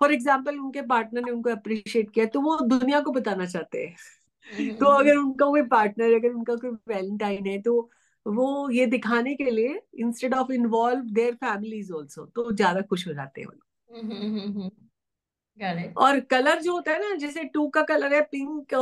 फॉर 0.00 0.12
एग्ज़ाम्पल 0.12 0.58
उनके 0.58 0.82
पार्टनर 0.84 1.24
ने 1.24 1.30
उनको 1.32 1.50
अप्रिशिएट 1.50 2.10
किया 2.10 2.26
तो 2.28 2.40
वो 2.40 2.58
दुनिया 2.68 3.00
को 3.00 3.10
बताना 3.12 3.46
चाहते 3.46 3.84
हैं 3.86 3.96
Mhm. 4.46 4.78
तो 4.80 4.86
अगर 4.90 5.16
उनका 5.16 5.46
कोई 5.46 5.62
पार्टनर 5.68 6.14
अगर 6.14 6.30
उनका 6.30 6.54
कोई 6.56 6.70
वैलेंटाइन 6.88 7.46
है 7.46 7.60
तो 7.62 7.80
वो 8.26 8.70
ये 8.70 8.86
दिखाने 8.86 9.34
के 9.34 9.50
लिए 9.50 9.80
instead 10.00 10.34
of 10.34 10.52
involve 10.52 11.04
their 11.14 11.34
families 11.36 11.92
also 11.92 12.24
तो 12.26 12.50
ज़्यादा 12.52 12.80
खुश 12.82 13.06
हो 13.08 13.12
जाते 13.14 13.40
हैं 13.40 13.48
वो 13.48 13.52
लोग। 13.52 13.62
It. 15.60 15.92
और 15.96 16.18
कलर 16.20 16.60
जो 16.62 16.72
होता 16.72 16.92
है 16.92 16.98
ना 17.00 17.14
जैसे 17.16 17.44
टू 17.44 17.66
का 17.68 17.82
कलर 17.82 18.14
है 18.14 18.20
पिंक 18.22 18.74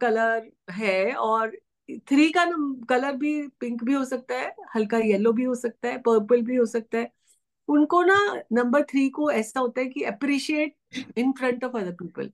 कलर 0.00 0.50
है 0.72 1.14
और 1.16 1.56
थ्री 2.08 2.28
का 2.30 2.44
कलर 2.88 3.16
भी 3.16 3.32
पिंक 3.60 3.84
भी 3.84 3.94
हो 3.94 4.04
सकता 4.04 4.34
है 4.34 4.54
हल्का 4.74 4.98
येलो 4.98 5.32
भी 5.32 5.44
हो 5.44 5.54
सकता 5.54 5.88
है 5.88 5.98
पर्पल 6.02 6.42
भी 6.42 6.56
हो 6.56 6.66
सकता 6.66 6.98
है 6.98 7.10
उनको 7.72 8.02
ना 8.02 8.16
नंबर 8.52 8.82
थ्री 8.82 9.08
को 9.10 9.30
ऐसा 9.30 9.60
होता 9.60 9.80
है 9.80 9.86
कि 9.86 10.02
appreciate 10.02 10.76
in 11.18 11.32
front 11.32 11.64
of 11.64 11.76
other 11.76 11.92
people. 11.92 12.30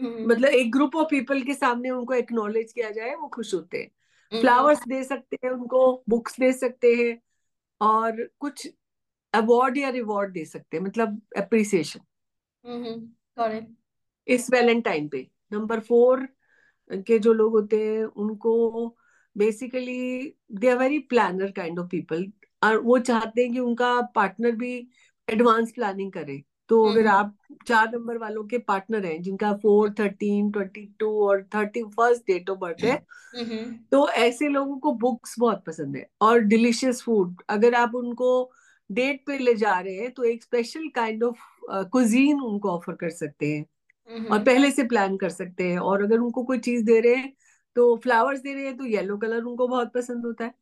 मतलब 0.00 0.48
एक 0.48 0.72
ग्रुप 0.72 0.96
ऑफ़ 0.96 1.08
पीपल 1.08 1.42
के 1.42 1.54
सामने 1.54 1.90
उनको 1.90 2.14
एक्नोलेज 2.14 2.72
किया 2.72 2.90
जाए 2.90 3.14
वो 3.14 3.28
खुश 3.28 3.54
होते 3.54 3.78
हैं. 3.78 3.90
फ्लावर्स 4.32 4.86
दे 4.88 5.04
सकते 5.04 5.38
हैं 5.44 5.50
उनको 5.50 6.04
बुक्स 6.08 6.40
दे 6.40 6.52
सकते 6.52 6.94
हैं 6.94 7.18
और 7.80 8.28
कुछ 8.38 8.68
अवार्ड 9.34 9.78
या 9.78 9.88
रिवॉर्ड 9.88 10.32
दे 10.32 10.44
सकते 10.44 10.76
हैं 10.76 10.84
मतलब 10.84 11.20
अप्रिसिएशन 11.36 12.00
it. 13.54 13.64
इस 14.28 14.50
वैलेंटाइन 14.50 15.08
पे 15.08 15.30
नंबर 15.52 15.80
फोर 15.80 16.28
के 16.90 17.18
जो 17.18 17.32
लोग 17.32 17.52
होते 17.52 17.88
हैं 17.88 18.04
उनको 18.04 18.96
basically 19.36 20.20
they 20.52 20.68
are 20.70 20.76
very 20.76 20.98
planner 20.98 21.50
kind 21.50 21.78
of 21.78 21.88
people 21.88 22.32
और 22.62 22.76
वो 22.80 22.98
चाहते 23.00 23.42
हैं 23.42 23.52
कि 23.52 23.58
उनका 23.60 24.00
पार्टनर 24.14 24.52
भी 24.56 24.74
एडवांस 25.28 25.72
प्लानिंग 25.72 26.12
करे 26.12 26.42
तो 26.70 26.84
अगर 26.86 27.06
Mhm. 27.06 27.08
आप 27.08 27.36
चार 27.66 27.90
नंबर 27.92 28.18
वालों 28.18 28.44
के 28.46 28.58
पार्टनर 28.60 29.04
हैं 29.06 29.20
जिनका 29.22 29.52
फोर 29.58 29.94
थर्टीन 29.98 30.50
ट्वेंटी 30.50 30.86
टू 31.00 31.10
और 31.28 31.42
thirty 31.54 31.82
first 31.90 32.22
date 32.26 32.50
of 32.50 32.58
birth 32.58 32.84
है 32.84 32.96
Mhm. 33.34 33.90
तो 33.92 34.08
ऐसे 34.10 34.48
लोगों 34.48 34.78
को 34.78 34.92
बुक्स 34.96 35.34
बहुत 35.38 35.64
पसंद 35.66 35.96
है 35.96 36.06
और 36.22 36.38
डिलीशियस 36.44 37.02
फ़ूड 37.02 37.42
अगर 37.50 37.74
आप 37.74 37.94
उनको 37.94 38.28
डेट 38.90 39.24
पे 39.26 39.38
ले 39.38 39.54
जा 39.56 39.78
रहे 39.80 39.94
हैं 39.96 40.10
तो 40.12 40.24
एक 40.24 40.42
स्पेशल 40.42 40.88
काइंड 40.94 41.24
ऑफ़ 41.24 41.38
कुजीन 41.92 42.40
उनको 42.42 42.70
ऑफ़र 42.70 42.94
कर 42.96 43.10
सकते 43.12 43.52
हैं 43.56 43.64
और. 44.18 44.38
पहले 44.40 44.70
से 44.70 44.84
प्लान 44.84 45.16
कर 45.16 45.30
सकते 45.30 45.68
हैं 45.68 45.78
और 45.80 46.02
अगर 46.04 46.18
उनको 46.18 46.44
कोई 46.44 46.58
चीज़ 46.60 46.84
दे 46.84 47.00
रहे 47.00 47.14
हैं 47.16 47.32
तो 47.76 47.96
फ्लावर्स 47.98 48.40
दे 48.40 48.54
रहे 48.54 48.64
हैं 48.66 48.76
तो 48.76 48.84
येलो 48.86 49.16
कलर 49.18 49.42
उनको 49.42 49.68
बहुत 49.68 49.92
पसंद 49.94 50.26
होता 50.26 50.44
है 50.44 50.54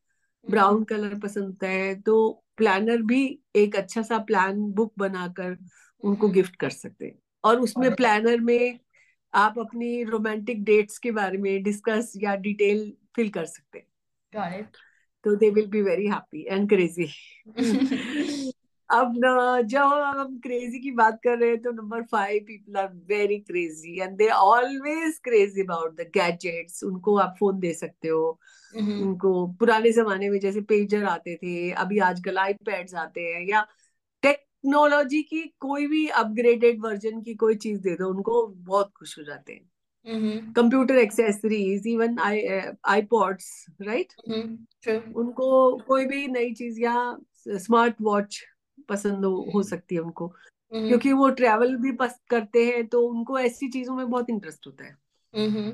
ब्राउन 0.49 0.83
कलर 0.83 1.19
पसंद 1.19 1.43
होता 1.43 1.67
है 1.67 2.01
तो 2.01 2.43
प्लानर 2.57 3.01
भी 3.01 3.39
एक 3.55 3.75
अच्छा 3.75 4.01
सा 4.01 4.17
प्लान 4.17 4.71
बुक 4.71 4.93
बनाकर 4.97 5.57
उनको 6.03 6.27
Mhm. 6.27 6.33
गिफ्ट 6.35 6.55
कर 6.55 6.69
सकते 6.69 7.05
हैं। 7.05 7.19
और 7.43 7.59
उसमें 7.59 7.95
प्लानर 7.95 8.39
में 8.39 8.79
आप 9.33 9.59
अपनी 9.59 10.03
रोमांटिक 10.03 10.63
डेट्स 10.63 10.97
के 10.97 11.11
बारे 11.11 11.37
में 11.37 11.63
डिस्कस 11.63 12.13
या 12.17 12.35
डिटेल 12.35 12.93
फिल 13.15 13.29
कर 13.29 13.45
सकते 13.45 13.77
हैं। 13.79 13.85
तो 15.23 15.35
they 15.35 15.49
will 15.49 15.67
be 15.67 15.81
very 15.81 16.07
happy 16.07 16.45
and 16.49 16.69
crazy. 16.69 17.07
अब 18.91 19.13
न, 19.25 19.61
जब 19.67 19.81
हम 19.81 20.39
क्रेजी 20.39 20.79
की 20.79 20.91
बात 20.91 21.19
कर 21.23 21.37
रहे 21.37 21.49
हैं 21.49 21.61
तो 21.61 21.71
number 21.71 22.03
five 22.03 22.43
people 22.47 22.75
are 22.75 22.87
very 22.93 23.39
crazy 23.39 23.99
and 24.01 24.17
they 24.17 24.27
always 24.29 25.19
crazy 25.23 25.61
about 25.61 25.95
the 25.95 26.01
gadgets 26.01 26.83
उनको 26.83 27.17
आप 27.17 27.35
फ़ोन 27.39 27.59
दे 27.59 27.73
सकते 27.73 28.07
हो 28.07 28.39
Mhm. 28.75 29.01
उनको 29.01 29.47
पुराने 29.47 29.91
जमाने 29.91 30.29
में 30.29 30.39
जैसे 30.39 30.61
पेजर 30.61 31.03
आते 31.03 31.35
थे 31.35 31.71
अभी 31.71 31.99
आजकल 31.99 32.37
आईपैड्स 32.37 32.95
आते 32.95 33.21
हैं 33.21 33.45
या 33.47 33.65
टेक्नोलॉजी 34.23 35.21
की 35.21 35.41
कोई 35.59 35.87
भी 35.87 36.07
अपग्रेडेड 36.07 36.81
वर्जन 36.81 37.21
की 37.21 37.35
कोई 37.35 37.55
चीज़ 37.55 37.81
दे 37.81 37.95
दो 37.95 38.09
उनको 38.09 38.47
बहुत 38.47 38.91
खुश 38.95 39.19
हो 39.19 39.23
जाते 39.23 39.53
हैं. 39.53 39.71
Computer 40.53 40.95
accessories 40.95 41.87
even 41.87 42.19
I 42.19 42.41
iPods 42.85 43.65
right. 43.81 44.13
उनको 45.15 45.77
कोई 45.77 46.05
भी 46.05 46.27
नई 46.27 46.53
चीज़ 46.53 46.81
या 46.81 47.17
स्मार्ट 47.47 47.95
वॉच 48.01 48.43
पसंद 48.89 49.25
हो, 49.25 49.51
हो 49.55 49.63
सकती 49.63 49.95
है 49.95 50.01
उनको 50.01 50.27
Mhm. 50.71 50.87
क्योंकि 50.87 51.11
वो 51.13 51.29
ट्रैवल 51.29 51.75
भी 51.77 51.91
पसंद 51.91 52.29
करते 52.29 52.65
हैं 52.65 52.87
तो 52.87 53.01
उनको 53.07 53.39
ऐसी 53.39 53.69
चीज़ों 53.69 53.95
में 53.95 54.09
बहुत 54.09 54.29
इंटरेस्ट 54.29 54.67
होता 54.67 54.85
है 54.85 54.97
Mhm. 55.33 55.73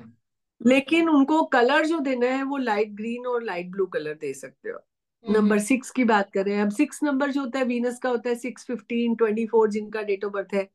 लेकिन 0.61 1.09
उनको 1.09 1.43
कलर 1.45 1.85
जो 1.85 1.99
देना 1.99 2.27
है 2.27 2.43
वो 2.43 2.57
लाइट 2.57 2.91
ग्रीन 2.91 3.25
और 3.27 3.43
लाइट 3.43 3.69
ब्लू 3.71 3.85
कलर 3.85 4.13
दे 4.13 4.33
सकते 4.33 4.69
हो. 4.69 4.79
नंबर 5.25 5.59
सिक्स 5.59 5.91
की 5.91 6.03
बात 6.03 6.31
करें 6.31 6.59
अब 6.61 6.69
सिक्स 6.69 7.03
नंबर 7.03 7.31
जो 7.31 7.41
होता 7.41 7.59
है 7.59 7.65
वीनस 7.65 7.99
का 7.99 8.09
होता 8.09 8.29
है 8.29 8.35
सिक्स 8.35 8.65
फिफ्टीन 8.65 9.15
ट्वेंटी 9.15 9.45
फोर 9.47 9.69
जिनका 9.69 10.01
डेट 10.01 10.25
ऑफ़ 10.25 10.33
बर्थ 10.33 10.53
है. 10.53 10.67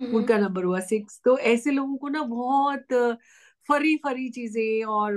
उनका 0.00 0.38
नंबर 0.38 0.64
हुआ 0.64 0.80
सिक्स 0.80 1.20
तो 1.24 1.38
ऐसे 1.38 1.70
लोगों 1.70 1.96
को 1.96 2.08
ना 2.08 2.22
बहुत 2.22 2.92
फरी 3.68 3.96
फरी 3.98 4.28
चीज़ें 4.30 4.84
और 4.86 5.14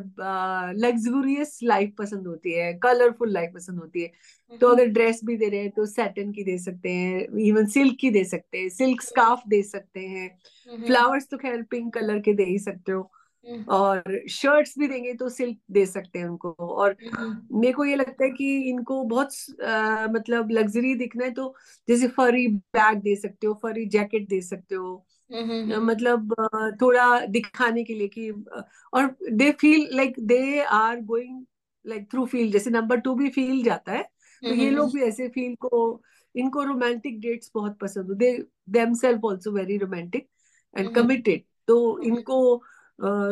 लग्जूरियस 0.78 1.60
लाइफ 1.64 1.94
पसंद 1.98 2.28
होती 2.28 2.54
है 2.54 2.74
कलरफुल 2.80 3.32
लाइफ 3.32 3.52
पसंद 3.56 3.80
होती 3.80 4.02
है 4.02 4.12
तो 4.52 4.68
Mhm. 4.68 4.74
अगर 4.74 4.86
ड्रेस 4.90 5.20
भी 5.26 5.36
दे 5.38 5.50
रहे 5.50 5.60
हैं 5.62 5.72
तो 5.72 5.86
सैटन 5.86 6.32
की 6.32 6.44
दे 6.44 6.58
सकते 6.58 6.90
हैं 6.92 7.28
इवन 7.42 7.66
सिल्क 7.70 7.98
की 8.00 8.10
दे 8.12 8.24
सकते 8.26 8.58
हैं 8.58 8.70
सिल्क 8.72 9.02
स्कार्फ 9.02 9.42
दे 9.48 9.62
सकते 9.64 10.00
हैं. 10.08 10.30
फ्लावर्स 10.80 11.28
तो 11.32 11.38
खैर 11.38 11.62
पिंक 11.64 11.94
कलर 11.94 12.20
के 12.22 12.34
दे 12.34 12.44
ही 12.46 12.58
सकते 12.60 12.92
हो. 12.92 13.10
और 13.70 14.04
शर्ट्स 14.30 14.78
भी 14.80 14.88
देंगे 14.88 15.14
तो 15.14 15.30
सिल्क 15.30 15.58
दे 15.72 15.86
सकते 15.86 16.20
हैं 16.20 16.26
उनको 16.26 16.52
और. 16.60 16.96
मेरे 17.54 17.74
को 17.74 17.86
ये 17.86 17.96
लगता 17.96 18.24
है 18.26 18.30
कि 18.32 18.48
इनको 18.70 19.04
बहुत 19.06 19.30
अ, 19.62 20.08
मतलब 20.12 20.52
लग्जरी 20.52 20.94
दिखना 20.96 21.26
है 21.26 21.32
तो 21.34 21.54
जैसे 21.88 22.08
फरी 22.10 22.48
बैग 22.48 23.02
दे 23.04 23.16
सकते 23.18 23.48
हो 23.48 23.54
फरी 23.64 23.86
जैकेट 23.90 24.28
दे 24.30 24.42
सकते 24.44 24.76
हो 24.76 24.96
मतलब 25.32 26.34
थोड़ा 26.82 27.26
दिखाने 27.26 27.84
के 27.84 27.94
लिए 27.94 28.08
कि 28.08 28.30
और 28.94 29.16
they 29.32 29.52
feel 29.52 29.88
like 29.92 30.20
they 30.20 30.62
are 30.62 31.02
going 31.02 31.46
like 31.86 32.12
through 32.12 32.26
feel 32.26 32.52
जैसे 32.52 32.70
नंबर 32.70 33.00
टू 33.00 33.14
भी 33.16 33.30
फील 33.30 33.64
जाता 33.64 33.92
है 33.92 34.04
तो 34.44 34.54
ये 34.54 34.70
Mhm. 34.70 34.76
लोग 34.76 34.94
भी 34.94 35.02
ऐसे 35.02 35.28
फील 35.28 35.56
को 35.56 36.02
इनको 36.36 36.64
रोमांटिक 36.64 37.20
डेट्स 37.22 37.52
बहुत 37.56 37.78
पसंद 37.80 38.08
हो 38.08 38.14
they 38.14 38.32
themselves 38.70 39.26
also 39.26 39.52
very 39.52 39.78
romantic 39.78 40.28
and. 40.78 40.94
Committed 40.96 41.44
तो 41.68 42.02
इनको 42.02 42.64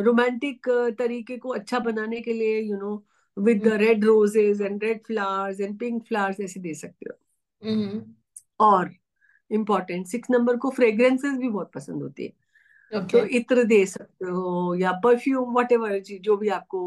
रोमांटिक 0.04 0.68
तरीके 0.98 1.36
को 1.38 1.48
अच्छा 1.48 1.78
बनाने 1.78 2.20
के 2.20 2.32
लिए 2.32 2.60
you 2.60 2.76
know 2.76 3.04
with 3.36 3.66
red 3.68 4.04
roses 4.04 4.62
and 4.62 4.84
red 4.84 5.00
flowers 5.06 5.60
and 5.60 5.78
pink 5.78 6.02
flowers 6.06 6.40
ऐसे 6.40 6.60
दे 6.60 6.74
सकते 6.74 7.06
हो. 7.10 7.18
और 8.60 8.90
इम्पोर्टेंट 9.50 10.06
सिक्स 10.06 10.30
नंबर 10.30 10.56
को 10.56 10.70
फ्रेग्रेंसेस 10.70 11.36
भी 11.38 11.48
बहुत 11.48 11.70
पसंद 11.72 12.02
होती 12.02 12.24
है। 12.24 12.32
तो 13.12 13.24
इत्र 13.26 13.64
दे 13.64 13.84
सकते 13.86 14.24
हो 14.24 14.74
या 14.74 14.92
परफ्यूम 15.04 15.52
वट 15.54 15.72
एवर 15.72 15.98
जो 15.98 16.36
भी 16.36 16.48
आपको 16.48 16.80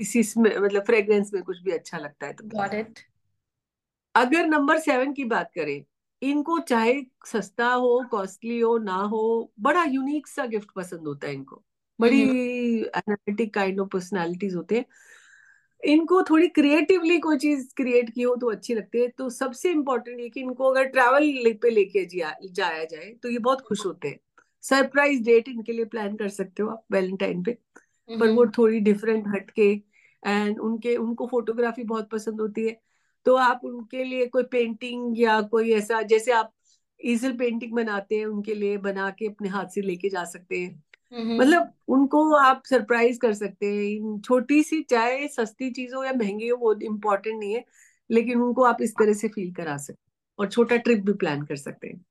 इसी 0.00 0.20
मतलब 0.38 0.82
फ्रेग्रेंस 0.82 1.30
में 1.34 1.42
कुछ 1.42 1.60
भी 1.62 1.70
अच्छा 1.70 1.98
लगता 1.98 2.26
है 2.26 2.32
तो. 2.32 2.44
अगर 4.14 4.46
नंबर 4.46 4.78
सेवन 4.78 5.12
की 5.12 5.24
बात 5.24 5.50
करें 5.54 5.84
इनको 6.22 6.58
चाहे 6.58 6.94
सस्ता 7.26 7.66
हो 7.68 8.02
कॉस्टली 8.10 8.58
हो 8.60 8.76
ना 8.78 8.94
हो 8.94 9.22
बड़ा 9.60 9.84
यूनिक 9.84 10.26
सा 10.26 10.46
गिफ्ट 10.46 10.70
पसंद 10.76 11.06
होता 11.06 11.26
है 11.26 11.34
इनको। 11.34 11.62
बड़ी 11.98 12.20
एनालिटिक 12.22 13.52
काइंड 13.54 13.80
ऑफ़ 13.80 13.88
पर्सनालिटीज 13.88 14.54
होते 14.54 14.76
हैं। 14.76 14.84
इनको 15.86 16.22
थोड़ी 16.22 16.48
क्रिएटिवली 16.48 17.18
कोई 17.18 17.38
चीज़ 17.38 17.74
क्रिएट 17.76 18.10
की 18.10 18.22
हो 18.22 18.36
तो 18.36 18.50
अच्छी 18.50 18.74
लगती 18.74 19.00
है। 19.00 19.08
तो 19.08 19.30
सबसे 19.30 19.70
इम्पोर्टेंट 19.70 20.20
ये 20.20 20.28
कि 20.28 20.40
इनको 20.40 20.64
अगर 20.64 20.84
ट्रैवल 20.84 21.52
पे 21.52 21.70
लेके 21.70 22.04
जिया- 22.04 22.52
जाया 22.52 22.84
जाए 22.84 23.16
तो 23.22 23.28
ये 23.28 23.38
बहुत 23.38 23.60
खुश 23.60 23.86
होते 23.86 24.08
हैं। 24.08 24.20
सरप्राइज़ 24.62 25.22
डेट 25.22 25.48
इनके 25.48 25.72
लिए 25.72 25.84
प्लान 25.84 26.16
कर 26.16 26.28
सकते 26.28 26.62
हो 26.62 26.68
आप 26.68 26.84
वैलेंटाइन 26.92 27.42
पे 27.42 27.58
पर 28.20 28.30
वो 28.30 28.46
Mhm. 28.46 28.58
थोड़ी 28.58 28.80
डिफरेंट 28.80 29.24
हटके 29.28 29.80
एंड 30.26 30.58
उनके 30.58 30.96
उनको 30.96 31.26
फोटोग्राफी 31.26 31.84
बहुत 31.84 32.10
पसंद 32.10 32.40
होती 32.40 32.66
है। 32.66 32.80
तो 33.24 33.34
आप 33.34 33.60
उनके 33.64 34.04
लिए 34.04 34.26
कोई 34.26 34.42
पेंटिंग 34.42 35.20
या 35.20 35.42
कोई 35.42 35.72
ऐसा 35.72 36.02
जैसे 36.02 36.32
आप 36.32 36.52
ईजल 37.04 37.32
पेंटिंग 37.32 37.72
बनाते 37.72 38.16
हैं 38.16 38.26
उनके 38.26 38.54
लिए 38.54 38.76
बना 38.76 39.10
के 39.10 39.26
अपने 39.26 39.48
हाथ 39.48 39.64
से 39.64 39.80
लेके 39.80 40.08
जा 40.08 40.24
सकते 40.24 40.58
हैं। 40.58 40.70
हम्म 40.70 40.80
मतलब 41.38 41.72
उनको 41.88 42.22
आप 42.36 42.62
सरप्राइज़ 42.66 43.18
कर 43.20 43.32
सकते 43.34 43.66
हैं। 43.66 44.20
छोटी 44.20 44.62
सी 44.62 44.82
चाहे 44.82 45.28
सस्ती 45.28 45.70
चीज़ 45.72 45.94
हो 45.94 46.04
या 46.04 46.12
महँगी 46.12 46.48
हो 46.48 46.56
वो 46.58 46.74
इम्पोर्टेंट 46.82 47.38
नहीं 47.38 47.54
है 47.54 47.64
लेकिन 48.10 48.40
उनको 48.42 48.64
आप 48.64 48.82
इस 48.82 48.96
तरह 48.98 49.12
से 49.14 49.28
फील 49.28 49.52
करा 49.54 49.76
सकते 49.78 50.10
और 50.38 50.48
छोटा 50.48 50.76
ट्रिप 50.78 51.04
भी 51.04 51.12
प्लान 51.14 51.44
कर 51.46 51.56
सकते 51.56 51.88
हैं। 51.88 52.04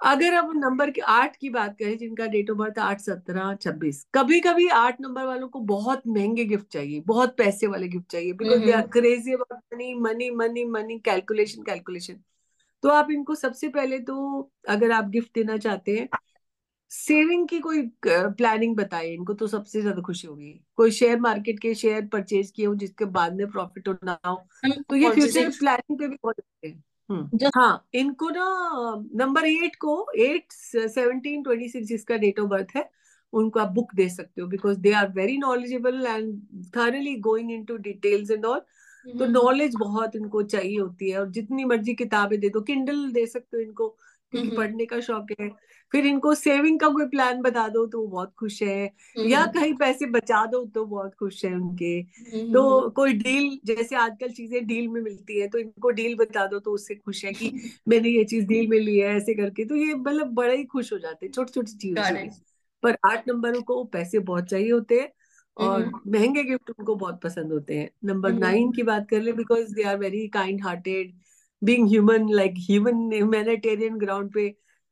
अगर 0.00 0.34
अब 0.34 0.50
नंबर 0.56 0.90
के 0.90 1.00
आठ 1.00 1.36
की 1.36 1.48
बात 1.50 1.76
करें 1.78 1.96
जिनका 1.98 2.26
डेट 2.26 2.50
ऑफ़ 2.50 2.58
बर्थ 2.58 2.78
आठ 2.78 3.00
सत्रह 3.00 3.54
छब्बीस 3.54 4.04
कभी 4.14 4.40
कभी 4.40 4.68
आठ 4.68 5.00
नंबर 5.00 5.24
वालों 5.24 5.48
को 5.48 5.60
बहुत 5.66 6.02
महँगे 6.06 6.44
गिफ्ट 6.44 6.66
चाहिए 6.68 7.00
बहुत 7.06 7.36
पैसे 7.36 7.66
वाले 7.66 7.88
गिफ्ट 7.88 8.10
चाहिए 8.12 8.32
because 8.32 8.62
they 8.62 8.72
are 8.72 8.82
crazy 8.88 9.32
about 9.32 9.60
money 9.74 9.94
money 9.94 10.30
money 10.30 10.64
money 10.64 10.98
calculation 11.00 11.62
calculation 11.62 12.20
तो 12.82 12.88
आप 12.88 13.10
इनको 13.10 13.34
सबसे 13.34 13.68
पहले 13.68 13.98
तो 14.02 14.16
अगर 14.68 14.92
आप 14.92 15.08
गिफ्ट 15.10 15.34
देना 15.34 15.56
चाहते 15.58 15.96
हैं 15.98 16.08
सेविंग 16.94 17.46
की 17.48 17.58
कोई 17.60 17.82
प्लानिंग 18.06 18.76
बताइए 18.76 19.12
इनको 19.14 19.34
तो 19.34 19.46
सबसे 19.46 19.80
ज़्यादा 19.80 20.02
खुशी 20.02 20.26
होगी। 20.26 20.52
कोई 20.76 20.90
शेयर 20.90 21.20
मार्केट 21.20 21.58
के 21.60 21.74
शेयर 21.74 22.06
परचेज 22.06 22.50
किए 22.50 22.66
हो 22.66 22.74
जिसके 22.74 23.04
बाद 23.12 23.34
में 23.34 23.46
प्रॉफिट 23.50 23.88
हो 23.88 23.94
ना 24.04 24.18
हो 24.26 24.36
तो 24.90 24.96
ये 24.96 25.10
फ्यूचर 25.10 25.48
प्लानिंग 25.50 25.98
पे 25.98 26.08
भी 26.08 26.16
बहुत 26.16 26.38
अच्छे 26.38 26.68
हैं। 26.68 26.82
हम्म, 27.10 27.48
हाँ 27.56 27.86
इनको 27.94 28.28
ना 28.30 28.44
नंबर 29.16 29.46
एट 29.46 29.76
को 29.76 29.96
एट 30.18 30.52
सेवनटीन 30.52 31.42
ट्वेंटी 31.42 31.68
सिक्स 31.68 31.86
जिसका 31.88 32.16
डेट 32.16 32.38
ऑफ़ 32.40 32.48
बर्थ 32.48 32.76
है 32.76 32.88
उनको 33.32 33.60
आप 33.60 33.70
बुक 33.72 33.94
दे 33.94 34.08
सकते 34.08 34.40
हो 34.42 34.46
because 34.48 34.78
they 34.78 34.92
are 34.92 35.08
very 35.12 35.36
knowledgeable 35.38 36.06
and 36.06 36.68
thoroughly 36.76 37.14
going 37.20 37.50
in 37.52 37.64
to 37.64 37.76
details 37.78 38.30
and 38.30 38.44
all 38.46 38.60
तो 39.06 39.26
नॉलेज 39.26 39.74
बहुत 39.78 40.16
इनको 40.16 40.42
चाहिए 40.44 40.78
होती 40.78 41.10
है 41.10 41.18
और 41.20 41.30
जितनी 41.30 41.64
मर्ज़ी 41.64 41.94
किताबें 41.94 42.38
दे 42.40 42.48
दो 42.48 42.60
किंडल 42.62 43.10
दे 43.12 43.26
सकते 43.26 43.56
हो 43.56 43.62
इनको 43.62 43.88
क्योंकि 44.32 44.50
पढ़ने 44.50 44.86
का 44.86 45.00
शौक 45.00 45.30
है। 45.40 45.48
फिर 45.94 46.06
इनको 46.06 46.34
सेविंग 46.34 46.78
का 46.80 46.88
कोई 46.90 47.06
प्लान 47.08 47.40
बता 47.42 47.66
दो 47.68 47.86
तो 47.86 48.00
वो 48.00 48.06
बहुत 48.08 48.34
खुश 48.38 48.62
है 48.62 48.90
या 49.24 49.44
कहीं 49.48 49.74
पैसे 49.76 50.06
बचा 50.10 50.44
दो 50.46 50.64
तो 50.66 50.84
बहुत 50.86 51.14
खुश 51.14 51.44
है 51.44 51.54
उनके। 51.54 52.02
तो 52.52 52.90
कोई 52.90 53.12
डील 53.14 53.58
जैसे 53.66 53.96
आजकल 53.96 54.30
चीज़ें 54.32 54.66
डील 54.66 54.88
में 54.88 55.00
मिलती 55.02 55.40
है 55.40 55.48
तो 55.48 55.58
इनको 55.58 55.90
डील 55.92 56.14
बता 56.16 56.46
दो 56.46 56.58
तो 56.60 56.72
उससे 56.72 56.94
खुश 56.96 57.24
है 57.24 57.32
कि 57.34 57.52
मैंने 57.88 58.08
ये 58.10 58.24
चीज़ 58.24 58.46
डील 58.46 58.68
में 58.68 58.78
ली 58.80 58.96
है 58.98 59.16
ऐसे 59.16 59.34
करके। 59.34 59.64
तो 59.64 59.76
ये 59.76 59.94
मतलब 59.94 60.32
बड़ा 60.34 60.52
ही 60.52 60.64
खुश 60.66 60.92
हो 60.92 60.98
जाते 60.98 61.26
हैं 61.26 61.32
छोटी 61.32 61.52
छोटी 61.52 61.72
चीज़ों 61.78 62.04
पर 62.82 62.96
आठ 63.06 63.28
नंबरों 63.28 63.62
को 63.62 63.82
पैसे 63.84 64.18
बहुत 64.20 64.44
चाहिए 64.44 64.70
होते 64.72 65.00
हैं 65.00 65.10
और 65.56 65.90
महँगे 66.08 66.42
गिफ्ट 66.44 66.70
उनको 66.70 66.94
बहुत 66.96 67.20
पसंद 67.22 67.52
होते 67.52 67.78
हैं। 67.78 67.90
नंबर 68.04 68.32
नाइन 68.34 68.72
की 68.72 68.82
बात 68.82 69.06
कर 69.10 69.20
ले 69.22 69.32
because 69.32 69.74
they 69.74 69.82
are 69.82 69.96
very 69.98 70.26
kind 70.28 70.62
hearted 70.64 71.12
being 71.62 71.88
human 71.88 72.28
like 72.30 72.54
human 72.70 73.12
humanitarian 73.12 73.98
ground 73.98 74.32
पे 74.34 74.48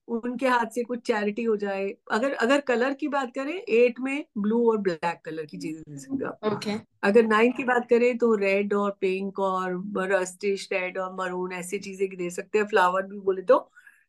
उनके 0.09 0.49
हाथ 0.49 0.67
से 0.67 0.83
कुछ 0.85 1.01
चैरिटी 1.07 1.43
हो 1.45 1.57
जाए। 1.57 1.89
अगर 2.13 2.33
अगर 2.35 2.61
कलर 2.61 2.95
की 2.95 3.09
बात 3.09 3.31
करें 3.35 3.55
एट 3.55 4.01
में 4.01 4.25
ब्लू 4.39 4.71
और 4.71 4.79
ब्लैक 4.79 5.21
कलर 5.25 5.45
की 5.47 5.59
चीज़ें 5.59 5.83
दे 5.83 5.99
सकते 5.99 6.25
हो 6.25 6.33
okay. 6.51 6.79
अगर 7.03 7.27
नाइन 7.27 7.53
की 7.53 7.65
बात 7.65 7.87
करें 7.91 8.17
तो 8.19 8.35
रेड 8.35 8.75
और 8.75 8.91
पिंक 9.01 9.39
और 9.41 9.83
रस्टिश 10.13 10.69
रेड 10.73 10.99
और 10.99 11.15
मरून 11.15 11.53
ऐसी 11.53 11.79
चीज़ें 11.79 12.09
दे 12.17 12.31
सकते 12.31 12.59
हैं। 12.59 12.67
फ्लावर 12.67 13.03
भी 13.03 13.19
बोले 13.21 13.43
तो 13.43 13.59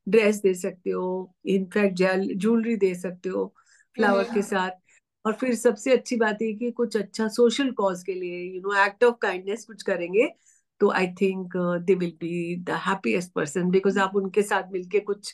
ड्रेस 0.07 0.41
दे 0.41 0.53
सकते 0.53 0.89
हो 0.89 1.33
इनफैक्ट 1.47 1.95
जेल 1.95 2.27
ज्वेलरी 2.35 2.75
दे 2.77 2.93
सकते 2.95 3.29
हो 3.29 3.53
फ्लावर 3.95 4.23
के 4.33 4.41
साथ। 4.41 4.71
और 5.25 5.33
फिर 5.33 5.53
सबसे 5.55 5.91
अच्छी 5.93 6.15
बात 6.15 6.41
है 6.41 6.51
कि 6.53 6.71
कुछ 6.71 6.97
अच्छा 6.97 7.27
सोशल 7.27 7.71
कॉज 7.71 8.03
के 8.03 8.13
लिए 8.13 8.41
you 8.45 8.61
know 8.61 8.73
act 8.85 9.03
of 9.03 9.15
kindness 9.21 9.63
कुछ 9.65 9.83
करेंगे 9.83 10.27
तो 10.81 10.89
I 10.91 11.07
think 11.21 11.53
they 11.87 11.95
will 11.95 12.11
be 12.21 12.55
the 12.63 12.79
happiest 12.87 13.31
person 13.33 13.69
because 13.69 13.99
आप 13.99 14.15
उनके 14.15 14.41
साथ 14.43 14.71
मिलके 14.71 14.99
कुछ 15.01 15.33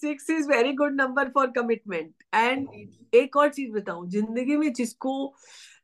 six 0.00 0.30
is 0.30 0.48
very 0.48 0.72
good 0.72 0.94
number 0.94 1.28
for 1.28 1.46
commitment 1.50 2.14
and 2.34 3.14
एक 3.14 3.36
और 3.36 3.48
चीज़ 3.48 3.70
बताऊँ 3.72 4.08
ज़िंदगी 4.10 4.56
में 4.56 4.72
जिसको 4.72 5.34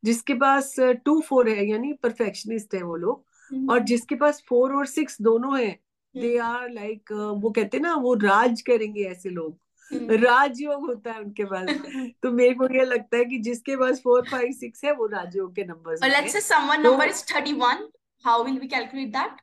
जिसके 0.05 0.35
पास 0.35 0.75
टू 1.05 1.21
फोर 1.21 1.49
है 1.49 1.67
यानी 1.69 1.93
परफेक्शनिस्ट 1.93 2.75
है 2.75 2.83
वो 2.83 2.97
लोग 2.97 3.25
mm-hmm. 3.25 3.71
और 3.71 3.81
जिसके 3.81 4.15
पास 4.15 4.43
फोर 4.49 4.75
और 4.75 4.87
सिक्स 4.87 5.21
दोनों 5.23 5.59
है 5.61 5.71
दे 6.15 6.37
आर 6.39 6.69
लाइक 6.71 7.13
वो 7.13 7.51
कहते 7.51 7.77
हैं 7.77 7.83
ना 7.83 7.95
वो 7.95 8.15
राज 8.15 8.61
करेंगे 8.61 9.05
ऐसे 9.05 9.31
लोग। 9.31 9.59
mm-hmm. 9.91 10.23
राजयोग 10.25 10.87
होता 10.87 11.13
है 11.13 11.21
उनके 11.21 11.45
पास। 11.45 11.69
तो 12.23 12.33
मेरे 12.33 12.55
को 12.55 12.69
ये 12.75 12.85
लगता 12.85 13.17
है 13.17 13.25
कि 13.25 13.39
जिसके 13.39 13.77
पास 13.77 14.01
फोर 14.01 14.29
फाइव 14.31 14.53
सिक्स 14.53 14.85
है 14.85 14.93
वो 14.93 15.07
राजयोग 15.07 15.55
के 15.55 15.65
number 15.65 16.09
let's 16.09 16.33
say 16.33 16.41
someone 16.41 16.83
number 16.83 17.09
is 17.09 17.25
31 17.33 17.89
how 18.25 18.45
will 18.45 18.59
we 18.59 18.69
calculate 18.69 19.09
that 19.09 19.41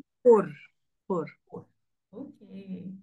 four 0.00 0.52
four 1.08 1.30
okay 2.12 3.01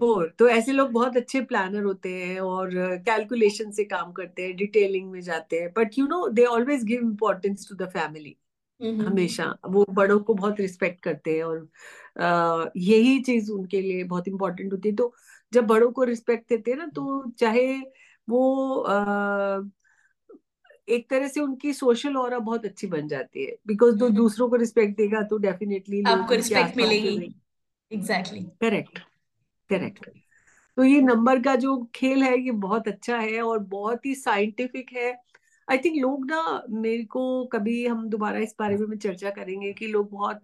four. 0.00 0.34
तो 0.38 0.48
ऐसे 0.48 0.72
लोग 0.72 0.90
बहुत 0.92 1.16
अच्छे 1.16 1.40
प्लानर 1.42 1.82
होते 1.82 2.12
हैं 2.14 2.40
और 2.40 2.70
कैलकुलेशन 3.06 3.70
से 3.70 3.84
काम 3.84 4.12
करते 4.12 4.42
हैं 4.42 4.56
डिटेलिंग 4.56 5.10
में 5.10 5.20
जाते 5.20 5.60
हैं। 5.60 5.72
But 5.76 5.98
you 5.98 6.06
know 6.06 6.28
they 6.28 6.44
always 6.46 6.84
give 6.84 7.00
importance 7.02 7.68
to 7.68 7.74
the 7.76 7.88
family 7.88 8.36
हमेशा। 8.80 9.44
वो 9.66 9.84
बड़ों 9.90 10.18
को 10.20 10.34
बहुत 10.34 10.60
रिस्पेक्ट 10.60 11.02
करते 11.02 11.36
हैं 11.36 11.44
और 11.44 12.70
यही 12.76 13.18
चीज़ 13.20 13.50
उनके 13.52 13.80
लिए 13.80 14.04
बहुत 14.04 14.28
इम्पोर्टेंट 14.28 14.72
होती 14.72 14.88
है। 14.88 14.94
तो 14.94 15.12
जब 15.52 15.66
बड़ों 15.66 15.90
को 15.90 16.04
रिस्पेक्ट 16.04 16.48
देते 16.48 16.70
हैं 16.70 16.78
ना 16.78 16.86
तो 16.86 17.30
चाहे 17.38 17.76
वो 18.28 18.80
आ, 18.80 19.60
एक 20.88 21.08
तरह 21.10 21.28
से 21.28 21.40
उनकी 21.40 21.72
सोशल 21.72 22.16
और 22.16 22.38
बहुत 22.38 22.64
अच्छी 22.64 22.86
बन 22.86 23.08
जाती 23.08 23.44
है। 23.44 23.56
बिकॉज़ 23.66 23.98
तो 23.98 24.08
दूसरों 24.10 24.48
को 24.48 24.56
रिस्पेक्ट 24.56 24.96
देगा 24.96 25.22
तो 25.22 25.38
डेफिनेटली 25.38 26.02
आपको 26.04 26.34
रिस्पेक्ट 26.34 26.76
मिलेगी। 26.76 27.34
एग्जैक्टली 27.90 28.42
करेक्ट 28.60 28.98
करेक्ट 29.70 30.06
तो 30.76 30.84
ये 30.84 31.00
नंबर 31.02 31.40
का 31.42 31.54
जो 31.56 31.76
खेल 31.94 32.22
है, 32.22 32.38
ये 32.40 32.50
बहुत 32.52 32.88
अच्छा 32.88 33.18
है 33.18 33.42
और 33.42 33.58
बहुत 33.68 34.06
ही 34.06 34.14
साइंटिफिक 34.14 34.92
है। 34.94 35.10
आई 35.68 35.78
थिंक 35.78 35.96
लोग 36.02 36.26
ना, 36.30 36.62
मेरे 36.70 37.04
को 37.06 37.44
कभी 37.46 37.86
हम 37.86 38.08
दोबारा 38.10 38.38
इस 38.40 38.54
बारे 38.60 38.76
में 38.78 38.96
चर्चा 38.98 39.30
करेंगे 39.30 39.72
कि 39.74 39.86
लोग 39.88 40.10
बहुत 40.12 40.42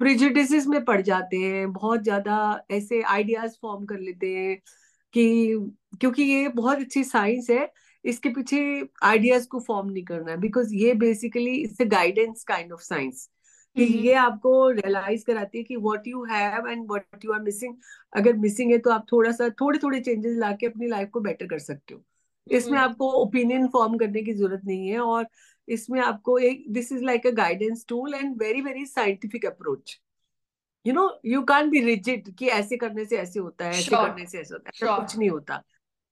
प्रिजुडिस 0.00 0.66
में 0.68 0.84
पड़ 0.84 1.00
जाते 1.02 1.36
हैं, 1.36 1.72
बहुत 1.72 2.02
ज़्यादा 2.02 2.36
ऐसे 2.70 3.02
आइडियाज़ 3.04 3.56
फॉर्म 3.62 3.84
कर 3.86 3.98
लेते 4.00 4.34
हैं 4.36 4.56
कि, 5.14 5.56
क्योंकि 6.00 6.22
ये 6.24 6.48
बहुत 6.50 6.78
अच्छी 6.78 7.04
साइंस 7.04 7.50
है, 7.50 7.70
इसके 8.04 8.28
पीछे 8.30 8.60
आइडियाज़ 9.04 9.48
को 9.48 9.60
फॉर्म 9.60 9.90
नहीं 9.90 10.04
करना 10.04 10.30
है 10.32 10.36
बिकॉज़ 10.40 10.74
ये 10.76 10.94
basically 10.96 11.54
it's 11.56 11.82
guidance 11.88 12.44
kind 12.44 12.72
of 12.72 12.82
science 12.82 13.28
ये 13.76 14.12
आपको 14.14 14.68
रियलाइज़ 14.70 15.24
कराती 15.24 15.58
है 15.58 15.64
कि 15.64 15.76
what 15.76 16.06
you 16.06 16.24
have 16.24 16.68
and 16.68 16.86
what 16.88 17.24
you 17.24 17.32
are 17.32 17.40
missing 17.40 17.76
अगर 18.12 18.36
मिसिंग 18.36 18.72
है 18.72 18.78
तो 18.78 18.90
आप 18.90 19.06
थोड़ा 19.12 19.30
सा 19.32 19.48
थोड़े 19.60 19.78
थोड़े 19.82 20.00
चेंजेस 20.00 20.36
लाके 20.38 20.66
अपनी 20.66 20.86
लाइफ 20.88 21.08
को 21.12 21.20
बेटर 21.20 21.46
कर 21.46 21.58
सकते 21.58 21.94
हो। 21.94 22.02
इसमें 22.46 22.78
आपको 22.78 23.10
ओपिनियन 23.12 23.66
फॉर्म 23.68 23.96
करने 23.98 24.22
की 24.22 24.32
ज़रूरत 24.34 24.60
नहीं 24.64 24.88
है 24.88 24.98
और 24.98 25.26
इसमें 25.68 26.00
आपको 26.00 26.38
एक 26.38 26.64
this 26.72 26.92
is 26.92 27.04
like 27.04 27.26
a 27.26 27.30
guidance 27.30 27.84
tool 27.88 28.14
and 28.14 28.36
very 28.38 28.60
very 28.60 28.86
scientific 28.86 29.46
approach 29.46 29.98
you 30.86 30.94
know 30.94 31.08
you 31.24 31.42
can 31.42 31.70
be 31.70 31.80
rigid 31.80 32.34
कि 32.34 32.46
ऐसे 32.48 32.76
करने 32.76 33.04
से 33.04 33.16
ऐसे 33.16 33.40
होता 33.40 33.64
है 33.64 33.70
ऐसे 33.70 33.96
करने 33.96 34.26
से 34.26 34.38
ऐसे 34.38 34.54
होता 34.54 34.68
है 34.68 34.86
ऐसा 34.86 34.96
कुछ 34.96 35.16
नहीं 35.18 35.30
होता। 35.30 35.62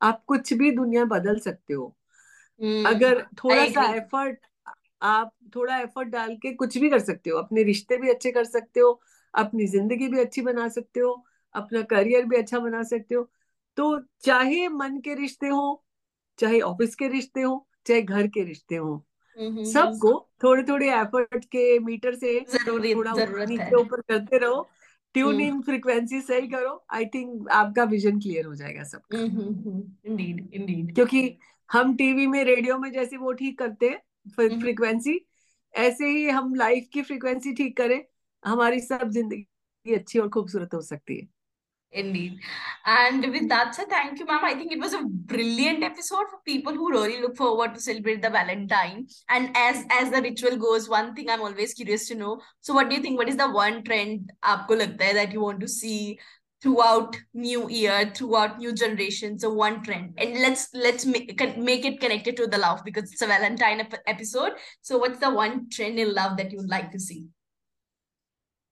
आप 0.01 0.23
कुछ 0.25 0.53
भी 0.53 0.71
दुनिया 0.71 1.05
बदल 1.05 1.39
सकते 1.39 1.75
हो। 1.75 1.95
अगर 2.87 3.23
थोड़ा 3.45 3.65
सा 3.67 3.83
एफर्ट 3.95 4.39
आप 5.03 5.33
थोड़ा 5.57 5.79
एफर्ट 5.79 6.09
डाल 6.09 6.35
के 6.37 6.53
कुछ 6.55 6.79
भी 6.79 6.91
कर 6.91 6.99
सकते 6.99 7.31
हो 7.31 7.39
अपने 7.39 7.63
रिश्ते 7.63 7.97
भी 7.97 8.11
अच्छे 8.11 8.31
कर 8.33 8.45
सकते 8.45 8.81
हो 8.81 9.01
अपनी 9.35 9.67
ज़िंदगी 9.67 10.09
भी 10.09 10.21
अच्छी 10.21 10.43
बना 10.43 10.69
सकते 10.69 11.01
हो 11.01 11.13
अपना 11.55 11.83
करियर 11.83 12.25
भी 12.25 12.37
अच्छा 12.37 12.59
बना 12.59 12.83
सकते 12.83 13.15
हो। 13.15 13.29
तो 13.77 13.99
चाहे 14.21 14.69
मन 14.69 14.99
के 15.01 15.15
रिश्ते 15.15 15.47
हो 15.47 15.85
चाहे 16.39 16.61
ऑफ़िस 16.61 16.95
के 16.95 17.09
रिश्ते 17.09 17.41
हो 17.41 17.67
चाहे 17.87 18.03
घर 18.03 18.27
के 18.27 18.45
रिश्ते 18.45 18.77
हो 18.77 19.05
सबको 19.65 20.13
थोड़े 20.45 20.63
थोड़े 20.63 20.91
एफर्ट 20.95 21.45
के 21.45 21.79
मीटर 21.79 22.15
से 22.15 22.39
थोड़ा 22.41 23.13
नीचे 23.13 23.75
ऊपर 23.77 24.01
करते 24.01 24.39
रहो 24.39 24.69
ट्यून 25.15 25.41
इन 25.41 25.61
फ्रीक्वेंसी 25.63 26.21
सही 26.21 26.49
करो 26.49 26.85
आई 26.91 27.07
थिंक 27.07 27.49
आपका 27.51 27.85
विजन 27.85 28.19
क्लियर 28.21 28.47
हो 28.47 28.55
जाएगा 28.55 28.83
सबका। 28.85 29.19
Indeed 29.19 30.55
indeed. 30.55 30.95
क्योंकि 30.95 31.39
हम 31.71 31.95
टीवी 31.97 32.27
में 32.27 32.43
रेडियो 32.45 32.79
में 32.79 32.91
जैसे 32.93 33.17
वो 33.17 33.33
ठीक 33.33 33.59
करते 33.59 33.89
हैं 33.89 34.01
फ्रीक्वेंसी 34.37 35.19
ऐसे 35.79 36.09
ही 36.09 36.29
हम 36.29 36.55
लाइफ 36.55 36.89
की 36.93 37.03
फ्रीक्वेंसी 37.03 37.53
ठीक 37.55 37.77
करें 37.77 38.01
हमारी 38.45 38.81
सब 38.81 39.11
ज़िंदगी 39.11 39.95
अच्छी 39.95 40.19
और 40.19 40.29
खूबसूरत 40.29 40.75
हो 40.75 40.81
सकती 40.83 41.17
है 41.21 41.29
Indeed. 41.93 42.39
And 42.87 43.33
with 43.33 43.49
that 43.49 43.75
said, 43.75 43.89
thank 43.89 44.21
you, 44.21 44.25
ma'am. 44.25 44.45
I 44.45 44.55
think 44.55 44.71
it 44.71 44.79
was 44.79 44.93
a 44.93 45.03
brilliant 45.03 45.83
episode 45.83 46.29
for 46.31 46.39
people 46.45 46.73
who 46.73 46.91
really 46.93 47.21
look 47.21 47.37
forward 47.37 47.75
to 47.75 47.81
celebrate 47.81 48.23
the 48.23 48.31
Valentine. 48.31 49.09
And 49.29 49.51
as 49.57 49.85
as 49.91 50.11
the 50.11 50.23
ritual 50.23 50.57
goes, 50.57 50.89
one 50.89 51.15
thing 51.17 51.29
I'm 51.29 51.43
always 51.43 51.75
curious 51.75 52.07
to 52.09 52.15
know. 52.15 52.41
So, 52.61 52.75
what 52.75 52.89
do 52.89 52.95
you 52.95 53.03
think? 53.03 53.19
What 53.19 53.29
is 53.29 53.37
the 53.37 53.51
one 53.51 53.83
trend 53.83 54.31
आपको 54.45 54.75
लगता 54.75 55.05
है 55.05 55.15
that 55.15 55.33
you 55.33 55.41
want 55.41 55.61
to 55.61 55.69
see 55.69 56.19
throughout 56.63 57.17
new 57.33 57.69
year, 57.71 58.13
throughout 58.15 58.59
new 58.59 58.73
generation? 58.73 59.39
So 59.39 59.53
one 59.53 59.83
trend, 59.83 60.15
and 60.19 60.35
let's 60.41 60.69
let's 60.75 61.07
make 61.07 61.59
make 61.59 61.85
it 61.85 62.01
connected 62.01 62.37
to 62.37 62.47
the 62.47 62.59
love 62.59 62.85
because 62.85 63.13
it's 63.13 63.23
a 63.23 63.27
Valentine 63.27 63.87
episode. 64.07 64.53
So, 64.83 64.99
what's 64.99 65.19
the 65.19 65.31
one 65.31 65.69
trend 65.71 65.99
in 65.99 66.15
love 66.15 66.37
that 66.39 66.53
you'd 66.53 66.69
like 66.69 66.91
to 66.93 67.01
see? 67.01 67.27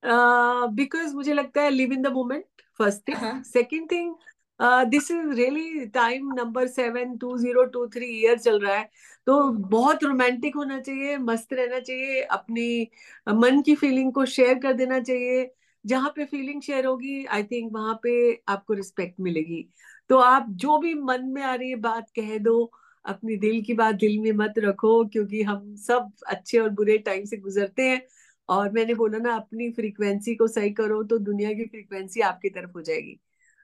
Uh, 0.03 0.68
because 0.68 1.14
मुझे 1.14 1.34
लगता 1.34 1.62
है 1.62 1.70
live 1.72 1.93
in 1.93 2.03
the 2.03 2.11
moment 2.11 2.45
first 2.74 3.05
thing. 3.05 3.16
Uh-huh. 3.16 3.43
Second 3.43 3.89
thing, 3.89 4.14
uh, 4.61 4.84
this 4.84 5.11
is 5.11 5.36
really 5.36 5.89
time 5.89 6.28
number 6.34 6.66
two 6.66 7.89
three 7.93 8.12
year 8.20 8.36
चल 8.36 8.59
रहा 8.61 8.76
है 8.76 8.89
तो 9.26 9.49
बहुत 9.70 10.05
romantic 10.05 10.57
होना 10.57 10.78
चाहिए 10.80 11.16
मस्त 11.18 11.53
रहना 11.53 11.78
चाहिए 11.80 12.20
अपनी 12.22 12.91
मन 13.28 13.62
की 13.62 13.74
फीलिंग 13.74 14.12
को 14.12 14.24
शेयर 14.26 14.59
कर 14.59 14.72
देना 14.72 15.01
चाहिए 15.01 15.45
जहाँ 15.85 16.11
पे 16.16 16.24
फीलिंग 16.24 16.62
शेयर 16.62 16.87
होगी 16.87 17.24
आई 17.26 17.43
थिंक 17.43 17.72
वहाँ 17.72 17.99
पे 18.03 18.12
आपको 18.49 18.74
रिस्पेक्ट 18.74 19.20
मिलेगी। 19.20 19.66
तो 20.11 20.18
आप 20.18 20.47
जो 20.51 20.79
भी 20.79 20.95
मन 20.95 21.24
में 21.24 21.43
आ 21.43 21.55
रही 21.55 21.70
है 21.70 21.76
बात 21.76 22.11
कह 22.16 22.37
दो 22.39 22.72
अपनी 23.05 23.37
दिल 23.37 23.61
की 23.62 23.74
बात 23.74 23.95
दिल 23.95 24.18
में 24.20 24.33
मत 24.33 24.55
रखो 24.59 25.05
क्योंकि 25.05 25.43
हम 25.43 25.74
सब 25.76 26.11
अच्छे 26.26 26.59
और 26.59 26.70
बुरे 26.70 26.99
टाइम 26.99 27.24
से 27.24 27.37
गुजरते 27.37 27.83
हैं। 27.83 28.03
और 28.49 28.70
मैंने 28.72 28.95
बोला 28.95 29.18
ना 29.18 29.35
अपनी 29.35 29.70
फ्रीक्वेंसी 29.70 30.35
को 30.35 30.47
सही 30.49 30.70
करो 30.70 31.03
तो 31.03 31.18
दुनिया 31.18 31.53
की 31.53 31.64
फ्रीक्वेंसी 31.64 32.20
आपकी 32.20 32.49
तरफ़ 32.49 32.70
हो 32.70 32.83
जाएगी। 32.83 33.18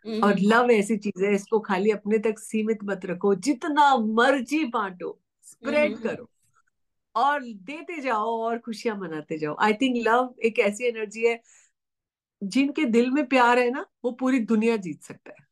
और 0.05 0.39
लव 0.41 0.61
हम्म। 0.61 0.71
ऐसी 0.71 0.97
चीज़ 0.97 1.25
है 1.25 1.35
इसको 1.35 1.59
खाली 1.61 1.91
अपने 1.91 2.19
तक 2.19 2.39
सीमित 2.39 2.79
मत 2.85 3.07
रखो। 3.07 3.35
जितना 3.35 3.97
मर्ज़ी 3.99 4.65
बांटो 4.65 5.19
स्प्रेड 5.43 5.93
हम्म। 5.93 6.09
करो। 6.09 6.29
और 7.15 7.43
देते 7.45 8.01
जाओ 8.01 8.31
और 8.43 8.59
खुशियाँ 8.59 8.97
मनाते 8.97 9.39
जाओ। 9.39 9.57
आई 9.61 9.73
थिंक 9.73 9.97
लव 10.09 10.35
एक 10.45 10.59
ऐसी 10.59 10.85
एनर्जी 10.85 11.27
है 11.27 11.41
जिनके 12.43 12.85
दिल 12.85 13.11
में 13.11 13.25
प्यार 13.27 13.59
है 13.59 13.71
ना 13.71 13.85
वो 14.05 14.11
पूरी 14.21 14.39
दुनिया 14.53 14.77
जीत 14.77 15.03
सकता 15.03 15.31
है 15.31 15.43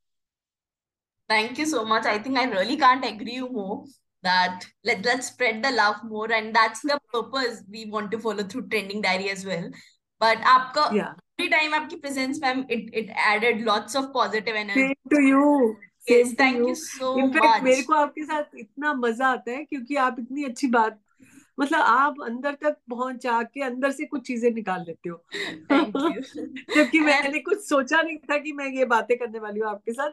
Thank 1.31 1.59
you 1.59 1.65
so 1.67 1.83
much. 1.91 2.05
I 2.05 2.19
think 2.19 2.39
I 2.39 2.43
really 2.45 2.77
can't 2.77 3.05
agree 3.05 3.41
more. 3.41 3.85
that 4.23 4.65
let, 4.85 5.05
let's 5.05 5.29
spread 5.29 5.63
the 5.63 5.71
love 5.71 5.97
more 6.05 6.31
and 6.33 6.55
that's 6.55 6.81
the 6.81 6.99
purpose 7.13 7.63
we 7.69 7.87
want 7.87 8.11
to 8.11 8.19
follow 8.19 8.43
through 8.45 8.69
trending 8.69 9.03
diary 9.03 9.31
as 9.31 9.45
well 9.45 9.69
but 10.21 10.39
आपका 10.39 10.93
yeah. 10.95 11.15
every 11.39 11.49
time 11.51 11.75
आपकी 11.75 12.01
presence 12.03 12.41
ma'am 12.41 12.65
it 12.69 12.91
it 12.93 13.11
added 13.17 13.63
lots 13.63 13.95
of 13.95 14.13
positive 14.13 14.55
energy 14.55 14.81
Same 14.81 15.15
to 15.15 15.21
you 15.21 15.77
yes 16.09 16.35
thank 16.35 16.59
you. 16.59 16.69
you 16.69 16.75
so 16.75 17.19
In 17.19 17.33
fact, 17.33 17.45
much 17.45 17.63
मेरे 17.63 17.83
को 17.83 17.95
आपके 17.95 18.25
साथ 18.25 18.57
इतना 18.59 18.93
मज़ा 18.95 19.29
आता 19.29 19.51
है 19.51 19.65
क्योंकि 19.65 19.97
आप 20.07 20.17
इतनी 20.19 20.45
अच्छी 20.45 20.67
बात 20.79 21.01
मतलब 21.63 21.81
आप 21.81 22.15
अंदर 22.25 22.55
तक 22.63 22.77
पहुँच 22.91 23.23
जाके 23.23 23.63
अंदर 23.63 23.91
से 23.91 24.05
कुछ 24.07 24.27
चीज़ें 24.27 24.51
निकाल 24.51 24.85
लेते 24.87 25.09
हो 25.09 25.25
जबकि 26.77 27.01
मैंने 27.09 27.39
कुछ 27.41 27.59
सोचा 27.59 28.03
नहीं 28.03 28.17
था 28.31 28.39
कि 28.39 28.53
मैं 28.53 28.69
ये 28.73 28.85
बातें 28.85 29.17
करने 29.19 29.39
वाली 29.39 29.61
हूँ 29.61 29.69
आपके 29.71 29.93
साथ 29.93 30.11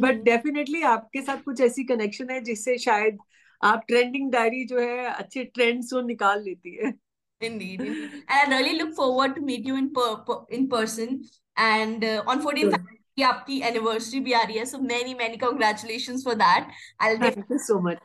बट 0.00 0.22
डेफिनेटली 0.24 0.80
hmm. 0.80 0.88
आपके 0.88 1.22
साथ 1.22 1.42
कुछ 1.44 1.60
ऐसी 1.60 1.84
कनेक्शन 1.84 2.30
है 2.30 2.40
जिससे 2.40 2.76
शायद 2.78 3.18
आप 3.64 3.84
ट्रेंडिंग 3.88 4.30
डायरी 4.32 4.64
जो 4.64 4.80
है 4.80 5.04
अच्छे 5.06 5.44
ट्रेंड्स 5.44 5.92
वो 5.92 6.00
निकाल 6.02 6.42
लेती 6.44 6.76
है 6.76 6.92
Indeed, 7.40 7.80
indeed. 7.80 8.10
And 8.28 8.54
I 8.54 8.58
really 8.58 8.78
look 8.78 8.94
forward 8.94 9.34
to 9.34 9.40
meet 9.40 9.64
you 9.66 9.76
in 9.76 9.92
per, 9.92 10.16
per 10.18 10.34
in 10.48 10.68
person. 10.68 11.24
And 11.56 12.04
uh, 12.04 12.22
on 12.24 12.40
14th, 12.40 12.76
sure. 12.76 13.01
कि 13.16 13.22
आपकी 13.22 13.60
एनिवर्सरी 13.60 14.20
भी 14.20 14.32
आ 14.32 14.42
रही 14.42 14.58
है 14.58 14.64
so 14.64 14.78
many 14.78 15.14
many 15.14 15.36
congratulation 15.36 16.20
for 16.20 16.34
that 16.34 16.68
I 17.02 17.16
thank 17.18 17.50
you 17.52 17.58
so 17.58 17.78
much 17.88 17.98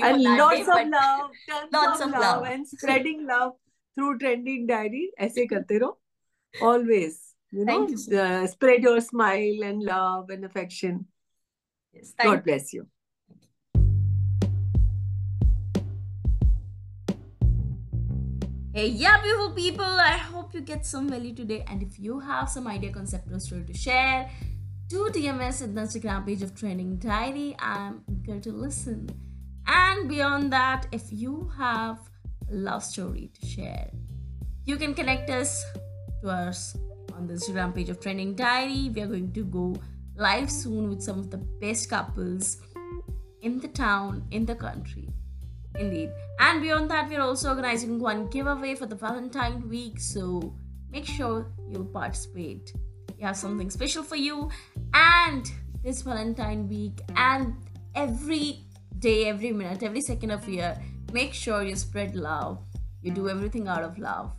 and 0.00 0.22
through 3.96 4.12
trending 4.12 4.68
diary 4.68 5.10
ऐसे 5.18 5.46
करते 5.46 5.78
रहो. 5.78 6.00
Always 6.54 7.18
spread 8.50 8.84
your 8.84 9.00
smile 9.00 9.62
and 9.62 9.82
love 9.82 10.32
and 10.32 10.44
affection 10.44 11.04
God 12.26 12.42
bless 12.44 12.70
you 12.74 12.82
Hey, 18.78 18.90
yeah, 18.90 19.20
beautiful 19.20 19.50
people. 19.50 19.84
I 19.84 20.18
hope 20.18 20.54
you 20.54 20.60
get 20.60 20.86
some 20.86 21.08
value 21.08 21.34
today. 21.34 21.64
And 21.66 21.82
if 21.82 21.98
you 21.98 22.20
have 22.20 22.48
some 22.48 22.68
idea, 22.68 22.92
concept, 22.92 23.28
or 23.32 23.40
story 23.40 23.64
to 23.64 23.74
share, 23.74 24.30
do 24.86 25.10
DM 25.12 25.40
us 25.40 25.62
at 25.62 25.74
the 25.74 25.80
Instagram 25.80 26.24
page 26.24 26.42
of 26.42 26.54
Training 26.54 26.98
Diary. 26.98 27.56
I'm 27.58 28.04
eager 28.08 28.38
to 28.38 28.52
listen. 28.52 29.10
And 29.66 30.08
beyond 30.08 30.52
that, 30.52 30.86
if 30.92 31.10
you 31.10 31.50
have 31.58 31.98
a 32.48 32.54
love 32.54 32.84
story 32.84 33.32
to 33.40 33.46
share, 33.48 33.90
you 34.64 34.76
can 34.76 34.94
connect 34.94 35.28
us 35.28 35.64
to 36.22 36.28
us 36.28 36.76
on 37.14 37.26
the 37.26 37.34
Instagram 37.34 37.74
page 37.74 37.88
of 37.88 37.98
Training 37.98 38.36
Diary. 38.36 38.92
We 38.94 39.00
are 39.00 39.08
going 39.08 39.32
to 39.32 39.42
go 39.42 39.74
live 40.14 40.52
soon 40.52 40.88
with 40.88 41.02
some 41.02 41.18
of 41.18 41.32
the 41.32 41.38
best 41.38 41.90
couples 41.90 42.58
in 43.42 43.58
the 43.58 43.66
town, 43.66 44.28
in 44.30 44.46
the 44.46 44.54
country. 44.54 45.08
Indeed. 45.78 46.10
And 46.40 46.60
beyond 46.60 46.90
that, 46.90 47.08
we're 47.08 47.20
also 47.20 47.50
organizing 47.50 47.98
one 47.98 48.28
giveaway 48.28 48.74
for 48.74 48.86
the 48.86 48.96
Valentine 48.96 49.68
week. 49.68 50.00
So 50.00 50.54
make 50.90 51.06
sure 51.06 51.46
you'll 51.68 51.84
participate. 51.84 52.72
We 53.16 53.24
have 53.24 53.36
something 53.36 53.70
special 53.70 54.02
for 54.02 54.16
you. 54.16 54.50
And 54.92 55.50
this 55.82 56.02
Valentine 56.02 56.68
week 56.68 57.00
and 57.16 57.54
every 57.94 58.64
day, 58.98 59.28
every 59.28 59.52
minute, 59.52 59.82
every 59.82 60.00
second 60.00 60.30
of 60.32 60.48
year, 60.48 60.76
make 61.12 61.32
sure 61.32 61.62
you 61.62 61.76
spread 61.76 62.16
love. 62.16 62.58
You 63.02 63.12
do 63.12 63.28
everything 63.28 63.68
out 63.68 63.82
of 63.82 63.98
love. 63.98 64.32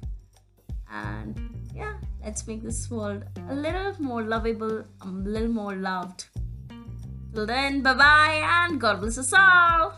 And 0.92 1.40
yeah, 1.74 1.94
let's 2.24 2.46
make 2.48 2.64
this 2.64 2.90
world 2.90 3.24
a 3.50 3.56
little 3.56 3.96
more 4.00 4.24
lovable, 4.24 4.84
a 5.02 5.08
little 5.08 5.50
more 5.50 5.76
loved. 5.76 6.26
Till 7.34 7.46
then, 7.46 7.82
bye 7.82 7.94
bye, 7.94 8.42
and 8.44 8.82
God 8.82 9.00
bless 9.00 9.18
us 9.18 9.32
all. 9.34 9.94